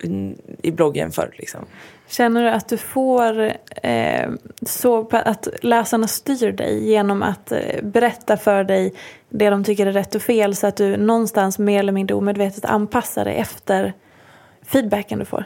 mm, 0.03 0.35
i 0.61 0.71
bloggen 0.71 1.11
förr. 1.11 1.35
Liksom. 1.37 1.65
Känner 2.09 2.43
du 2.43 2.49
att 2.49 2.69
du 2.69 2.77
får 2.77 3.53
eh, 3.83 4.29
så 4.65 5.07
att 5.11 5.47
läsarna 5.61 6.07
styr 6.07 6.51
dig 6.51 6.89
genom 6.89 7.23
att 7.23 7.51
eh, 7.51 7.83
berätta 7.83 8.37
för 8.37 8.63
dig 8.63 8.93
det 9.29 9.49
de 9.49 9.63
tycker 9.63 9.85
är 9.85 9.91
rätt 9.91 10.15
och 10.15 10.21
fel 10.21 10.55
så 10.55 10.67
att 10.67 10.77
du 10.77 10.97
någonstans 10.97 11.59
mer 11.59 11.79
eller 11.79 11.91
mindre 11.91 12.15
omedvetet 12.15 12.65
anpassar 12.65 13.25
dig 13.25 13.35
efter 13.35 13.93
feedbacken 14.65 15.19
du 15.19 15.25
får? 15.25 15.43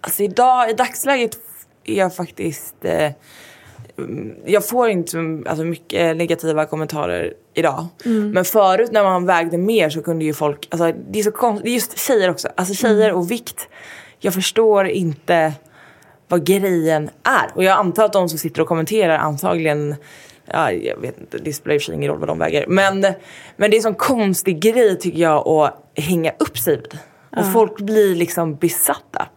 Alltså 0.00 0.22
idag, 0.22 0.70
i 0.70 0.72
dagsläget 0.72 1.38
är 1.84 1.94
jag 1.94 2.14
faktiskt... 2.14 2.84
Eh, 2.84 3.12
jag 4.44 4.68
får 4.68 4.88
inte 4.88 5.18
alltså, 5.46 5.64
mycket 5.64 6.16
negativa 6.16 6.66
kommentarer 6.66 7.34
idag. 7.54 7.86
Mm. 8.04 8.30
Men 8.30 8.44
förut 8.44 8.92
när 8.92 9.02
man 9.02 9.26
vägde 9.26 9.58
mer 9.58 9.90
så 9.90 10.02
kunde 10.02 10.24
ju 10.24 10.34
folk... 10.34 10.68
Alltså, 10.70 10.92
det 11.10 11.18
är 11.18 11.22
så 11.22 11.32
konstigt. 11.32 11.72
Just 11.72 11.98
tjejer 11.98 12.30
också. 12.30 12.48
Alltså 12.54 12.74
tjejer 12.74 13.08
mm. 13.08 13.16
och 13.16 13.30
vikt. 13.30 13.68
Jag 14.18 14.34
förstår 14.34 14.86
inte 14.86 15.52
vad 16.28 16.46
grejen 16.46 17.10
är. 17.22 17.50
Och 17.54 17.64
jag 17.64 17.78
antar 17.78 18.04
att 18.04 18.12
de 18.12 18.28
som 18.28 18.38
sitter 18.38 18.62
och 18.62 18.68
kommenterar 18.68 19.18
antagligen 19.18 19.94
Ja, 20.52 20.72
jag 20.72 20.96
vet 20.96 21.20
inte, 21.20 21.38
det 21.38 21.52
spelar 21.52 21.74
i 21.74 21.78
och 21.78 21.82
för 21.82 21.86
sig 21.86 21.94
ingen 21.94 22.10
roll 22.10 22.18
vad 22.18 22.28
de 22.28 22.38
väger. 22.38 22.66
Men, 22.68 23.00
men 23.56 23.70
det 23.70 23.74
är 23.74 23.78
en 23.78 23.82
sån 23.82 23.94
konstig 23.94 24.60
grej 24.60 24.98
tycker 24.98 25.18
jag 25.18 25.48
att 25.48 25.90
hänga 25.94 26.32
upp 26.38 26.58
sig 26.58 26.76
vid. 26.76 26.98
Och 27.36 27.52
folk 27.52 27.80
blir 27.80 28.14
liksom 28.14 28.56
besatta. 28.56 29.28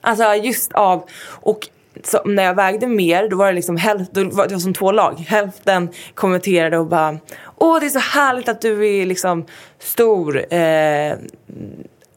Alltså 0.00 0.34
just 0.34 0.72
av, 0.72 1.04
och 1.26 1.68
så 2.02 2.24
när 2.24 2.42
jag 2.42 2.54
vägde 2.54 2.86
mer 2.86 3.28
då 3.28 3.36
var 3.36 3.46
det 3.46 3.52
liksom 3.52 3.76
hälften, 3.76 4.28
det 4.28 4.34
var 4.34 4.58
som 4.58 4.74
två 4.74 4.92
lag. 4.92 5.24
Hälften 5.28 5.88
kommenterade 6.14 6.78
och 6.78 6.86
bara 6.86 7.18
Åh 7.56 7.80
det 7.80 7.86
är 7.86 7.90
så 7.90 7.98
härligt 7.98 8.48
att 8.48 8.60
du 8.60 8.88
är 8.88 9.06
liksom 9.06 9.46
stor. 9.78 10.54
Eh, 10.54 11.14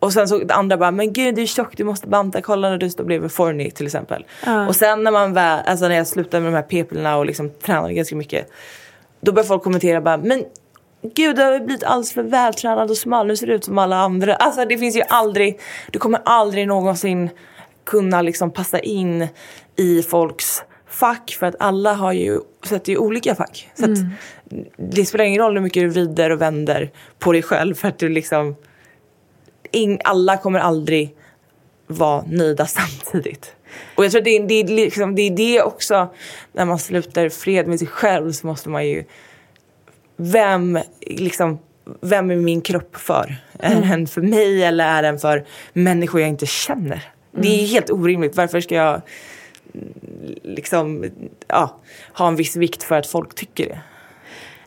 och 0.06 0.14
sen 0.14 0.28
så 0.28 0.42
andra 0.50 0.78
bara, 0.78 0.92
men 0.92 1.14
gud 1.14 1.36
du 1.36 1.42
är 1.42 1.46
tjock, 1.46 1.78
du 1.78 1.84
måste 1.84 2.08
banta, 2.08 2.42
kolla 2.42 2.70
när 2.70 2.78
du 2.78 2.90
står 2.90 3.04
bredvid 3.04 3.32
Forni 3.32 3.72
till 3.72 3.86
exempel. 3.86 4.26
Uh. 4.48 4.68
Och 4.68 4.76
sen 4.76 5.04
när 5.04 5.12
man 5.12 5.34
väl, 5.34 5.60
alltså 5.66 5.88
när 5.88 5.96
jag 5.96 6.08
slutade 6.08 6.44
med 6.44 6.54
de 6.54 6.56
här 6.56 6.64
p-pillerna 6.64 7.18
och 7.18 7.26
liksom 7.26 7.50
tränade 7.50 7.94
ganska 7.94 8.16
mycket. 8.16 8.52
Då 9.22 9.32
började 9.32 9.48
folk 9.48 9.64
kommentera 9.64 10.02
bara, 10.02 10.18
men 10.18 10.44
gud 11.02 11.36
du 11.36 11.42
har 11.42 11.60
blivit 11.60 11.84
alldeles 11.84 12.14
för 12.14 12.24
vältränad 12.24 12.92
och 12.92 12.98
smal, 12.98 13.28
nu 13.28 13.38
ser 13.38 13.48
du 13.48 13.54
ut 13.54 13.64
som 13.64 13.78
alla 13.78 13.98
andra. 13.98 14.36
Alltså 14.36 14.66
det 14.66 14.78
finns 14.78 14.96
ju 14.96 15.02
aldrig, 15.10 15.60
du 15.92 16.00
kommer 16.00 16.22
aldrig 16.26 16.68
någonsin 16.68 17.30
kunna 17.86 18.22
liksom 18.22 18.52
passa 18.52 18.80
in 18.80 19.28
i 19.76 20.04
folks 20.04 20.64
fack 20.90 21.36
för 21.40 21.46
att 21.46 21.56
alla 21.60 21.94
har 21.94 22.12
ju, 22.14 22.40
sätter 22.66 22.92
ju 22.92 22.98
olika 22.98 23.36
fack. 23.36 23.70
Så 23.74 23.86
mm. 23.86 24.10
det 24.78 25.06
spelar 25.06 25.26
ingen 25.26 25.42
roll 25.42 25.54
hur 25.54 25.62
mycket 25.62 25.84
du 25.84 25.90
vrider 25.90 26.30
och 26.30 26.42
vänder 26.42 26.92
på 27.20 27.32
dig 27.32 27.42
själv 27.42 27.76
för 27.76 27.88
att 27.88 28.00
du 28.00 28.10
liksom 28.10 28.56
in, 29.76 30.00
alla 30.04 30.38
kommer 30.38 30.60
aldrig 30.60 31.16
vara 31.88 32.24
nöjda 32.28 32.66
samtidigt. 32.68 33.56
Och 33.96 34.06
jag 34.06 34.12
tror 34.12 34.22
att 34.22 34.26
det, 34.26 34.40
det, 34.40 34.64
liksom, 34.64 35.16
det 35.16 35.22
är 35.22 35.32
det 35.32 35.62
också, 35.62 36.14
när 36.52 36.66
man 36.66 36.80
slutar 36.80 37.30
fred 37.30 37.68
med 37.68 37.80
sig 37.80 37.88
själv 37.88 38.32
så 38.32 38.48
måste 38.48 38.70
man 38.70 38.88
ju, 38.88 39.04
vem, 40.18 40.80
liksom, 41.02 41.60
vem 42.02 42.32
är 42.32 42.36
min 42.36 42.62
kropp 42.62 42.96
för? 42.96 43.36
Mm. 43.60 43.84
Är 43.84 43.88
den 43.88 44.08
för 44.08 44.22
mig 44.22 44.64
eller 44.64 44.86
är 44.86 45.04
den 45.04 45.20
för 45.20 45.46
människor 45.74 46.22
jag 46.22 46.30
inte 46.30 46.46
känner? 46.46 46.86
Mm. 47.34 47.42
Det 47.44 47.48
är 47.48 47.60
mm. 47.60 47.70
helt 47.70 47.90
orimligt. 47.90 48.36
Varför 48.36 48.62
ska 48.62 48.76
jag 48.76 49.02
liksom, 50.44 51.06
ja, 51.48 51.80
ha 52.14 52.28
en 52.28 52.36
viss 52.36 52.56
vikt 52.56 52.84
för 52.84 52.96
att 52.96 53.08
folk 53.08 53.36
tycker 53.36 53.70
det? 53.70 53.80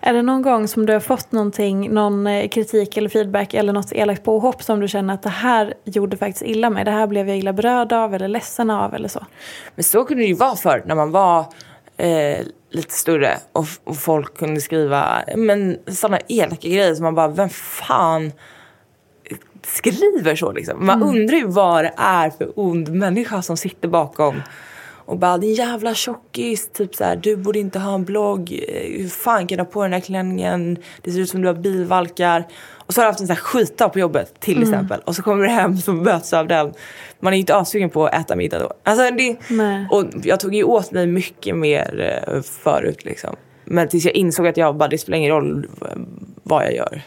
Är 0.08 0.12
det 0.12 0.22
någon 0.22 0.42
gång 0.42 0.68
som 0.68 0.86
du 0.86 0.92
har 0.92 1.00
fått 1.00 1.32
någonting, 1.32 1.90
någon 1.90 2.26
eh, 2.26 2.48
kritik 2.48 2.96
eller 2.96 3.08
feedback 3.08 3.54
eller 3.54 3.72
något 3.72 3.92
elakt 3.92 4.24
påhopp 4.24 4.62
som 4.62 4.80
du 4.80 4.88
känner 4.88 5.14
att 5.14 5.22
det 5.22 5.28
här 5.28 5.74
gjorde 5.84 6.16
faktiskt 6.16 6.44
illa 6.44 6.70
mig, 6.70 6.84
det 6.84 6.90
här 6.90 7.06
blev 7.06 7.28
jag 7.28 7.38
illa 7.38 7.52
berörd 7.52 7.92
av 7.92 8.14
eller 8.14 8.28
ledsen 8.28 8.70
av 8.70 8.94
eller 8.94 9.08
så? 9.08 9.26
Men 9.74 9.84
så 9.84 10.04
kunde 10.04 10.22
det 10.22 10.26
ju 10.26 10.34
vara 10.34 10.56
förr 10.56 10.82
när 10.86 10.94
man 10.94 11.10
var 11.10 11.40
eh, 11.96 12.38
lite 12.70 12.94
större 12.94 13.38
och, 13.52 13.66
och, 13.84 13.96
folk 13.96 14.38
kunde 14.38 14.60
skriva 14.60 15.22
men 15.36 15.78
sådana 15.86 16.18
elaka 16.28 16.68
grejer 16.68 16.94
som 16.94 17.04
man 17.04 17.14
bara, 17.14 17.28
vem 17.28 17.48
fan 17.48 18.32
skriver 19.62 20.36
så 20.36 20.52
liksom? 20.52 20.86
Man 20.86 21.02
mm. 21.02 21.08
undrar 21.08 21.36
ju 21.36 21.46
vad 21.46 21.84
det 21.84 21.92
är 21.96 22.30
för 22.30 22.52
ond 22.56 22.88
människa 22.88 23.42
som 23.42 23.56
sitter 23.56 23.88
bakom 23.88 24.42
och 25.08 25.18
bara 25.18 25.38
din 25.38 25.54
jävla 25.54 25.94
tjockis, 25.94 26.68
typ 26.72 26.94
så 26.94 27.04
här, 27.04 27.16
du 27.16 27.36
borde 27.36 27.58
inte 27.58 27.78
ha 27.78 27.94
en 27.94 28.04
blogg, 28.04 28.64
hur 28.98 29.08
fan 29.08 29.46
kan 29.46 29.58
du 29.58 29.64
ha 29.64 29.70
på 29.70 29.82
den 29.82 29.92
här 29.92 30.00
klänningen, 30.00 30.78
det 31.02 31.12
ser 31.12 31.20
ut 31.20 31.30
som 31.30 31.40
du 31.40 31.46
har 31.46 31.54
bilvalkar. 31.54 32.46
Och 32.70 32.94
så 32.94 33.00
har 33.00 33.04
du 33.04 33.08
haft 33.08 33.20
en 33.20 33.26
sån 33.26 33.36
här 33.36 33.42
skitdag 33.42 33.88
på 33.88 33.98
jobbet 33.98 34.40
till 34.40 34.56
mm. 34.56 34.68
exempel 34.68 35.00
och 35.04 35.16
så 35.16 35.22
kommer 35.22 35.42
du 35.42 35.50
hem 35.50 35.76
så 35.76 35.92
möts 35.92 36.32
av 36.32 36.46
den. 36.46 36.72
Man 37.20 37.32
är 37.32 37.38
inte 37.38 37.56
assugen 37.56 37.90
på 37.90 38.06
att 38.06 38.14
äta 38.14 38.36
middag 38.36 38.58
då. 38.58 38.72
Alltså, 38.82 39.10
det, 39.10 39.36
och 39.90 40.04
jag 40.22 40.40
tog 40.40 40.54
ju 40.54 40.64
åt 40.64 40.92
mig 40.92 41.06
mycket 41.06 41.56
mer 41.56 42.22
eh, 42.26 42.42
förut 42.42 43.04
liksom. 43.04 43.36
Men 43.64 43.88
tills 43.88 44.04
jag 44.04 44.14
insåg 44.14 44.46
att 44.46 44.56
jag 44.56 44.76
bara, 44.76 44.88
det 44.88 44.98
spelar 44.98 45.18
ingen 45.18 45.30
roll 45.30 45.66
vad 46.42 46.64
jag 46.64 46.74
gör. 46.74 47.02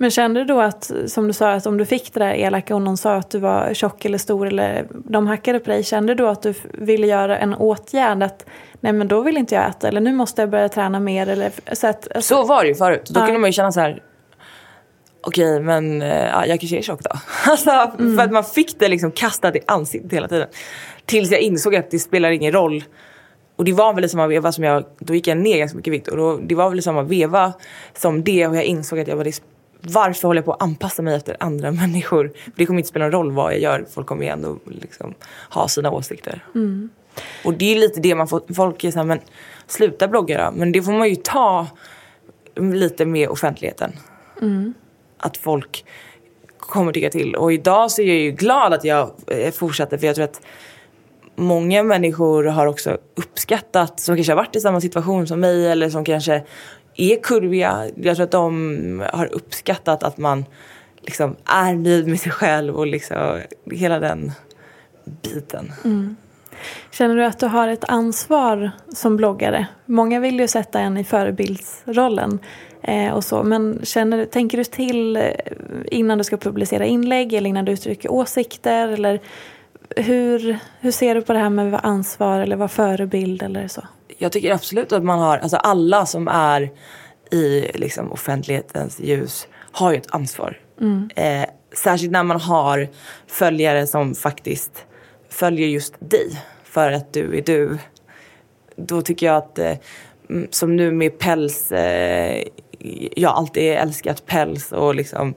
Men 0.00 0.10
kände 0.10 0.40
du 0.40 0.44
då 0.44 0.60
att, 0.60 0.90
som 1.06 1.26
du 1.26 1.32
sa, 1.32 1.52
att 1.52 1.66
om 1.66 1.76
du 1.76 1.86
fick 1.86 2.14
det 2.14 2.20
där 2.20 2.34
elaka 2.34 2.74
och 2.74 2.82
någon 2.82 2.96
sa 2.96 3.14
att 3.14 3.30
du 3.30 3.38
var 3.38 3.74
tjock 3.74 4.04
eller 4.04 4.18
stor 4.18 4.46
eller 4.46 4.86
de 4.90 5.26
hackade 5.26 5.60
på 5.60 5.70
dig, 5.70 5.84
kände 5.84 6.14
du 6.14 6.24
då 6.24 6.28
att 6.28 6.42
du 6.42 6.54
ville 6.72 7.06
göra 7.06 7.38
en 7.38 7.54
åtgärd 7.54 8.22
att 8.22 8.46
nej 8.80 8.92
men 8.92 9.08
då 9.08 9.20
vill 9.20 9.36
inte 9.36 9.54
jag 9.54 9.68
äta 9.68 9.88
eller 9.88 10.00
nu 10.00 10.12
måste 10.12 10.42
jag 10.42 10.50
börja 10.50 10.68
träna 10.68 11.00
mer 11.00 11.28
eller 11.28 11.50
så 11.72 11.86
att, 11.86 12.16
alltså... 12.16 12.34
Så 12.34 12.44
var 12.44 12.62
det 12.62 12.68
ju 12.68 12.74
förut. 12.74 13.10
Då 13.10 13.20
ja. 13.20 13.24
kunde 13.24 13.40
man 13.40 13.48
ju 13.48 13.52
känna 13.52 13.72
så 13.72 13.80
här 13.80 14.02
okej 15.20 15.54
okay, 15.54 15.60
men 15.60 16.02
eh, 16.02 16.08
ja, 16.08 16.46
jag 16.46 16.60
kanske 16.60 16.78
är 16.78 16.82
tjock 16.82 17.00
då. 17.02 17.10
Alltså, 17.50 17.70
mm. 17.70 18.16
För 18.16 18.24
att 18.24 18.32
man 18.32 18.44
fick 18.44 18.78
det 18.78 18.88
liksom 18.88 19.12
kastat 19.12 19.56
i 19.56 19.60
ansiktet 19.66 20.12
hela 20.12 20.28
tiden. 20.28 20.48
Tills 21.06 21.30
jag 21.30 21.40
insåg 21.40 21.76
att 21.76 21.90
det 21.90 21.98
spelar 21.98 22.30
ingen 22.30 22.52
roll 22.52 22.84
och 23.56 23.64
det 23.64 23.72
var 23.72 23.94
väl 23.94 24.04
i 24.04 24.08
samma 24.08 24.26
veva 24.26 24.52
som 24.52 24.64
jag, 24.64 24.84
då 24.98 25.14
gick 25.14 25.26
jag 25.26 25.38
ner 25.38 25.58
ganska 25.58 25.76
mycket 25.76 25.92
vikt 25.92 26.08
och 26.08 26.16
då, 26.16 26.36
det 26.36 26.54
var 26.54 26.70
väl 26.70 26.78
i 26.78 26.82
samma 26.82 27.02
veva 27.02 27.52
som 27.94 28.24
det 28.24 28.46
och 28.46 28.56
jag 28.56 28.64
insåg 28.64 28.98
att 28.98 29.08
jag 29.08 29.16
var 29.16 29.24
varför 29.82 30.28
håller 30.28 30.38
jag 30.38 30.44
på 30.44 30.52
att 30.52 30.62
anpassa 30.62 31.02
mig 31.02 31.14
efter 31.14 31.36
andra 31.40 31.70
människor? 31.72 32.32
Det 32.56 32.66
kommer 32.66 32.78
inte 32.80 32.88
spela 32.88 33.04
någon 33.04 33.12
roll 33.12 33.32
vad 33.32 33.52
jag 33.52 33.60
gör, 33.60 33.86
folk 33.90 34.06
kommer 34.06 34.22
ju 34.22 34.28
ändå 34.28 34.58
liksom 34.64 35.14
ha 35.50 35.68
sina 35.68 35.90
åsikter. 35.90 36.44
Mm. 36.54 36.90
Och 37.44 37.54
det 37.54 37.72
är 37.74 37.78
lite 37.78 38.00
det 38.00 38.14
man 38.14 38.28
får, 38.28 38.54
folk 38.54 38.84
är 38.84 38.90
såhär, 38.90 39.06
men 39.06 39.20
sluta 39.66 40.08
blogga 40.08 40.44
då. 40.44 40.56
Men 40.56 40.72
det 40.72 40.82
får 40.82 40.92
man 40.92 41.08
ju 41.08 41.16
ta 41.16 41.66
lite 42.56 43.04
med 43.06 43.28
offentligheten. 43.28 43.92
Mm. 44.40 44.74
Att 45.18 45.36
folk 45.36 45.84
kommer 46.58 46.92
tycka 46.92 47.10
till. 47.10 47.34
Och 47.36 47.52
idag 47.52 47.90
så 47.90 48.02
är 48.02 48.06
jag 48.06 48.16
ju 48.16 48.30
glad 48.30 48.72
att 48.72 48.84
jag 48.84 49.10
eh, 49.26 49.52
fortsatte 49.52 49.98
för 49.98 50.06
jag 50.06 50.16
tror 50.16 50.24
att 50.24 50.40
många 51.36 51.82
människor 51.82 52.44
har 52.44 52.66
också 52.66 52.98
uppskattat, 53.14 54.00
som 54.00 54.16
kanske 54.16 54.32
har 54.32 54.36
varit 54.36 54.56
i 54.56 54.60
samma 54.60 54.80
situation 54.80 55.26
som 55.26 55.40
mig 55.40 55.66
eller 55.66 55.90
som 55.90 56.04
kanske 56.04 56.42
är 57.00 57.22
kurviga. 57.22 57.88
Jag 57.96 58.16
tror 58.16 58.24
att 58.24 58.30
de 58.30 59.04
har 59.12 59.34
uppskattat 59.34 60.02
att 60.02 60.18
man 60.18 60.44
liksom 61.00 61.36
är 61.44 61.74
nöjd 61.74 62.08
med 62.08 62.20
sig 62.20 62.32
själv 62.32 62.76
och 62.76 62.86
liksom 62.86 63.40
hela 63.70 63.98
den 63.98 64.32
biten. 65.04 65.72
Mm. 65.84 66.16
Känner 66.90 67.16
du 67.16 67.24
att 67.24 67.38
du 67.38 67.46
har 67.46 67.68
ett 67.68 67.84
ansvar 67.88 68.70
som 68.94 69.16
bloggare? 69.16 69.66
Många 69.86 70.20
vill 70.20 70.40
ju 70.40 70.48
sätta 70.48 70.80
en 70.80 70.96
i 70.96 71.04
förebildsrollen. 71.04 72.38
Eh, 72.82 73.12
och 73.12 73.24
så. 73.24 73.42
Men 73.42 73.80
känner, 73.82 74.24
tänker 74.24 74.58
du 74.58 74.64
till 74.64 75.16
eh, 75.16 75.22
innan 75.90 76.18
du 76.18 76.24
ska 76.24 76.36
publicera 76.36 76.84
inlägg 76.84 77.32
eller 77.32 77.50
innan 77.50 77.64
du 77.64 77.72
uttrycker 77.72 78.12
åsikter? 78.12 78.88
Eller 78.88 79.20
hur, 79.96 80.58
hur 80.80 80.90
ser 80.90 81.14
du 81.14 81.22
på 81.22 81.32
det 81.32 81.38
här 81.38 81.50
med 81.50 81.66
att 81.66 81.72
vara 81.72 81.82
ansvar 81.82 82.40
eller 82.40 82.56
vara 82.56 82.68
förebild 82.68 83.42
eller 83.42 83.68
så? 83.68 83.82
Jag 84.22 84.32
tycker 84.32 84.52
absolut 84.52 84.92
att 84.92 85.04
man 85.04 85.18
har, 85.18 85.38
alltså 85.38 85.56
alla 85.56 86.06
som 86.06 86.28
är 86.28 86.70
i 87.30 87.70
liksom, 87.74 88.12
offentlighetens 88.12 89.00
ljus 89.00 89.48
har 89.72 89.92
ju 89.92 89.98
ett 89.98 90.10
ansvar. 90.10 90.58
Mm. 90.80 91.10
Eh, 91.16 91.48
särskilt 91.76 92.12
när 92.12 92.22
man 92.22 92.40
har 92.40 92.88
följare 93.26 93.86
som 93.86 94.14
faktiskt 94.14 94.84
följer 95.28 95.68
just 95.68 95.94
dig 95.98 96.42
för 96.64 96.92
att 96.92 97.12
du 97.12 97.38
är 97.38 97.42
du. 97.42 97.78
Då 98.76 99.02
tycker 99.02 99.26
jag 99.26 99.36
att, 99.36 99.58
eh, 99.58 99.76
som 100.50 100.76
nu 100.76 100.92
med 100.92 101.18
päls, 101.18 101.72
eh, 101.72 102.44
jag 103.16 103.28
har 103.28 103.36
alltid 103.36 103.72
älskat 103.72 104.26
päls 104.26 104.72
och 104.72 104.94
liksom 104.94 105.34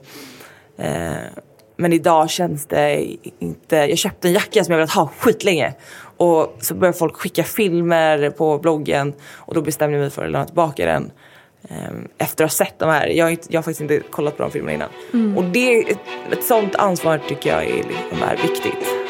eh, 0.78 1.14
men 1.76 1.92
idag 1.92 2.30
känns 2.30 2.66
det 2.66 3.06
inte... 3.38 3.76
Jag 3.76 3.98
köpte 3.98 4.28
en 4.28 4.34
jacka 4.34 4.64
som 4.64 4.72
jag 4.72 4.78
velat 4.78 4.94
ha 4.94 5.06
skitlänge. 5.18 5.74
Och 6.16 6.56
så 6.60 6.74
började 6.74 6.98
folk 6.98 7.16
skicka 7.16 7.44
filmer 7.44 8.30
på 8.30 8.58
bloggen 8.58 9.12
och 9.34 9.54
då 9.54 9.62
bestämde 9.62 9.96
jag 9.96 10.02
mig 10.02 10.10
för 10.10 10.24
att 10.24 10.30
lämna 10.30 10.46
tillbaka 10.46 10.86
den. 10.86 11.10
Ehm, 11.68 12.08
efter 12.18 12.44
att 12.44 12.50
ha 12.50 12.54
sett 12.54 12.78
de 12.78 12.88
här. 12.88 13.06
Jag 13.06 13.26
har, 13.26 13.36
jag 13.48 13.58
har 13.58 13.62
faktiskt 13.62 13.80
inte 13.80 14.00
kollat 14.00 14.36
på 14.36 14.42
de 14.42 14.52
filmerna 14.52 14.74
innan. 14.74 14.88
Mm. 15.12 15.38
Och 15.38 15.44
det, 15.44 15.90
ett, 15.90 15.98
ett 16.32 16.44
sånt 16.44 16.74
ansvar 16.74 17.20
tycker 17.28 17.50
jag 17.50 17.64
är, 17.64 17.76
liksom, 17.76 18.22
är 18.22 18.36
viktigt. 18.36 19.04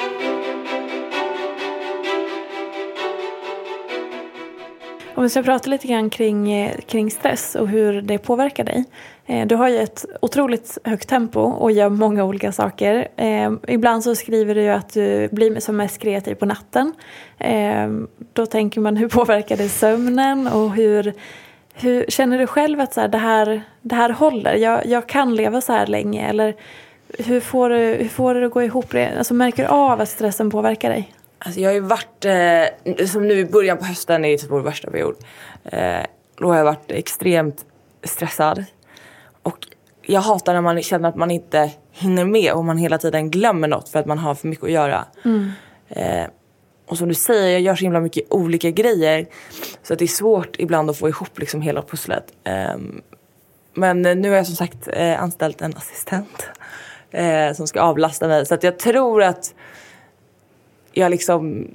Om 5.17 5.23
vi 5.23 5.29
ska 5.29 5.43
prata 5.43 5.71
lite 5.71 5.89
grann 5.89 6.11
kring, 6.11 6.53
eh, 6.53 6.81
kring 6.81 7.11
stress 7.11 7.55
och 7.55 7.69
hur 7.69 8.03
det 8.03 8.19
påverkar 8.19 8.65
dig. 8.65 8.85
Eh, 9.27 9.47
du 9.47 9.55
har 9.55 9.69
ju 9.69 9.79
ett 9.79 10.05
otroligt 10.21 10.79
högt 10.85 11.09
tempo 11.09 11.41
och 11.41 11.73
gör 11.73 11.89
många 11.89 12.25
olika 12.25 12.53
saker. 12.53 13.09
Eh, 13.17 13.53
ibland 13.69 14.05
så 14.05 14.15
skriver 14.15 14.55
du 14.55 14.63
ju 14.63 14.69
att 14.69 14.95
du 14.95 15.29
blir 15.33 15.61
som 15.61 15.77
mest 15.77 15.99
kreativ 15.99 16.35
på 16.35 16.47
natten. 16.47 16.93
Eh, 17.39 17.89
då 18.33 18.47
tänker 18.47 18.81
man 18.81 18.97
hur 18.97 19.09
påverkar 19.09 19.57
det 19.57 19.69
sömnen 19.69 20.47
och 20.47 20.71
hur, 20.71 21.13
hur 21.75 22.05
känner 22.09 22.39
du 22.39 22.47
själv 22.47 22.81
att 22.81 22.95
så 22.95 23.01
här, 23.01 23.09
det, 23.09 23.19
här, 23.19 23.63
det 23.81 23.95
här 23.95 24.11
håller? 24.11 24.55
Jag, 24.55 24.87
jag 24.87 25.07
kan 25.07 25.35
leva 25.35 25.61
så 25.61 25.73
här 25.73 25.87
länge 25.87 26.29
eller 26.29 26.55
hur 27.19 27.41
får 27.41 27.71
du, 27.71 27.77
hur 27.77 28.09
får 28.09 28.35
du 28.35 28.41
det 28.41 28.47
att 28.47 28.53
gå 28.53 28.63
ihop? 28.63 28.95
Alltså, 29.19 29.35
märker 29.35 29.63
du 29.63 29.69
av 29.69 30.01
att 30.01 30.09
stressen 30.09 30.51
påverkar 30.51 30.91
dig? 30.91 31.13
Alltså 31.39 31.61
jag 31.61 31.71
har 31.71 31.75
ju 31.75 31.81
varit, 31.81 32.25
eh, 32.25 33.07
som 33.07 33.29
nu 33.29 33.35
i 33.35 33.45
början 33.45 33.79
på 33.79 33.85
hösten 33.85 34.25
är 34.25 34.37
typ 34.37 34.51
vår 34.51 34.61
värsta 34.61 34.91
period. 34.91 35.17
Eh, 35.65 36.01
då 36.39 36.49
har 36.49 36.57
jag 36.57 36.65
varit 36.65 36.91
extremt 36.91 37.65
stressad. 38.03 38.65
Jag 40.07 40.21
hatar 40.21 40.55
när 40.55 40.61
man 40.61 40.83
känner 40.83 41.09
att 41.09 41.17
man 41.17 41.31
inte 41.31 41.71
hinner 41.93 42.25
med 42.25 42.53
och 42.53 42.65
man 42.65 42.79
hela 42.79 42.99
tiden 42.99 43.31
glömmer 43.31 43.69
något 43.69 43.89
för 43.89 43.99
att 43.99 44.07
man 44.07 44.19
har 44.19 44.35
för 44.35 44.49
mycket 44.49 44.65
att 44.65 44.71
göra. 44.71 45.05
Mm. 45.25 45.51
Eh, 45.89 46.27
och 46.87 46.99
som 46.99 47.09
du 47.09 47.15
säger, 47.15 47.51
jag 47.53 47.61
gör 47.61 47.75
så 47.75 47.85
himla 47.85 48.01
mycket 48.01 48.25
olika 48.31 48.71
grejer. 48.71 49.27
Så 49.83 49.93
att 49.93 49.99
det 49.99 50.05
är 50.05 50.07
svårt 50.07 50.57
ibland 50.59 50.91
att 50.91 50.99
få 50.99 51.09
ihop 51.09 51.39
liksom 51.39 51.63
hela 51.63 51.83
pusslet. 51.83 52.33
Eh, 52.45 52.77
men 53.75 54.03
nu 54.03 54.29
har 54.29 54.37
jag 54.37 54.47
som 54.47 54.57
sagt 54.57 54.89
eh, 54.93 55.23
anställt 55.23 55.63
en 55.63 55.77
assistent 55.77 56.49
eh, 57.11 57.53
som 57.53 57.67
ska 57.67 57.81
avlasta 57.81 58.29
mig. 58.29 58.47
Så 58.47 58.55
att 58.55 58.63
jag 58.63 58.79
tror 58.79 59.23
att 59.23 59.55
jag 60.93 61.11
liksom... 61.11 61.69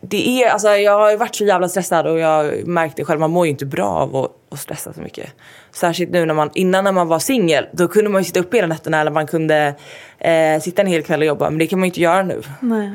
Det 0.00 0.42
är, 0.42 0.50
alltså 0.50 0.68
jag 0.68 0.98
har 0.98 1.16
varit 1.16 1.34
så 1.34 1.44
jävla 1.44 1.68
stressad 1.68 2.06
och 2.06 2.18
jag 2.18 2.66
märkte 2.66 3.04
själv, 3.04 3.20
man 3.20 3.30
mår 3.30 3.46
ju 3.46 3.50
inte 3.50 3.66
bra 3.66 3.88
av 3.88 4.16
att, 4.16 4.30
att 4.50 4.60
stressa 4.60 4.92
så 4.92 5.00
mycket. 5.00 5.30
Särskilt 5.72 6.10
nu 6.10 6.26
när 6.26 6.34
man, 6.34 6.50
innan 6.54 6.84
när 6.84 6.92
man 6.92 7.08
var 7.08 7.18
singel, 7.18 7.66
då 7.72 7.88
kunde 7.88 8.10
man 8.10 8.20
ju 8.20 8.24
sitta 8.24 8.40
uppe 8.40 8.56
hela 8.56 8.66
nätterna 8.66 9.00
eller 9.00 9.10
man 9.10 9.26
kunde 9.26 9.74
eh, 10.18 10.60
sitta 10.60 10.82
en 10.82 10.88
hel 10.88 11.02
kväll 11.02 11.20
och 11.20 11.26
jobba. 11.26 11.50
Men 11.50 11.58
det 11.58 11.66
kan 11.66 11.78
man 11.78 11.86
ju 11.86 11.90
inte 11.90 12.00
göra 12.00 12.22
nu. 12.22 12.42
Nej. 12.60 12.90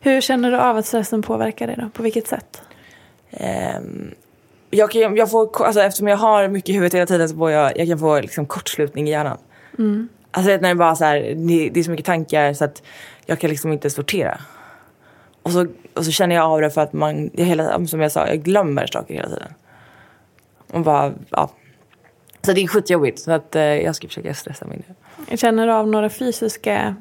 Hur 0.00 0.20
känner 0.20 0.50
du 0.50 0.58
av 0.58 0.76
att 0.76 0.86
stressen 0.86 1.22
påverkar 1.22 1.66
dig 1.66 1.76
då? 1.78 1.88
På 1.88 2.02
vilket 2.02 2.26
sätt? 2.28 2.62
Um, 3.30 4.14
jag, 4.70 4.90
kan, 4.90 5.16
jag 5.16 5.30
får, 5.30 5.64
alltså, 5.64 5.80
eftersom 5.80 6.08
jag 6.08 6.16
har 6.16 6.48
mycket 6.48 6.70
i 6.70 6.72
huvudet 6.72 6.94
hela 6.94 7.06
tiden 7.06 7.28
så 7.28 7.36
får 7.36 7.50
jag, 7.50 7.78
jag 7.78 7.88
kan 7.88 7.98
få 7.98 8.20
liksom, 8.20 8.46
kortslutning 8.46 9.08
i 9.08 9.10
hjärnan. 9.10 9.38
Mm. 9.78 10.08
Alltså 10.30 10.50
när 10.50 10.68
det 10.68 10.74
bara 10.74 10.96
så 10.96 11.04
här, 11.04 11.20
det, 11.20 11.68
det, 11.68 11.80
är 11.80 11.84
så 11.84 11.90
mycket 11.90 12.06
tankar 12.06 12.52
så 12.52 12.64
att 12.64 12.82
jag 13.26 13.38
kan 13.38 13.50
liksom 13.50 13.72
inte 13.72 13.90
sortera. 13.90 14.40
Och 15.48 15.52
så, 15.52 15.66
och 15.94 16.04
så 16.04 16.10
känner 16.10 16.34
jag 16.34 16.44
av 16.44 16.60
det 16.60 16.70
för 16.70 16.80
att 16.80 16.92
man, 16.92 17.30
jag 17.34 17.44
hela, 17.44 17.86
som 17.86 18.00
jag 18.00 18.12
sa, 18.12 18.26
jag 18.26 18.42
glömmer 18.42 18.86
saker 18.86 19.14
hela 19.14 19.28
tiden. 19.28 19.52
Och 20.72 20.80
bara, 20.80 21.12
ja. 21.30 21.50
Så 22.42 22.52
det 22.52 22.62
är 22.62 22.66
skitjobbigt. 22.66 23.18
Så 23.18 23.32
att 23.32 23.56
eh, 23.56 23.62
jag 23.62 23.96
ska 23.96 24.08
försöka 24.08 24.34
stressa 24.34 24.66
mindre. 24.66 24.94
Känner 25.36 25.66
du 25.66 25.72
av 25.72 25.88
några 25.88 26.10
fysiska, 26.10 26.96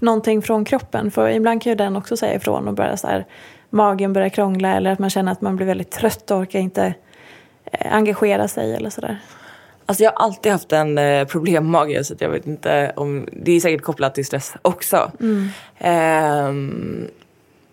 någonting 0.00 0.42
från 0.42 0.64
kroppen? 0.64 1.10
För 1.10 1.28
ibland 1.28 1.62
kan 1.62 1.70
ju 1.70 1.76
den 1.76 1.96
också 1.96 2.16
säga 2.16 2.34
ifrån 2.34 2.68
och 2.68 2.74
börja 2.74 2.96
så 2.96 3.06
här, 3.06 3.26
magen 3.70 4.12
börjar 4.12 4.28
krångla 4.28 4.76
eller 4.76 4.90
att 4.92 4.98
man 4.98 5.10
känner 5.10 5.32
att 5.32 5.40
man 5.40 5.56
blir 5.56 5.66
väldigt 5.66 5.90
trött 5.90 6.30
och 6.30 6.38
orkar 6.38 6.58
inte 6.58 6.94
eh, 7.64 7.94
engagera 7.94 8.48
sig 8.48 8.74
eller 8.74 8.90
sådär. 8.90 9.18
Alltså 9.86 10.04
jag 10.04 10.12
har 10.12 10.24
alltid 10.24 10.52
haft 10.52 10.72
en 10.72 10.98
eh, 10.98 11.26
problemmage 11.26 12.06
så 12.06 12.14
jag 12.18 12.30
vet 12.30 12.46
inte 12.46 12.92
om... 12.96 13.28
Det 13.32 13.52
är 13.52 13.60
säkert 13.60 13.82
kopplat 13.82 14.14
till 14.14 14.26
stress 14.26 14.54
också. 14.62 15.10
Mm. 15.20 15.48
Eh, 15.78 16.52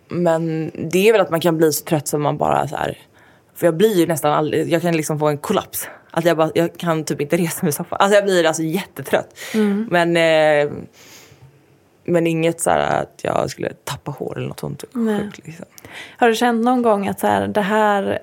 men 0.09 0.71
det 0.91 1.09
är 1.09 1.11
väl 1.11 1.21
att 1.21 1.29
man 1.29 1.39
kan 1.39 1.57
bli 1.57 1.73
så 1.73 1.85
trött 1.85 2.07
som 2.07 2.21
man 2.21 2.37
bara 2.37 2.67
så 2.67 2.75
här... 2.75 2.97
För 3.55 3.67
jag 3.67 3.77
blir 3.77 3.95
ju 3.95 4.07
nästan 4.07 4.33
aldrig... 4.33 4.73
Jag 4.73 4.81
kan 4.81 4.97
liksom 4.97 5.19
få 5.19 5.27
en 5.27 5.37
kollaps. 5.37 5.89
Att 6.11 6.25
jag, 6.25 6.37
bara, 6.37 6.51
jag 6.55 6.77
kan 6.77 7.03
typ 7.03 7.21
inte 7.21 7.37
resa 7.37 7.59
mig 7.61 7.69
i 7.69 7.73
soffan. 7.73 7.97
Alltså 7.99 8.15
jag 8.15 8.23
blir 8.23 8.45
alltså 8.45 8.63
jättetrött. 8.63 9.37
Mm. 9.53 9.87
Men... 9.91 10.17
Eh, 10.17 10.71
men 12.09 12.27
inget 12.27 12.61
så 12.61 12.69
att 12.69 13.19
jag 13.21 13.49
skulle 13.49 13.73
tappa 13.83 14.11
hår 14.11 14.37
eller 14.37 14.47
något 14.47 14.59
sånt. 14.59 14.83
Sjukt, 14.93 15.47
liksom. 15.47 15.65
Har 16.17 16.27
du 16.27 16.35
känt 16.35 16.65
någon 16.65 16.81
gång 16.81 17.07
att 17.07 17.19
så 17.19 17.27
här, 17.27 17.47
det 17.47 17.61
här 17.61 18.19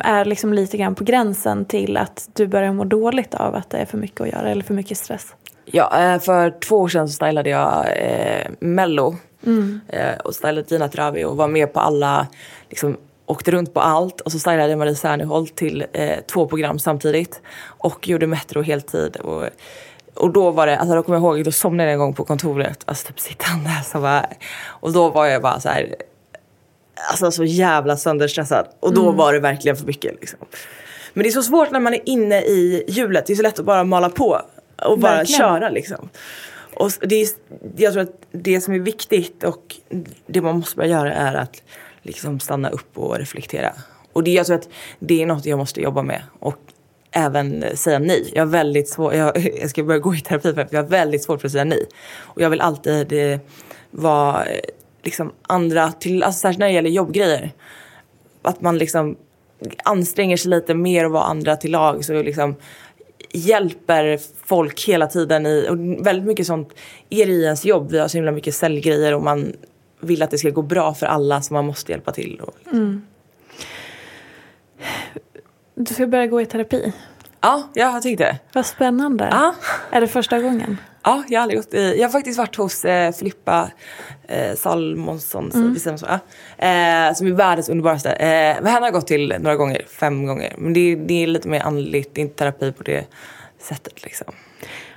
är 0.00 0.24
liksom 0.24 0.52
lite 0.52 0.76
grann 0.76 0.94
på 0.94 1.04
gränsen 1.04 1.64
till 1.64 1.96
att 1.96 2.28
du 2.32 2.46
börjar 2.46 2.72
må 2.72 2.84
dåligt 2.84 3.34
av 3.34 3.54
att 3.54 3.70
det 3.70 3.78
är 3.78 3.86
för 3.86 3.98
mycket 3.98 4.20
att 4.20 4.28
göra 4.28 4.50
eller 4.50 4.62
för 4.62 4.74
mycket 4.74 4.98
stress? 4.98 5.34
Ja, 5.64 6.00
eh, 6.00 6.20
för 6.20 6.50
två 6.50 6.76
år 6.76 6.88
sedan 6.88 7.08
så 7.08 7.14
stylade 7.14 7.50
jag 7.50 7.86
eh, 7.96 8.46
Mello 8.60 9.16
mm. 9.46 9.80
eh, 9.88 10.16
och 10.24 10.34
stylade 10.34 10.62
Dina 10.62 10.88
Travi 10.88 11.24
och 11.24 11.36
var 11.36 11.48
med 11.48 11.72
på 11.72 11.80
alla, 11.80 12.26
liksom 12.70 12.96
åkte 13.26 13.50
runt 13.50 13.74
på 13.74 13.80
allt 13.80 14.20
och 14.20 14.32
så 14.32 14.38
stylade 14.38 14.68
jag 14.68 14.78
Marie 14.78 14.94
Serneholt 14.94 15.56
till 15.56 15.86
eh, 15.92 16.18
två 16.26 16.46
program 16.48 16.78
samtidigt 16.78 17.40
och 17.64 18.08
gjorde 18.08 18.26
Metro 18.26 18.62
heltid. 18.62 19.16
Och, 19.16 19.44
och 20.14 20.32
då 20.32 20.50
var 20.50 20.66
det, 20.66 20.78
alltså 20.78 20.94
då 20.94 21.02
kommer 21.02 21.18
jag 21.18 21.22
ihåg, 21.22 21.44
då 21.44 21.52
somnade 21.52 21.88
jag 21.88 21.92
en 21.92 21.98
gång 21.98 22.14
på 22.14 22.24
kontoret, 22.24 22.82
alltså 22.84 23.06
typ 23.06 23.20
sittande. 23.20 23.70
Så 23.84 24.00
bara, 24.00 24.26
och 24.66 24.92
då 24.92 25.10
var 25.10 25.26
jag 25.26 25.42
bara 25.42 25.60
så 25.60 25.68
här, 25.68 25.94
alltså 27.10 27.30
så 27.30 27.44
jävla 27.44 27.96
sönderstressad. 27.96 28.66
Och 28.80 28.94
då 28.94 29.02
mm. 29.02 29.16
var 29.16 29.32
det 29.32 29.40
verkligen 29.40 29.76
för 29.76 29.86
mycket. 29.86 30.20
Liksom. 30.20 30.38
Men 31.12 31.22
det 31.22 31.28
är 31.28 31.32
så 31.32 31.42
svårt 31.42 31.70
när 31.70 31.80
man 31.80 31.94
är 31.94 32.08
inne 32.08 32.40
i 32.40 32.84
hjulet. 32.88 33.26
Det 33.26 33.32
är 33.32 33.36
så 33.36 33.42
lätt 33.42 33.58
att 33.58 33.64
bara 33.64 33.84
mala 33.84 34.10
på 34.10 34.40
och 34.84 34.98
bara 34.98 35.16
verkligen. 35.16 35.38
köra 35.38 35.68
liksom. 35.68 36.08
Och 36.74 36.90
det 37.00 37.22
är, 37.22 37.28
jag 37.76 37.92
tror 37.92 38.02
att 38.02 38.26
det 38.30 38.60
som 38.60 38.74
är 38.74 38.78
viktigt 38.78 39.44
och 39.44 39.76
det 40.26 40.40
man 40.40 40.58
måste 40.58 40.76
börja 40.76 40.90
göra 40.90 41.12
är 41.12 41.34
att 41.34 41.62
liksom 42.02 42.40
stanna 42.40 42.70
upp 42.70 42.98
och 42.98 43.18
reflektera. 43.18 43.72
Och 44.12 44.24
det, 44.24 44.30
jag 44.30 44.46
tror 44.46 44.56
att 44.56 44.68
det 44.98 45.22
är 45.22 45.26
något 45.26 45.46
jag 45.46 45.58
måste 45.58 45.80
jobba 45.80 46.02
med. 46.02 46.22
Och 46.38 46.58
även 47.10 47.64
säga 47.76 47.98
nej. 47.98 48.30
Jag 48.34 48.42
har 48.42 48.50
väldigt 48.50 48.88
svårt, 48.88 49.14
jag, 49.14 49.38
jag 49.60 49.70
ska 49.70 49.82
börja 49.82 50.00
gå 50.00 50.14
i 50.14 50.20
terapi 50.20 50.54
för 50.54 50.68
jag 50.70 50.82
har 50.82 50.88
väldigt 50.88 51.22
svårt 51.22 51.40
för 51.40 51.48
att 51.48 51.52
säga 51.52 51.64
nej. 51.64 51.86
Och 52.18 52.40
jag 52.40 52.50
vill 52.50 52.60
alltid 52.60 53.12
eh, 53.12 53.38
vara 53.90 54.44
liksom 55.02 55.32
andra, 55.42 55.92
till, 55.92 56.22
alltså 56.22 56.40
särskilt 56.40 56.58
när 56.58 56.66
det 56.66 56.72
gäller 56.72 56.90
jobbgrejer. 56.90 57.52
Att 58.42 58.60
man 58.60 58.78
liksom 58.78 59.16
anstränger 59.84 60.36
sig 60.36 60.50
lite 60.50 60.74
mer 60.74 61.04
och 61.04 61.12
vara 61.12 61.24
andra 61.24 61.56
till 61.56 61.70
lag. 61.70 62.04
Så 62.04 62.22
liksom 62.22 62.56
hjälper 63.32 64.18
folk 64.44 64.84
hela 64.88 65.06
tiden 65.06 65.46
i, 65.46 65.66
och 65.70 66.06
väldigt 66.06 66.26
mycket 66.26 66.46
sånt 66.46 66.72
är 67.10 67.26
det 67.26 67.32
i 67.32 67.44
ens 67.44 67.64
jobb. 67.64 67.90
Vi 67.90 67.98
har 67.98 68.08
så 68.08 68.16
himla 68.16 68.32
mycket 68.32 68.54
säljgrejer 68.54 69.14
och 69.14 69.22
man 69.22 69.52
vill 70.00 70.22
att 70.22 70.30
det 70.30 70.38
ska 70.38 70.50
gå 70.50 70.62
bra 70.62 70.94
för 70.94 71.06
alla 71.06 71.42
så 71.42 71.54
man 71.54 71.66
måste 71.66 71.92
hjälpa 71.92 72.12
till. 72.12 72.40
Och, 72.40 72.54
liksom. 72.58 72.78
mm. 72.78 73.02
Du 75.74 75.94
ska 75.94 76.06
börja 76.06 76.26
gå 76.26 76.40
i 76.40 76.46
terapi. 76.46 76.92
Ja, 77.40 77.68
jag 77.74 78.02
tänkte 78.02 78.24
det. 78.24 78.38
Vad 78.52 78.66
spännande. 78.66 79.28
Ja. 79.30 79.54
Är 79.90 80.00
det 80.00 80.08
första 80.08 80.40
gången? 80.40 80.76
Ja, 81.02 81.22
jag 81.28 81.38
har 81.38 81.42
aldrig 81.42 81.60
gått 81.60 81.74
i, 81.74 81.94
Jag 81.98 82.08
har 82.08 82.12
faktiskt 82.12 82.38
varit 82.38 82.56
hos 82.56 82.84
eh, 82.84 83.12
Filippa 83.12 83.70
eh, 84.32 84.54
Salmonsson, 84.56 85.50
mm. 85.54 85.78
så, 85.78 86.06
ja. 86.06 86.14
eh, 86.66 87.14
som 87.14 87.26
är 87.26 87.32
världens 87.32 87.68
underbaraste. 87.68 88.10
Eh, 88.12 88.28
henne 88.54 88.70
har 88.70 88.80
jag 88.80 88.92
gått 88.92 89.06
till 89.06 89.34
några 89.40 89.56
gånger, 89.56 89.82
fem 89.88 90.26
gånger. 90.26 90.54
Men 90.58 90.72
det, 90.72 90.94
det 90.94 91.22
är 91.22 91.26
lite 91.26 91.48
mer 91.48 91.60
andligt, 91.60 92.18
inte 92.18 92.38
terapi 92.38 92.72
på 92.72 92.82
det 92.82 93.04
sättet 93.58 94.04
liksom. 94.04 94.34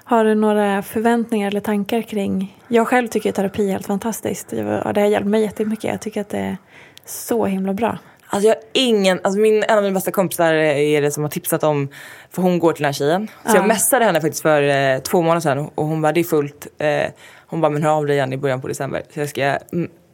Har 0.03 0.25
du 0.25 0.35
några 0.35 0.81
förväntningar 0.81 1.47
eller 1.47 1.59
tankar 1.59 2.01
kring... 2.01 2.59
Jag 2.67 2.87
själv 2.87 3.07
tycker 3.07 3.31
terapi 3.31 3.67
är 3.67 3.71
helt 3.71 3.85
fantastiskt. 3.85 4.49
Det 4.49 4.61
har 4.85 5.05
hjälpt 5.05 5.27
mig 5.27 5.41
jättemycket. 5.41 5.83
Jag 5.83 6.01
tycker 6.01 6.21
att 6.21 6.29
det 6.29 6.37
är 6.37 6.57
så 7.05 7.45
himla 7.45 7.73
bra. 7.73 7.97
Alltså 8.27 8.47
jag 8.47 8.55
har 8.55 8.63
ingen, 8.73 9.19
alltså 9.23 9.39
min, 9.39 9.63
en 9.63 9.77
av 9.77 9.83
mina 9.83 9.93
bästa 9.93 10.11
kompisar 10.11 10.53
är 10.53 11.01
det 11.01 11.11
som 11.11 11.23
har 11.23 11.29
tipsat 11.29 11.63
om, 11.63 11.89
för 12.31 12.41
hon 12.41 12.59
går 12.59 12.73
till 12.73 12.83
den 12.83 12.87
här 12.87 12.93
tjejen. 12.93 13.27
Så 13.27 13.51
ja. 13.51 13.55
jag 13.55 13.67
messade 13.67 14.05
henne 14.05 14.21
faktiskt 14.21 14.41
för 14.41 14.61
eh, 14.61 14.99
två 14.99 15.21
månader 15.21 15.41
sedan 15.41 15.69
och 15.75 15.85
hon 15.85 16.01
bara 16.01 16.11
det 16.11 16.19
är 16.19 16.23
fullt. 16.23 16.67
Eh, 16.77 17.07
hon 17.47 17.61
bara 17.61 17.69
men 17.69 17.83
hör 17.83 17.91
av 17.91 18.05
dig 18.05 18.15
igen 18.15 18.33
i 18.33 18.37
början 18.37 18.61
på 18.61 18.67
december. 18.67 19.03
Så 19.13 19.19
jag 19.19 19.29
ska 19.29 19.57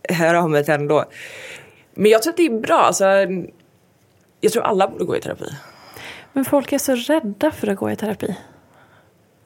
höra 0.09 0.43
av 0.43 0.49
mig 0.49 0.63
till 0.63 0.73
henne 0.73 0.87
då. 0.87 1.05
Men 1.93 2.11
jag 2.11 2.23
tror 2.23 2.31
att 2.31 2.37
det 2.37 2.45
är 2.45 2.59
bra. 2.59 2.79
Alltså, 2.79 3.05
jag 4.41 4.51
tror 4.53 4.63
alla 4.63 4.87
borde 4.87 5.05
gå 5.05 5.17
i 5.17 5.21
terapi. 5.21 5.49
Men 6.33 6.45
folk 6.45 6.73
är 6.73 6.77
så 6.77 6.95
rädda 6.95 7.51
för 7.51 7.67
att 7.67 7.77
gå 7.77 7.91
i 7.91 7.95
terapi. 7.95 8.37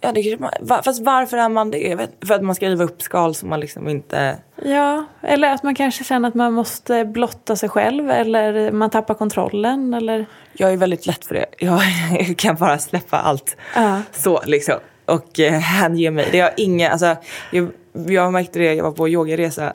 Ja, 0.01 0.11
det 0.11 0.39
man, 0.39 0.51
fast 0.83 1.01
varför 1.01 1.37
är 1.37 1.49
man 1.49 1.71
det? 1.71 1.95
Vet, 1.95 2.11
för 2.27 2.33
att 2.33 2.41
man 2.41 2.55
ska 2.55 2.69
riva 2.69 2.83
upp 2.83 3.01
skal 3.01 3.35
som 3.35 3.49
man 3.49 3.59
liksom 3.59 3.89
inte... 3.89 4.37
Ja, 4.63 5.05
eller 5.21 5.53
att 5.53 5.63
man 5.63 5.75
kanske 5.75 6.03
känner 6.03 6.29
att 6.29 6.35
man 6.35 6.53
måste 6.53 7.05
blotta 7.05 7.55
sig 7.55 7.69
själv 7.69 8.11
eller 8.11 8.71
man 8.71 8.89
tappar 8.89 9.13
kontrollen 9.13 9.93
eller... 9.93 10.25
Jag 10.53 10.73
är 10.73 10.77
väldigt 10.77 11.05
lätt 11.05 11.25
för 11.25 11.35
det. 11.35 11.45
Jag 11.59 11.81
kan 12.37 12.55
bara 12.55 12.79
släppa 12.79 13.17
allt 13.17 13.57
uh. 13.77 13.99
så 14.11 14.41
liksom. 14.45 14.79
Och 15.05 15.39
eh, 15.39 15.53
hänge 15.53 16.11
mig. 16.11 16.29
Det 16.31 16.39
har 16.39 16.51
inga, 16.57 16.89
alltså, 16.91 17.15
jag, 17.51 17.71
jag 18.07 18.33
märkte 18.33 18.59
det, 18.59 18.73
jag 18.73 18.83
var 18.83 18.91
på 18.91 19.09
yogaresa. 19.09 19.73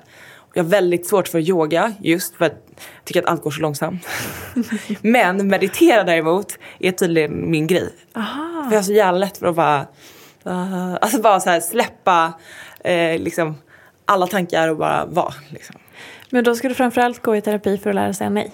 Jag 0.54 0.64
har 0.64 0.70
väldigt 0.70 1.06
svårt 1.06 1.28
för 1.28 1.38
yoga 1.38 1.94
just 2.00 2.36
för 2.36 2.44
att 2.44 2.64
jag 2.74 3.04
tycker 3.04 3.22
att 3.22 3.28
allt 3.28 3.42
går 3.42 3.50
så 3.50 3.60
långsamt. 3.60 4.06
Men 5.00 5.48
meditera 5.48 6.04
däremot 6.04 6.58
är 6.78 6.92
tydligen 6.92 7.50
min 7.50 7.66
grej. 7.66 7.92
Aha. 8.16 8.64
För 8.64 8.72
jag 8.72 8.78
har 8.78 8.82
så 8.82 8.92
jävla 8.92 9.18
lätt 9.18 9.38
för 9.38 9.46
att 9.46 9.56
bara 9.56 9.86
Uh, 10.46 10.94
alltså 11.00 11.20
bara 11.20 11.40
så 11.40 11.50
här, 11.50 11.60
släppa 11.60 12.32
eh, 12.84 13.18
liksom, 13.18 13.54
alla 14.04 14.26
tankar 14.26 14.68
och 14.68 14.76
bara 14.76 15.06
vara. 15.06 15.34
Liksom. 15.48 15.76
Men 16.30 16.44
då 16.44 16.54
ska 16.54 16.68
du 16.68 16.74
framförallt 16.74 17.22
gå 17.22 17.36
i 17.36 17.40
terapi 17.40 17.78
för 17.78 17.90
att 17.90 17.96
lära 17.96 18.12
sig 18.12 18.30
nej? 18.30 18.52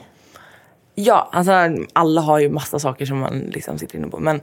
Ja, 0.94 1.28
alltså 1.32 1.52
alla 1.92 2.20
har 2.20 2.38
ju 2.38 2.50
massa 2.50 2.78
saker 2.78 3.06
som 3.06 3.18
man 3.18 3.38
liksom 3.38 3.78
sitter 3.78 3.98
inne 3.98 4.08
på. 4.08 4.18
Men 4.18 4.40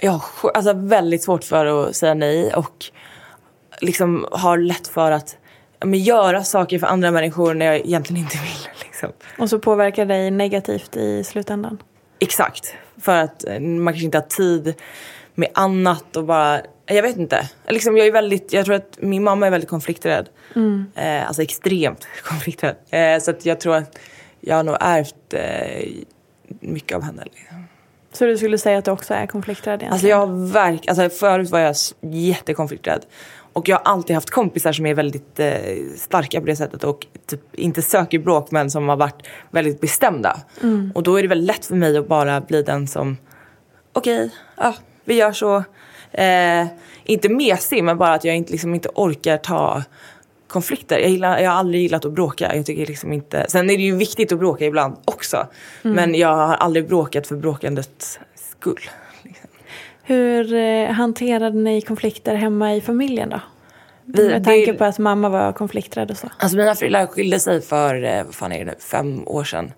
jag 0.00 0.10
har 0.10 0.50
alltså, 0.50 0.72
väldigt 0.72 1.22
svårt 1.22 1.44
för 1.44 1.66
att 1.66 1.96
säga 1.96 2.14
nej 2.14 2.54
och 2.54 2.84
liksom 3.80 4.26
har 4.32 4.58
lätt 4.58 4.88
för 4.88 5.10
att 5.10 5.36
men, 5.84 6.00
göra 6.00 6.44
saker 6.44 6.78
för 6.78 6.86
andra 6.86 7.10
människor 7.10 7.54
när 7.54 7.66
jag 7.66 7.76
egentligen 7.76 8.22
inte 8.22 8.38
vill. 8.38 8.68
Liksom. 8.84 9.12
Och 9.38 9.50
så 9.50 9.58
påverkar 9.58 10.06
dig 10.06 10.30
negativt 10.30 10.96
i 10.96 11.24
slutändan. 11.24 11.82
Exakt. 12.18 12.74
För 13.00 13.16
att 13.16 13.44
eh, 13.44 13.60
man 13.60 13.92
kanske 13.92 14.04
inte 14.04 14.18
har 14.18 14.22
tid 14.22 14.74
med 15.34 15.48
annat 15.54 16.16
och 16.16 16.24
bara, 16.24 16.60
jag 16.86 17.02
vet 17.02 17.16
inte. 17.16 17.48
Liksom, 17.68 17.96
jag, 17.96 18.06
är 18.06 18.12
väldigt, 18.12 18.52
jag 18.52 18.64
tror 18.64 18.74
att 18.74 18.98
min 19.00 19.22
mamma 19.22 19.46
är 19.46 19.50
väldigt 19.50 19.70
konflikträdd. 19.70 20.28
Eh, 20.94 21.26
alltså 21.26 21.42
extremt 21.42 22.06
konflikträdd. 22.24 22.76
Eh, 22.90 23.18
så 23.18 23.30
att 23.30 23.46
jag 23.46 23.60
tror 23.60 23.74
att 23.76 23.98
jag 24.40 24.56
har 24.56 24.62
nog 24.62 24.76
ärvt 24.80 25.34
eh, 25.34 25.88
mycket 26.60 26.96
av 26.96 27.02
henne. 27.02 27.24
Liksom. 27.24 27.64
Så 28.12 28.24
du 28.24 28.36
skulle 28.36 28.58
säga 28.58 28.78
att 28.78 28.84
du 28.84 28.90
också 28.90 29.14
är 29.14 29.26
konflikträdd 29.26 29.82
egentligen? 29.82 29.92
Alltså 29.92 30.08
jag 30.08 30.52
verk, 30.52 30.88
alltså 30.88 31.08
förut 31.08 31.50
var 31.50 31.58
jag 31.58 31.74
jättekonflikträdd. 32.00 33.04
Och 33.52 33.68
jag 33.68 33.76
har 33.76 33.92
alltid 33.92 34.16
haft 34.16 34.30
kompisar 34.30 34.72
som 34.72 34.86
är 34.86 34.94
väldigt 34.94 35.40
eh, 35.40 35.50
starka 35.96 36.40
på 36.40 36.46
det 36.46 36.56
sättet 36.56 36.84
och 36.84 37.06
typ 37.26 37.54
inte 37.54 37.82
söker 37.82 38.18
bråk 38.18 38.50
men 38.50 38.70
som 38.70 38.88
har 38.88 38.96
varit 38.96 39.26
väldigt 39.50 39.80
bestämda. 39.80 40.40
Och 40.94 41.02
då 41.02 41.16
är 41.16 41.22
det 41.22 41.28
väldigt 41.28 41.46
lätt 41.46 41.66
för 41.66 41.74
mig 41.74 41.96
att 41.96 42.08
bara 42.08 42.40
bli 42.40 42.62
den 42.62 42.88
som 42.88 43.16
okej, 43.92 44.30
ja, 44.56 44.74
vi 45.04 45.14
gör 45.14 45.32
så. 45.32 45.64
Eh, 46.12 46.66
inte 47.04 47.28
mesig 47.28 47.84
men 47.84 47.98
bara 47.98 48.14
att 48.14 48.24
jag 48.24 48.36
inte, 48.36 48.52
liksom 48.52 48.74
inte 48.74 48.88
orkar 48.94 49.36
ta 49.36 49.82
konflikter. 50.50 50.98
Jag, 50.98 51.10
gillar, 51.10 51.38
jag 51.38 51.50
har 51.50 51.56
aldrig 51.58 51.82
gillat 51.82 52.04
att 52.04 52.12
bråka. 52.12 52.56
Jag 52.56 52.66
tycker 52.66 52.86
liksom 52.86 53.12
inte... 53.12 53.46
Sen 53.48 53.70
är 53.70 53.76
det 53.76 53.82
ju 53.82 53.96
viktigt 53.96 54.32
att 54.32 54.38
bråka 54.38 54.64
ibland 54.66 54.96
också. 55.04 55.46
Men 55.82 56.14
jag 56.14 56.36
har 56.36 56.54
aldrig 56.54 56.88
bråkat 56.88 57.26
för 57.26 57.36
bråkandets 57.36 58.18
skull. 58.34 58.80
Liksom. 59.22 59.48
Hur 60.02 60.54
eh, 60.54 60.90
hanterade 60.90 61.58
ni 61.58 61.80
konflikter 61.80 62.34
hemma 62.34 62.74
i 62.74 62.80
familjen 62.80 63.28
då? 63.28 63.40
Vi- 64.04 64.28
Med 64.28 64.44
tanke 64.44 64.72
det- 64.72 64.78
på 64.78 64.84
att 64.84 64.98
mamma 64.98 65.28
var 65.28 65.52
konflikträdd 65.52 66.10
och 66.10 66.16
så. 66.16 66.28
Alltså 66.38 66.56
mina 66.56 66.74
föräldrar 66.74 67.06
skilde 67.06 67.40
sig 67.40 67.60
för, 67.62 68.04
eh, 68.04 68.24
vad 68.24 68.34
fan 68.34 68.52
är 68.52 68.58
det 68.58 68.64
nu, 68.64 68.74
fem 68.90 69.22
år 69.26 69.44
sedan. 69.44 69.72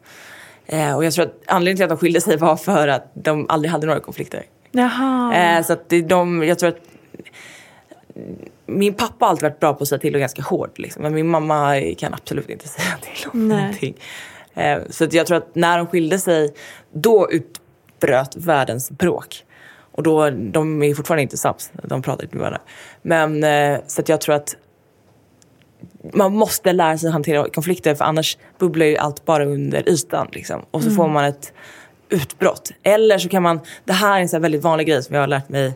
Eh, 0.66 0.96
och 0.96 1.04
jag 1.04 1.12
tror 1.12 1.24
att 1.26 1.42
anledningen 1.46 1.76
till 1.76 1.84
att 1.84 1.90
de 1.90 1.98
skilde 1.98 2.20
sig 2.20 2.36
var 2.36 2.56
för 2.56 2.88
att 2.88 3.10
de 3.14 3.46
aldrig 3.48 3.72
hade 3.72 3.86
några 3.86 4.00
konflikter. 4.00 4.42
Jaha. 4.70 5.34
Eh, 5.34 5.64
så 5.64 5.72
att 5.72 5.92
de, 6.08 6.42
jag 6.42 6.58
tror 6.58 6.68
att 6.68 6.78
min 8.66 8.94
pappa 8.94 9.24
har 9.24 9.30
alltid 9.30 9.42
varit 9.42 9.60
bra 9.60 9.74
på 9.74 9.82
att 9.82 9.88
säga 9.88 9.98
till 9.98 10.14
och 10.14 10.20
ganska 10.20 10.42
hård. 10.42 10.70
Liksom. 10.76 11.02
Men 11.02 11.14
min 11.14 11.28
mamma 11.28 11.80
kan 11.98 12.14
absolut 12.14 12.50
inte 12.50 12.68
säga 12.68 12.96
till 13.02 13.28
om 13.32 13.48
Nej. 13.48 13.60
någonting. 13.60 13.94
Eh, 14.54 14.78
så 14.90 15.06
jag 15.10 15.26
tror 15.26 15.36
att 15.36 15.54
när 15.54 15.78
de 15.78 15.86
skilde 15.86 16.18
sig, 16.18 16.54
då 16.92 17.28
utbröt 17.30 18.36
världens 18.36 18.90
bråk. 18.90 19.44
Och 19.94 20.02
då, 20.02 20.30
de 20.30 20.82
är 20.82 20.94
fortfarande 20.94 21.22
inte 21.22 21.36
sams, 21.36 21.70
de 21.82 22.02
pratar 22.02 22.24
inte 22.24 22.36
med 22.36 22.40
varandra. 22.42 22.60
Men 23.02 23.44
eh, 23.44 23.80
så 23.86 24.00
att 24.00 24.08
jag 24.08 24.20
tror 24.20 24.34
att 24.34 24.56
man 26.12 26.34
måste 26.34 26.72
lära 26.72 26.98
sig 26.98 27.06
att 27.06 27.12
hantera 27.12 27.48
konflikter 27.48 27.94
för 27.94 28.04
annars 28.04 28.38
bubblar 28.58 28.86
ju 28.86 28.96
allt 28.96 29.24
bara 29.24 29.44
under 29.44 29.88
ytan. 29.88 30.28
Liksom. 30.32 30.64
Och 30.70 30.82
så 30.82 30.90
får 30.90 31.08
man 31.08 31.24
ett 31.24 31.52
utbrott. 32.08 32.70
Eller 32.82 33.18
så 33.18 33.28
kan 33.28 33.42
man, 33.42 33.60
det 33.84 33.92
här 33.92 34.16
är 34.16 34.22
en 34.22 34.28
här 34.32 34.40
väldigt 34.40 34.62
vanlig 34.62 34.86
grej 34.86 35.02
som 35.02 35.14
jag 35.14 35.22
har 35.22 35.26
lärt 35.26 35.48
mig 35.48 35.74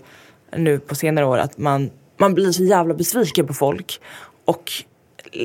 nu 0.56 0.78
på 0.78 0.94
senare 0.94 1.26
år, 1.26 1.38
att 1.38 1.58
man, 1.58 1.90
man 2.16 2.34
blir 2.34 2.52
så 2.52 2.64
jävla 2.64 2.94
besviken 2.94 3.46
på 3.46 3.54
folk 3.54 4.00
och 4.44 4.72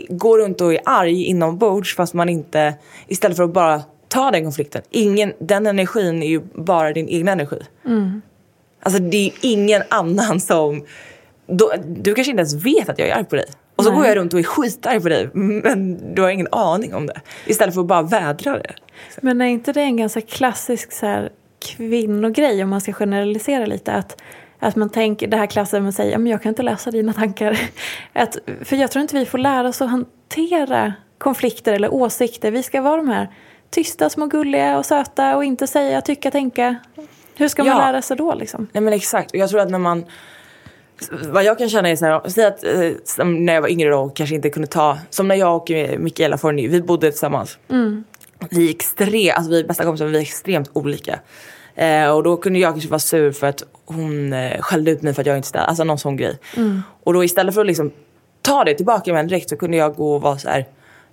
går 0.10 0.40
runt 0.40 0.62
och 0.62 0.74
är 0.74 0.80
arg 0.86 1.24
inombords 1.24 1.96
fast 1.96 2.14
man 2.14 2.30
inte, 2.30 2.74
istället 3.08 3.38
för 3.38 3.44
att 3.44 3.54
bara 3.54 3.82
ta 4.08 4.32
den 4.32 4.44
konflikten. 4.44 4.82
Ingen, 4.90 5.34
den 5.40 5.68
energin 5.68 6.24
är 6.24 6.28
ju 6.28 6.42
bara 6.54 6.94
din 6.94 7.08
egen 7.08 7.28
energi. 7.28 7.60
Alltså 8.84 9.02
det 9.02 9.18
är 9.28 9.32
ingen 9.42 9.84
annan 9.90 10.40
som... 10.40 10.86
Då, 11.48 11.74
du 11.88 12.16
kanske 12.16 12.32
inte 12.32 12.42
ens 12.42 12.54
vet 12.54 12.90
att 12.90 13.00
jag 13.00 13.08
är 13.08 13.16
arg 13.16 13.26
på 13.26 13.36
dig. 13.36 13.46
Och 13.76 13.84
så 13.84 13.90
Nej. 13.90 14.00
går 14.00 14.08
jag 14.08 14.18
runt 14.18 14.34
och 14.34 14.40
är 14.40 14.44
skitarg 14.44 15.02
på 15.02 15.10
dig 15.10 15.30
men 15.34 16.16
du 16.16 16.22
har 16.22 16.30
ingen 16.30 16.48
aning 16.52 16.94
om 16.94 17.06
det. 17.08 17.22
Istället 17.46 17.74
för 17.74 17.82
att 17.82 17.88
bara 17.88 18.02
vädra 18.02 18.54
det. 18.58 18.74
Men 19.22 19.42
är 19.42 19.46
inte 19.46 19.74
det 19.74 19.82
en 19.82 19.98
ganska 19.98 20.22
klassisk 20.22 20.92
så 20.92 21.06
här, 21.06 21.30
kvinnogrej 21.60 22.64
om 22.64 22.70
man 22.70 22.82
ska 22.82 22.94
generalisera 22.94 23.66
lite? 23.66 23.92
Att, 23.92 24.22
att 24.64 24.76
man 24.76 24.90
tänker, 24.90 25.28
det 25.28 25.38
här 25.38 25.46
klassiska 25.46 25.80
man 25.80 25.94
säger, 25.94 26.18
men 26.18 26.32
jag 26.32 26.42
kan 26.42 26.50
inte 26.50 26.64
läsa 26.64 26.92
dina 26.92 27.14
tankar. 27.14 27.60
Att, 28.14 28.38
för 28.62 28.76
jag 28.76 28.92
tror 28.92 29.02
inte 29.02 29.16
vi 29.16 29.26
får 29.26 29.38
lära 29.38 29.68
oss 29.68 29.82
att 29.82 29.90
hantera 29.90 30.94
konflikter 31.18 31.74
eller 31.74 31.94
åsikter. 31.94 32.52
Vi 32.52 32.64
ska 32.64 32.82
vara 32.82 32.98
de 32.98 33.10
här 33.10 33.28
tysta, 33.70 34.10
små 34.10 34.26
gulliga 34.26 34.78
och 34.78 34.86
söta 34.86 35.36
och 35.38 35.44
inte 35.44 35.68
säga, 35.68 36.02
tycka, 36.02 36.32
tänka. 36.32 36.76
Hur 37.36 37.48
ska 37.48 37.64
man 37.64 37.72
Ja. 37.78 37.78
lära 37.92 38.02
sig 38.02 38.18
då 38.18 38.34
liksom? 38.36 38.68
Nej 38.72 38.82
men 38.82 38.94
exakt. 38.94 39.32
Och 39.32 39.38
jag 39.38 39.50
tror 39.50 39.60
att 39.60 39.70
när 39.72 39.80
man... 39.80 40.06
Vad 41.12 41.44
jag 41.44 41.58
kan 41.58 41.70
känna 41.70 41.90
är 41.90 41.96
så 41.96 42.06
här, 42.06 42.30
säg 42.30 42.46
att 42.46 42.64
eh, 42.64 43.26
när 43.26 43.54
jag 43.54 43.62
var 43.62 43.70
yngre 43.70 43.90
då 43.90 44.00
och 44.00 44.16
kanske 44.16 44.36
inte 44.36 44.50
kunde 44.50 44.68
ta... 44.68 44.98
Som 45.10 45.28
när 45.28 45.36
jag 45.36 45.56
och 45.56 45.72
Mikaela 46.00 46.38
Forni, 46.38 46.68
vi 46.68 46.82
bodde 46.82 47.12
tillsammans. 47.12 47.58
Vi 48.50 48.66
är 48.66 48.70
extremt, 48.70 49.36
alltså 49.38 49.52
vi 49.52 49.60
är 49.60 49.64
bästa 49.68 49.84
kompisar, 49.84 50.06
vi 50.06 50.18
är 50.18 50.22
extremt 50.22 50.70
olika. 50.74 51.20
Eh, 51.76 52.10
och 52.10 52.24
då 52.24 52.38
kunde 52.38 52.60
jag 52.60 52.74
kanske 52.74 52.90
vara 52.90 53.00
sur 53.00 53.32
för 53.32 53.48
att 53.48 53.64
hon 53.86 54.34
eh, 54.34 54.62
skällde 54.62 54.92
ut 54.92 55.02
mig 55.02 55.14
för 55.14 55.22
att 55.22 55.28
jag 55.28 55.38
inte 55.38 55.48
städade, 55.48 55.68
alltså 55.68 55.84
någon 55.84 56.00
sån 56.00 56.18
grej. 56.18 56.38
Och 57.04 57.14
då 57.14 57.24
istället 57.24 57.54
för 57.54 57.62
att 57.62 57.68
liksom 57.68 57.92
ta 58.42 58.64
det 58.64 58.74
tillbaka 58.74 59.14
med 59.14 59.20
en 59.20 59.28
direkt 59.28 59.50
så 59.50 59.58
kunde 59.58 59.78
jag 59.78 59.96
gå 59.96 60.16
och 60.16 60.22
vara 60.22 60.38
så 60.38 60.50
här 60.50 60.66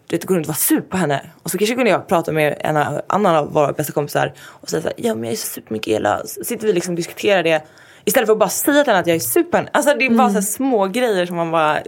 du 0.08 0.16
vet, 0.16 0.24
gå 0.24 0.34
runt 0.34 0.46
och 0.46 0.48
vara 0.48 0.56
sur 0.56 0.80
på 0.80 0.96
henne. 0.96 1.20
Och 1.42 1.50
så 1.50 1.58
kanske 1.58 1.74
kunde 1.74 1.90
jag 1.90 2.08
prata 2.08 2.32
med 2.32 2.56
en 2.60 2.76
annan 3.06 3.36
av 3.36 3.52
våra 3.52 3.72
bästa 3.72 3.92
kompisar 3.92 4.34
och 4.40 4.70
säga 4.70 4.82
så 4.82 4.88
här, 4.88 4.94
ja 4.96 5.14
men 5.14 5.24
jag 5.24 5.32
är 5.32 5.36
så 5.36 5.46
sur 5.46 5.62
på 5.62 5.72
Mikaela. 5.72 6.22
Så 6.26 6.44
sitter 6.44 6.66
vi 6.66 6.72
liksom 6.72 6.92
och 6.92 6.96
diskuterar 6.96 7.42
det. 7.42 7.62
Istället 8.04 8.26
för 8.26 8.32
att 8.32 8.38
bara 8.38 8.48
säga 8.48 8.84
till 8.84 8.92
henne 8.92 9.00
att 9.00 9.06
jag 9.06 9.16
är 9.16 9.20
sur 9.20 9.42
på 9.42 9.56
henne. 9.56 9.68
Alltså 9.72 9.94
det 9.94 10.06
är 10.06 10.10
bara 10.10 10.28
så 10.28 10.34
här 10.34 10.40
små 10.40 10.86
grejer 10.86 11.26
som 11.26 11.36
man 11.36 11.50
bara... 11.50 11.78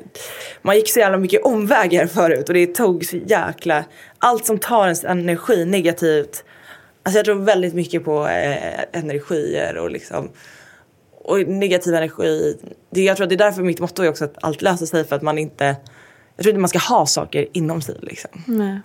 Man 0.63 0.77
gick 0.77 0.91
så 0.91 0.99
jävla 0.99 1.19
mycket 1.19 1.43
omvägar 1.43 2.07
förut 2.07 2.49
och 2.49 2.55
det 2.55 2.67
tog 2.67 3.05
så 3.05 3.17
jäkla... 3.17 3.85
Allt 4.19 4.47
som 4.47 4.59
tar 4.59 4.85
ens 4.85 5.05
energi 5.05 5.65
negativt. 5.65 6.45
Alltså 7.03 7.19
jag 7.19 7.25
tror 7.25 7.35
väldigt 7.35 7.75
mycket 7.75 8.05
på 8.05 8.27
eh, 8.27 8.81
energier 8.93 9.77
och 9.77 9.91
liksom... 9.91 10.29
Och 11.25 11.39
negativ 11.49 11.95
energi. 11.95 12.59
Det, 12.91 13.01
jag 13.01 13.17
tror 13.17 13.25
att 13.25 13.29
det 13.29 13.35
är 13.35 13.39
därför 13.39 13.63
mitt 13.63 13.81
motto 13.81 14.03
är 14.03 14.09
också 14.09 14.25
att 14.25 14.35
allt 14.43 14.63
löser 14.63 14.87
sig 14.87 15.05
för 15.05 15.17
att 15.17 15.23
man 15.23 15.39
inte... 15.39 15.65
Jag 16.37 16.43
tror 16.43 16.51
inte 16.51 16.61
man 16.61 16.69
ska 16.69 16.79
ha 16.79 17.07
saker 17.07 17.47
inom 17.53 17.83
sig 17.83 17.97
liksom. 18.01 18.31
Nej. 18.47 18.81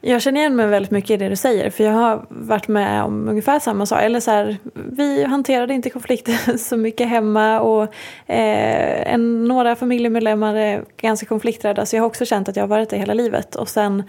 Jag 0.00 0.22
känner 0.22 0.40
igen 0.40 0.56
mig 0.56 0.66
väldigt 0.66 0.90
mycket 0.90 1.10
i 1.10 1.16
det 1.16 1.28
du 1.28 1.36
säger. 1.36 1.70
För 1.70 1.84
jag 1.84 1.92
har 1.92 2.26
varit 2.28 2.68
med 2.68 3.02
om 3.04 3.28
ungefär 3.28 3.58
samma 3.58 3.86
sak. 3.86 4.02
Eller 4.02 4.20
så 4.20 4.30
här, 4.30 4.56
vi 4.74 5.24
hanterade 5.24 5.74
inte 5.74 5.90
konflikter 5.90 6.56
så 6.58 6.76
mycket 6.76 7.08
hemma. 7.08 7.60
Och 7.60 7.82
eh, 8.26 9.12
en, 9.12 9.44
några 9.44 9.76
familjemedlemmar 9.76 10.54
är 10.54 10.84
ganska 10.96 11.26
konflikträdda. 11.26 11.86
Så 11.86 11.96
jag 11.96 12.02
har 12.02 12.06
också 12.06 12.24
känt 12.24 12.48
att 12.48 12.56
jag 12.56 12.62
har 12.62 12.68
varit 12.68 12.90
det 12.90 12.96
hela 12.96 13.14
livet. 13.14 13.56
Och 13.56 13.68
sen 13.68 14.02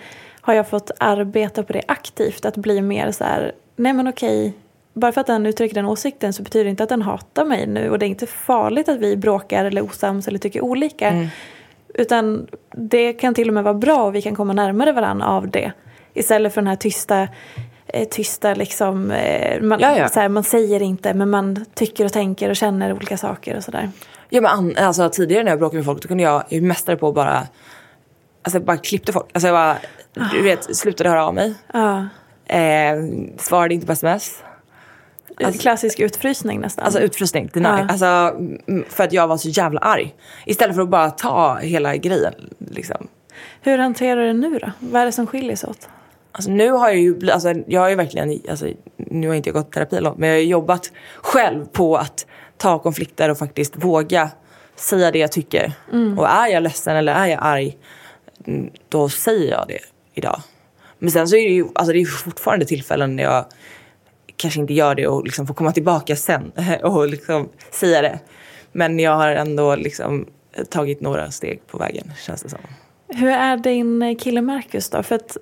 har 0.48 0.54
jag 0.54 0.68
fått 0.68 0.92
arbeta 0.98 1.64
på 1.64 1.74
det 1.74 1.82
aktivt. 1.88 2.46
Att 2.46 2.58
bli 2.58 2.82
mer 2.82 3.12
så 3.12 3.24
här, 3.24 3.52
nej 3.76 3.94
men 3.94 4.08
okej. 4.08 4.54
Bara 4.94 5.12
för 5.12 5.22
att 5.22 5.28
den 5.28 5.46
uttrycker 5.46 5.76
den 5.76 5.86
åsikten 5.86 6.34
så 6.34 6.44
betyder 6.44 6.64
det 6.64 6.70
inte 6.70 6.84
att 6.84 6.90
den 6.90 7.02
hatar 7.02 7.46
mig 7.46 7.68
nu. 7.68 7.90
Och 7.90 8.00
det 8.00 8.06
är 8.06 8.08
inte 8.08 8.28
farligt 8.28 8.90
att 8.90 8.98
vi 8.98 9.18
bråkar 9.18 9.66
eller 9.66 9.82
osams 9.82 10.28
eller 10.28 10.40
tycker 10.40 10.62
olika. 10.62 11.30
Utan 11.94 12.48
det 12.72 13.14
kan 13.14 13.34
till 13.34 13.48
och 13.48 13.54
med 13.54 13.64
vara 13.64 13.74
bra 13.74 14.04
och 14.04 14.16
vi 14.16 14.22
kan 14.22 14.36
komma 14.36 14.54
närmare 14.54 14.92
varandra 14.92 15.28
av 15.28 15.50
det. 15.50 15.72
Istället 16.14 16.54
för 16.54 16.62
den 16.62 16.68
här 16.68 16.76
tysta, 16.76 17.28
eh, 17.88 18.08
tysta 18.08 18.54
liksom, 18.54 19.12
eh, 19.12 19.62
man, 19.62 19.80
Ja, 19.80 19.98
ja. 19.98 20.10
Så 20.10 20.20
här, 20.20 20.30
man 20.30 20.44
säger 20.44 20.82
inte 20.82 21.14
men 21.14 21.30
man 21.30 21.66
tycker 21.74 22.06
och 22.06 22.14
tänker 22.14 22.50
och 22.50 22.56
känner 22.56 22.94
olika 22.94 23.18
saker 23.18 23.58
och 23.58 23.64
sådär. 23.64 23.90
Ja 24.30 24.42
men 24.42 24.78
alltså, 24.78 25.10
tidigare 25.10 25.44
när 25.44 25.52
jag 25.52 25.60
bråkade 25.60 25.78
med 25.78 25.86
folk 25.86 26.02
då 26.02 26.08
kunde 26.08 26.24
jag, 26.24 26.44
jag 26.50 26.64
mästare 26.64 26.98
på 26.98 27.08
att 27.08 27.16
bara, 27.16 27.48
alltså 28.44 28.58
jag 28.58 28.64
bara 28.64 28.78
klippte 28.78 29.14
folk. 29.14 29.26
Alltså 29.34 29.48
jag 29.48 29.56
bara, 29.56 29.78
du 30.32 30.42
vet, 30.42 30.76
slutade 30.76 31.10
höra 31.10 31.26
av 31.26 31.34
mig. 31.34 31.54
Eh, 32.46 32.96
svarade 33.38 33.74
inte 33.74 33.88
på 33.88 33.94
sms. 33.94 34.44
Alltså- 35.44 35.62
Klassisk 35.62 36.00
utfrysning 36.00 36.60
nästan. 36.60 36.86
Alltså 36.86 37.00
utfrysning, 37.00 37.50
deny. 37.54 37.68
Ja. 37.70 37.88
Alltså, 37.90 38.06
mm, 38.06 38.86
för 38.90 39.04
att 39.04 39.14
jag 39.14 39.28
var 39.28 39.38
så 39.38 39.50
jävla 39.50 39.80
arg. 39.80 40.16
Istället 40.46 40.76
för 40.76 40.84
att 40.84 40.90
bara 40.90 41.12
ta 41.12 41.56
hela 41.58 41.96
grejen. 41.96 42.34
Liksom. 42.72 43.08
Hur 43.62 43.78
hanterar 43.78 44.22
du 44.22 44.28
det 44.28 44.34
nu 44.34 44.60
då? 44.60 44.72
Vad 44.80 45.02
är 45.02 45.06
det 45.06 45.12
som 45.12 45.28
skiljer 45.28 45.56
sig 45.56 45.70
åt? 45.70 45.90
Alltså, 46.32 46.52
nu 46.52 46.72
har 46.72 46.88
jag 46.88 46.98
ju, 46.98 47.32
alltså, 47.32 47.54
jag 47.68 47.82
har 47.82 47.90
ju 47.90 47.96
verkligen, 47.96 48.40
alltså, 48.50 48.68
nu 48.98 49.28
har 49.28 49.36
inte 49.36 49.50
jag 49.50 49.54
gått 49.54 49.72
terapi 49.72 50.00
långt, 50.00 50.18
men 50.18 50.30
jag 50.30 50.36
har 50.36 50.42
jobbat 50.42 50.92
själv 51.16 51.66
på 51.66 51.98
att 51.98 52.26
ta 52.58 52.80
konflikter 52.80 53.30
och 53.30 53.38
faktiskt 53.38 53.84
våga 53.84 54.30
säga 54.76 55.12
det 55.12 55.20
jag 55.20 55.32
tycker. 55.32 55.74
Och 56.18 56.28
är 56.30 56.48
jag 56.48 56.64
ledsen 56.64 56.96
eller 56.96 57.14
är 57.14 57.26
jag 57.26 57.40
arg, 57.42 57.78
mm, 58.48 58.70
då 58.90 59.10
säger 59.10 59.52
jag 59.52 59.66
det 59.68 59.80
idag. 60.18 60.42
Men 61.00 61.12
sen 61.12 61.28
så 61.28 61.36
är 61.36 61.44
det 61.44 61.54
ju, 61.54 61.68
alltså, 61.76 61.94
det 61.94 62.02
är 62.02 62.06
fortfarande 62.06 62.66
tillfällen 62.66 63.16
när 63.16 63.24
jag 63.24 63.46
kanske 64.36 64.60
inte 64.60 64.74
gör 64.74 64.96
det 64.96 65.08
och 65.08 65.24
liksom 65.24 65.48
får 65.48 65.54
komma 65.54 65.72
tillbaka 65.72 66.16
sen 66.16 66.52
och 66.84 67.08
liksom 67.08 67.50
säga 67.72 68.02
det. 68.02 68.20
Men 68.72 69.00
jag 69.00 69.16
har 69.16 69.30
ändå 69.30 69.76
liksom 69.76 70.26
tagit 70.70 71.02
några 71.02 71.32
steg 71.32 71.68
på 71.68 71.78
vägen, 71.78 72.12
känns 72.26 72.42
det 72.42 72.50
som. 72.50 72.60
Hur 73.10 73.30
är 73.30 73.58
din 73.58 74.16
kille 74.20 74.42
Marcus 74.42 74.90
då? 74.90 75.04
För 75.04 75.16
att 75.16 75.38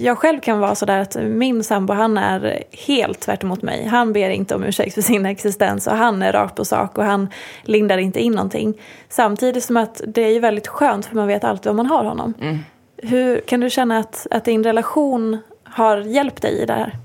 jag 0.00 0.18
själv 0.18 0.40
kan 0.40 0.58
vara 0.58 0.74
sådär 0.74 0.98
att 0.98 1.16
min 1.22 1.64
sambo 1.64 1.92
han 1.92 2.18
är 2.18 2.64
helt 2.86 3.20
tvärt 3.20 3.42
emot 3.42 3.62
mig. 3.62 3.86
Han 3.86 4.12
ber 4.12 4.30
inte 4.30 4.54
om 4.54 4.64
ursäkt 4.64 4.94
för 4.94 5.02
sin 5.02 5.26
existens 5.26 5.86
och 5.86 5.96
han 5.96 6.22
är 6.22 6.32
rakt 6.32 6.56
på 6.56 6.64
sak 6.64 6.98
och 6.98 7.04
han 7.04 7.28
lindar 7.62 7.98
inte 7.98 8.20
in 8.20 8.32
någonting. 8.32 8.80
Samtidigt 9.08 9.64
som 9.64 9.76
att 9.76 10.00
det 10.06 10.22
är 10.22 10.32
ju 10.32 10.40
väldigt 10.40 10.66
skönt 10.66 11.06
för 11.06 11.16
man 11.16 11.26
vet 11.26 11.44
alltid 11.44 11.66
vad 11.66 11.76
man 11.76 11.86
har 11.86 12.04
honom. 12.04 12.34
Mm. 12.40 12.58
Hur 13.02 13.40
kan 13.40 13.60
du 13.60 13.70
känna 13.70 13.98
att, 13.98 14.26
att 14.30 14.44
din 14.44 14.64
relation 14.64 15.38
har 15.64 15.96
hjälpt 15.96 16.42
dig 16.42 16.62
i 16.62 16.66
det 16.66 16.72
här? 16.72 16.96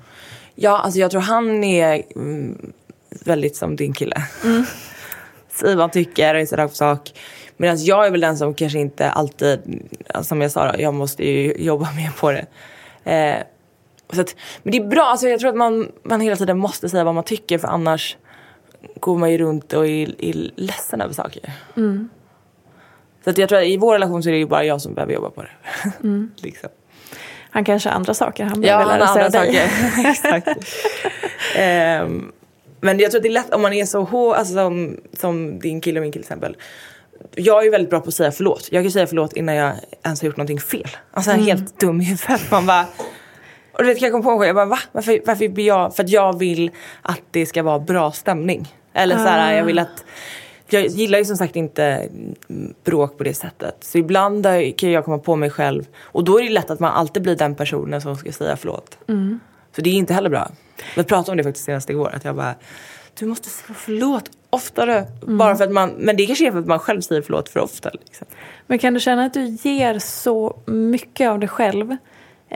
Ja, 0.55 0.77
alltså 0.77 0.99
jag 0.99 1.11
tror 1.11 1.21
han 1.21 1.63
är 1.63 2.03
mm, 2.15 2.73
väldigt 3.25 3.55
som 3.55 3.75
din 3.75 3.93
kille. 3.93 4.15
Mm. 4.43 4.65
Säger 5.49 5.75
vad 5.75 5.83
han 5.83 5.89
tycker 5.89 6.35
och 6.35 6.41
är 6.41 6.45
så 6.45 6.55
rakt 6.55 6.71
på 6.71 6.75
sak. 6.75 7.11
Medan 7.57 7.83
jag 7.83 8.05
är 8.07 8.11
väl 8.11 8.21
den 8.21 8.37
som 8.37 8.53
kanske 8.53 8.79
inte 8.79 9.09
alltid, 9.09 9.59
som 10.21 10.41
jag 10.41 10.51
sa 10.51 10.71
då, 10.71 10.81
jag 10.81 10.93
måste 10.93 11.23
ju 11.25 11.53
jobba 11.57 11.91
mer 11.91 12.11
på 12.19 12.31
det. 12.31 12.45
Eh, 13.11 13.43
så 14.13 14.21
att, 14.21 14.35
men 14.63 14.71
det 14.71 14.77
är 14.77 14.87
bra, 14.87 15.03
alltså 15.03 15.27
jag 15.27 15.39
tror 15.39 15.49
att 15.49 15.55
man, 15.55 15.91
man 16.03 16.21
hela 16.21 16.35
tiden 16.35 16.57
måste 16.57 16.89
säga 16.89 17.03
vad 17.03 17.15
man 17.15 17.23
tycker 17.23 17.57
för 17.57 17.67
annars 17.67 18.17
går 18.99 19.17
man 19.17 19.31
ju 19.31 19.37
runt 19.37 19.73
och 19.73 19.87
är, 19.87 20.25
är 20.25 20.51
ledsen 20.55 21.01
över 21.01 21.13
saker. 21.13 21.51
Mm. 21.77 22.09
Så 23.23 23.29
att 23.29 23.37
jag 23.37 23.49
tror 23.49 23.59
att 23.59 23.65
i 23.65 23.77
vår 23.77 23.93
relation 23.93 24.23
så 24.23 24.29
är 24.29 24.33
det 24.33 24.39
ju 24.39 24.45
bara 24.45 24.63
jag 24.63 24.81
som 24.81 24.93
behöver 24.93 25.13
jobba 25.13 25.29
på 25.29 25.41
det. 25.41 25.49
Mm. 26.03 26.31
liksom. 26.37 26.69
Han 27.49 27.65
kanske 27.65 27.89
har 27.89 27.95
andra 27.95 28.13
saker 28.13 28.43
han 28.43 28.61
behöver 28.61 28.83
ja, 28.83 28.97
lära 28.97 29.07
sig 29.07 29.25
av 29.25 29.31
dig. 29.31 29.69
Exakt. 30.05 30.47
um, 32.07 32.31
men 32.81 32.99
jag 32.99 33.11
tror 33.11 33.19
att 33.19 33.23
det 33.23 33.29
är 33.29 33.33
lätt 33.33 33.53
om 33.53 33.61
man 33.61 33.73
är 33.73 33.85
så 33.85 34.03
hård, 34.03 34.35
alltså 34.35 34.53
som, 34.53 34.97
som 35.13 35.59
din 35.59 35.81
kille 35.81 35.99
och 35.99 36.03
min 36.03 36.11
kille 36.11 36.23
till 36.23 36.33
exempel 36.33 36.55
jag 37.35 37.65
är 37.65 37.71
väldigt 37.71 37.89
bra 37.89 37.99
på 37.99 38.07
att 38.07 38.13
säga 38.13 38.31
förlåt. 38.31 38.67
Jag 38.71 38.83
kan 38.83 38.91
säga 38.91 39.07
förlåt 39.07 39.33
innan 39.33 39.55
jag 39.55 39.73
ens 40.03 40.21
har 40.21 40.25
gjort 40.25 40.37
någonting 40.37 40.59
fel. 40.59 40.89
Alltså 41.11 41.31
mm. 41.31 41.45
helt 41.45 41.79
dum 41.79 42.01
i 42.01 42.03
huvudet. 42.03 42.51
Man 42.51 42.65
bara... 42.65 42.85
Och 43.73 43.79
du 43.79 43.85
vet, 43.85 43.99
kan 43.99 44.05
jag 44.05 44.23
komma 44.23 44.37
på 44.37 44.45
jag 44.45 44.55
bara 44.55 44.65
va? 44.65 44.79
Varför, 44.91 45.21
varför 45.25 45.47
blir 45.47 45.67
jag... 45.67 45.95
För 45.95 46.03
att 46.03 46.09
jag 46.09 46.39
vill 46.39 46.71
att 47.01 47.21
det 47.31 47.45
ska 47.45 47.63
vara 47.63 47.79
bra 47.79 48.11
stämning. 48.11 48.73
Eller 48.93 49.17
så 49.17 49.23
här, 49.23 49.57
jag 49.57 49.65
vill 49.65 49.79
att... 49.79 50.05
Jag 50.73 50.87
gillar 50.87 51.19
ju 51.19 51.25
som 51.25 51.37
sagt 51.37 51.55
inte 51.55 52.09
bråk 52.83 53.17
på 53.17 53.23
det 53.23 53.33
sättet. 53.33 53.75
Så 53.81 53.97
ibland 53.97 54.47
kan 54.77 54.91
jag 54.91 55.05
komma 55.05 55.17
på 55.17 55.35
mig 55.35 55.49
själv. 55.49 55.87
Och 56.01 56.23
då 56.23 56.39
är 56.39 56.43
det 56.43 56.49
lätt 56.49 56.69
att 56.69 56.79
man 56.79 56.91
alltid 56.91 57.23
blir 57.23 57.35
den 57.35 57.55
personen 57.55 58.01
som 58.01 58.15
ska 58.15 58.31
säga 58.31 58.57
förlåt. 58.57 58.97
Mm. 59.07 59.39
Så 59.75 59.81
det 59.81 59.89
är 59.89 59.93
inte 59.93 60.13
heller 60.13 60.29
bra. 60.29 60.51
Vi 60.95 61.03
pratade 61.03 61.31
om 61.31 61.37
det 61.37 61.43
faktiskt 61.43 61.65
senast 61.65 61.89
igår. 61.89 62.11
Att 62.15 62.25
jag 62.25 62.35
bara 62.35 62.55
du 63.19 63.25
måste 63.25 63.49
säga 63.49 63.75
förlåt 63.75 64.31
oftare. 64.49 65.07
Mm. 65.23 65.37
Bara 65.37 65.55
för 65.55 65.63
att 65.63 65.71
man, 65.71 65.89
men 65.97 66.17
det 66.17 66.25
kanske 66.25 66.47
är 66.47 66.51
för 66.51 66.59
att 66.59 66.67
man 66.67 66.79
själv 66.79 67.01
säger 67.01 67.21
förlåt 67.21 67.49
för 67.49 67.59
ofta. 67.59 67.89
Liksom. 67.93 68.27
Men 68.67 68.79
kan 68.79 68.93
du 68.93 68.99
känna 68.99 69.25
att 69.25 69.33
du 69.33 69.45
ger 69.45 69.99
så 69.99 70.59
mycket 70.65 71.29
av 71.29 71.39
dig 71.39 71.49
själv 71.49 71.97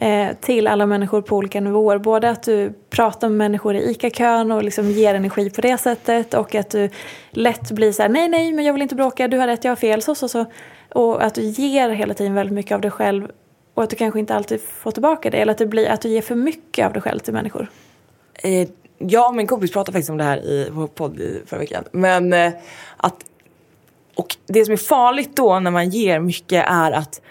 Eh, 0.02 0.36
till 0.42 0.68
alla 0.68 0.86
människor 0.86 1.22
på 1.22 1.36
olika 1.36 1.62
nivåer? 1.62 1.98
Både 1.98 2.30
att 2.30 2.44
du 2.44 2.74
pratar 2.90 3.30
med 3.30 3.38
människor 3.38 3.76
i 3.76 3.92
ICA-kön 3.92 4.52
och 4.52 4.64
liksom 4.64 4.92
ger 4.92 5.16
energi 5.16 5.50
på 5.50 5.62
det 5.62 5.78
sättet 5.78 6.34
och 6.34 6.56
att 6.56 6.70
du 6.70 6.90
lätt 7.32 7.72
blir 7.72 7.92
så 7.92 8.02
här, 8.02 8.10
nej, 8.10 8.30
nej, 8.30 8.54
men 8.54 8.66
jag 8.66 8.74
vill 8.74 8.82
inte 8.82 8.96
bråka, 8.96 9.28
du 9.28 9.38
har 9.38 9.48
rätt, 9.48 9.64
jag 9.64 9.72
har 9.72 9.76
fel, 9.76 10.02
så, 10.02 10.16
så, 10.16 10.30
så. 10.30 10.46
Och 10.90 11.24
att 11.24 11.36
du 11.36 11.42
ger 11.42 11.90
hela 11.90 12.14
tiden 12.14 12.34
väldigt 12.34 12.54
mycket 12.54 12.72
av 12.72 12.82
dig 12.82 12.92
själv 12.92 13.32
och 13.74 13.84
att 13.84 13.90
du 13.90 13.96
kanske 13.96 14.20
inte 14.20 14.36
alltid 14.36 14.62
får 14.62 14.92
tillbaka 14.92 15.30
det 15.30 15.38
eller 15.38 15.52
att 15.52 15.58
det 15.58 15.66
blir 15.66 15.88
att 15.88 16.02
du 16.02 16.10
ger 16.10 16.22
för 16.22 16.36
mycket 16.36 16.86
av 16.86 16.94
dig 16.94 17.02
själv 17.02 17.20
till 17.20 17.34
människor. 17.34 17.70
Eh, 18.34 18.68
jag 18.98 19.30
och 19.30 19.36
min 19.36 19.48
kompis 19.48 19.72
pratade 19.72 19.92
faktiskt 19.92 20.10
om 20.10 20.18
det 20.18 20.24
här 20.24 20.38
i 20.38 20.70
vår 20.72 20.88
podd 20.88 21.20
i 21.20 21.42
förra 21.46 21.60
veckan. 21.60 21.84
Men 21.92 22.34
eh, 22.34 22.54
att, 22.98 23.16
och 24.16 24.36
det 24.46 24.66
som 24.66 24.74
är 24.74 24.78
farligt 24.78 25.36
då 25.36 25.60
när 25.60 25.72
man 25.72 25.90
ger 25.90 26.20
mycket 26.20 26.66
är 26.68 26.92
att 26.92 27.22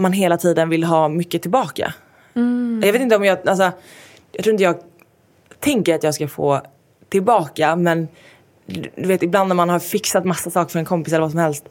man 0.00 0.12
hela 0.12 0.36
tiden 0.36 0.68
vill 0.68 0.84
ha 0.84 1.08
mycket 1.08 1.42
tillbaka. 1.42 1.94
Mm. 2.34 2.82
Jag 2.84 2.92
vet 2.92 3.02
inte 3.02 3.16
om 3.16 3.24
jag, 3.24 3.48
alltså, 3.48 3.72
jag 4.32 4.44
tror 4.44 4.52
inte 4.52 4.64
jag 4.64 4.76
tänker 5.60 5.94
att 5.94 6.02
jag 6.02 6.14
ska 6.14 6.28
få 6.28 6.60
tillbaka 7.08 7.76
men 7.76 8.08
du 8.96 9.08
vet 9.08 9.22
ibland 9.22 9.48
när 9.48 9.54
man 9.54 9.68
har 9.68 9.78
fixat 9.78 10.24
massa 10.24 10.50
saker 10.50 10.72
för 10.72 10.78
en 10.78 10.84
kompis 10.84 11.12
eller 11.12 11.22
vad 11.22 11.30
som 11.30 11.40
helst 11.40 11.64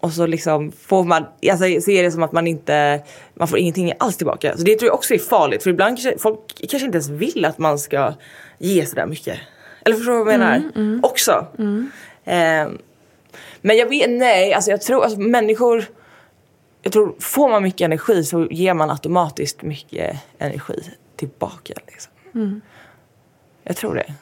och 0.00 0.12
så 0.12 0.26
liksom 0.26 0.72
får 0.72 1.04
man, 1.04 1.26
alltså 1.50 1.80
så 1.80 1.90
är 1.90 2.02
det 2.02 2.10
som 2.10 2.22
att 2.22 2.32
man 2.32 2.46
inte, 2.46 3.00
man 3.34 3.48
får 3.48 3.58
ingenting 3.58 3.92
alls 3.98 4.16
tillbaka. 4.16 4.56
Så 4.56 4.62
det 4.62 4.76
tror 4.76 4.86
jag 4.86 4.94
också 4.94 5.14
är 5.14 5.18
farligt 5.18 5.62
för 5.62 5.70
ibland 5.70 5.96
kanske 5.96 6.18
folk 6.18 6.40
kanske 6.70 6.86
inte 6.86 6.96
ens 6.96 7.08
vill 7.08 7.44
att 7.44 7.58
man 7.58 7.78
ska 7.78 8.14
ge 8.58 8.86
sådär 8.86 9.06
mycket. 9.06 9.38
Eller 9.84 9.96
förstår 9.96 10.12
du 10.12 10.24
vad 10.24 10.32
jag 10.32 10.38
menar? 10.38 10.56
Mm, 10.56 10.70
mm. 10.74 11.00
Också. 11.02 11.46
Mm. 11.58 11.90
Eh, 12.24 12.78
men 13.60 13.76
jag 13.76 13.88
vet, 13.88 14.10
nej, 14.10 14.52
alltså 14.52 14.70
jag 14.70 14.82
tror, 14.82 15.04
alltså 15.04 15.20
människor, 15.20 15.84
jag 16.82 16.92
tror 16.92 17.14
får 17.20 17.48
man 17.48 17.62
mycket 17.62 17.80
energi 17.80 18.24
så 18.24 18.46
ger 18.50 18.74
man 18.74 18.90
automatiskt 18.90 19.62
mycket 19.62 20.16
energi 20.38 20.82
tillbaka. 21.16 21.74
Liksom. 21.86 22.12
Mm. 22.34 22.60
Jag 23.64 23.76
tror 23.76 23.94
det. 23.94 24.14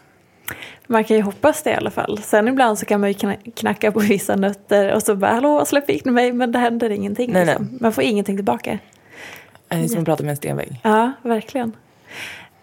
Man 0.87 1.05
kan 1.05 1.17
ju 1.17 1.23
hoppas 1.23 1.63
det 1.63 1.71
i 1.71 1.75
alla 1.75 1.91
fall. 1.91 2.19
Sen 2.23 2.49
ibland 2.49 2.79
så 2.79 2.87
kan 2.87 3.01
man 3.01 3.13
ju 3.13 3.37
knacka 3.55 3.93
på 3.93 4.01
vissa 4.01 4.37
nötter 4.37 4.95
och 4.95 5.03
så 5.03 5.17
bara 5.17 5.33
hallå 5.33 5.65
släpp 5.65 5.91
in 5.91 6.15
mig 6.15 6.33
men 6.33 6.53
det 6.53 6.59
händer 6.59 6.91
ingenting. 6.91 7.33
Nej, 7.33 7.47
liksom. 7.47 7.69
nej. 7.71 7.79
Man 7.81 7.93
får 7.93 8.05
ingenting 8.05 8.37
tillbaka. 8.37 8.79
Det 9.69 9.77
är 9.77 9.89
som 9.89 9.99
att 9.99 10.05
prata 10.05 10.23
med 10.23 10.31
en 10.31 10.37
stenvägg. 10.37 10.81
Ja, 10.83 11.13
verkligen. 11.23 11.73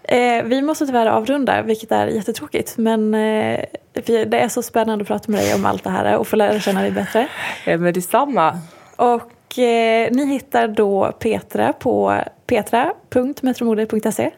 Eh, 0.03 0.43
vi 0.43 0.61
måste 0.61 0.85
tyvärr 0.85 1.05
avrunda, 1.05 1.61
vilket 1.61 1.91
är 1.91 2.07
jättetråkigt. 2.07 2.77
Men 2.77 3.13
eh, 3.13 3.65
det 3.93 4.39
är 4.39 4.47
så 4.47 4.61
spännande 4.63 5.01
att 5.01 5.07
prata 5.07 5.31
med 5.31 5.41
dig 5.41 5.53
om 5.53 5.65
allt 5.65 5.83
det 5.83 5.89
här 5.89 6.17
och 6.17 6.27
få 6.27 6.35
lära 6.35 6.59
känna 6.59 6.81
dig 6.81 6.91
bättre. 6.91 7.27
Ja, 7.65 7.77
men 7.77 7.93
detsamma. 7.93 8.59
Och 8.95 9.31
eh, 9.59 10.11
ni 10.11 10.25
hittar 10.25 10.67
då 10.67 11.11
Petra 11.19 11.73
på 11.73 12.21
petra.metromode.se. 12.47 14.31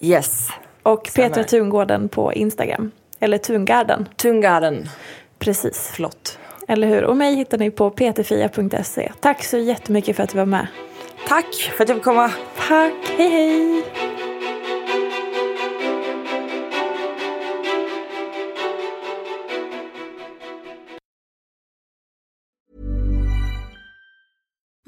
Yes. 0.00 0.48
Och 0.82 1.10
Petra 1.14 1.44
Tungården 1.44 2.08
på 2.08 2.32
Instagram. 2.32 2.90
Eller 3.20 3.38
Tungarden. 3.38 4.08
Tungarden. 4.16 4.88
Precis. 5.38 5.90
Flott. 5.90 6.38
Eller 6.68 6.88
hur? 6.88 7.04
Och 7.04 7.16
mig 7.16 7.34
hittar 7.34 7.58
ni 7.58 7.70
på 7.70 7.90
ptfia.se. 7.90 9.12
Tack 9.20 9.44
så 9.44 9.58
jättemycket 9.58 10.16
för 10.16 10.22
att 10.22 10.30
du 10.30 10.38
var 10.38 10.46
med. 10.46 10.66
Tack 11.28 11.54
för 11.54 11.82
att 11.84 11.88
jag 11.88 11.96
fick 11.96 12.04
komma. 12.04 12.30
Tack. 12.68 12.92
Hej 13.16 13.28
hej. 13.28 14.15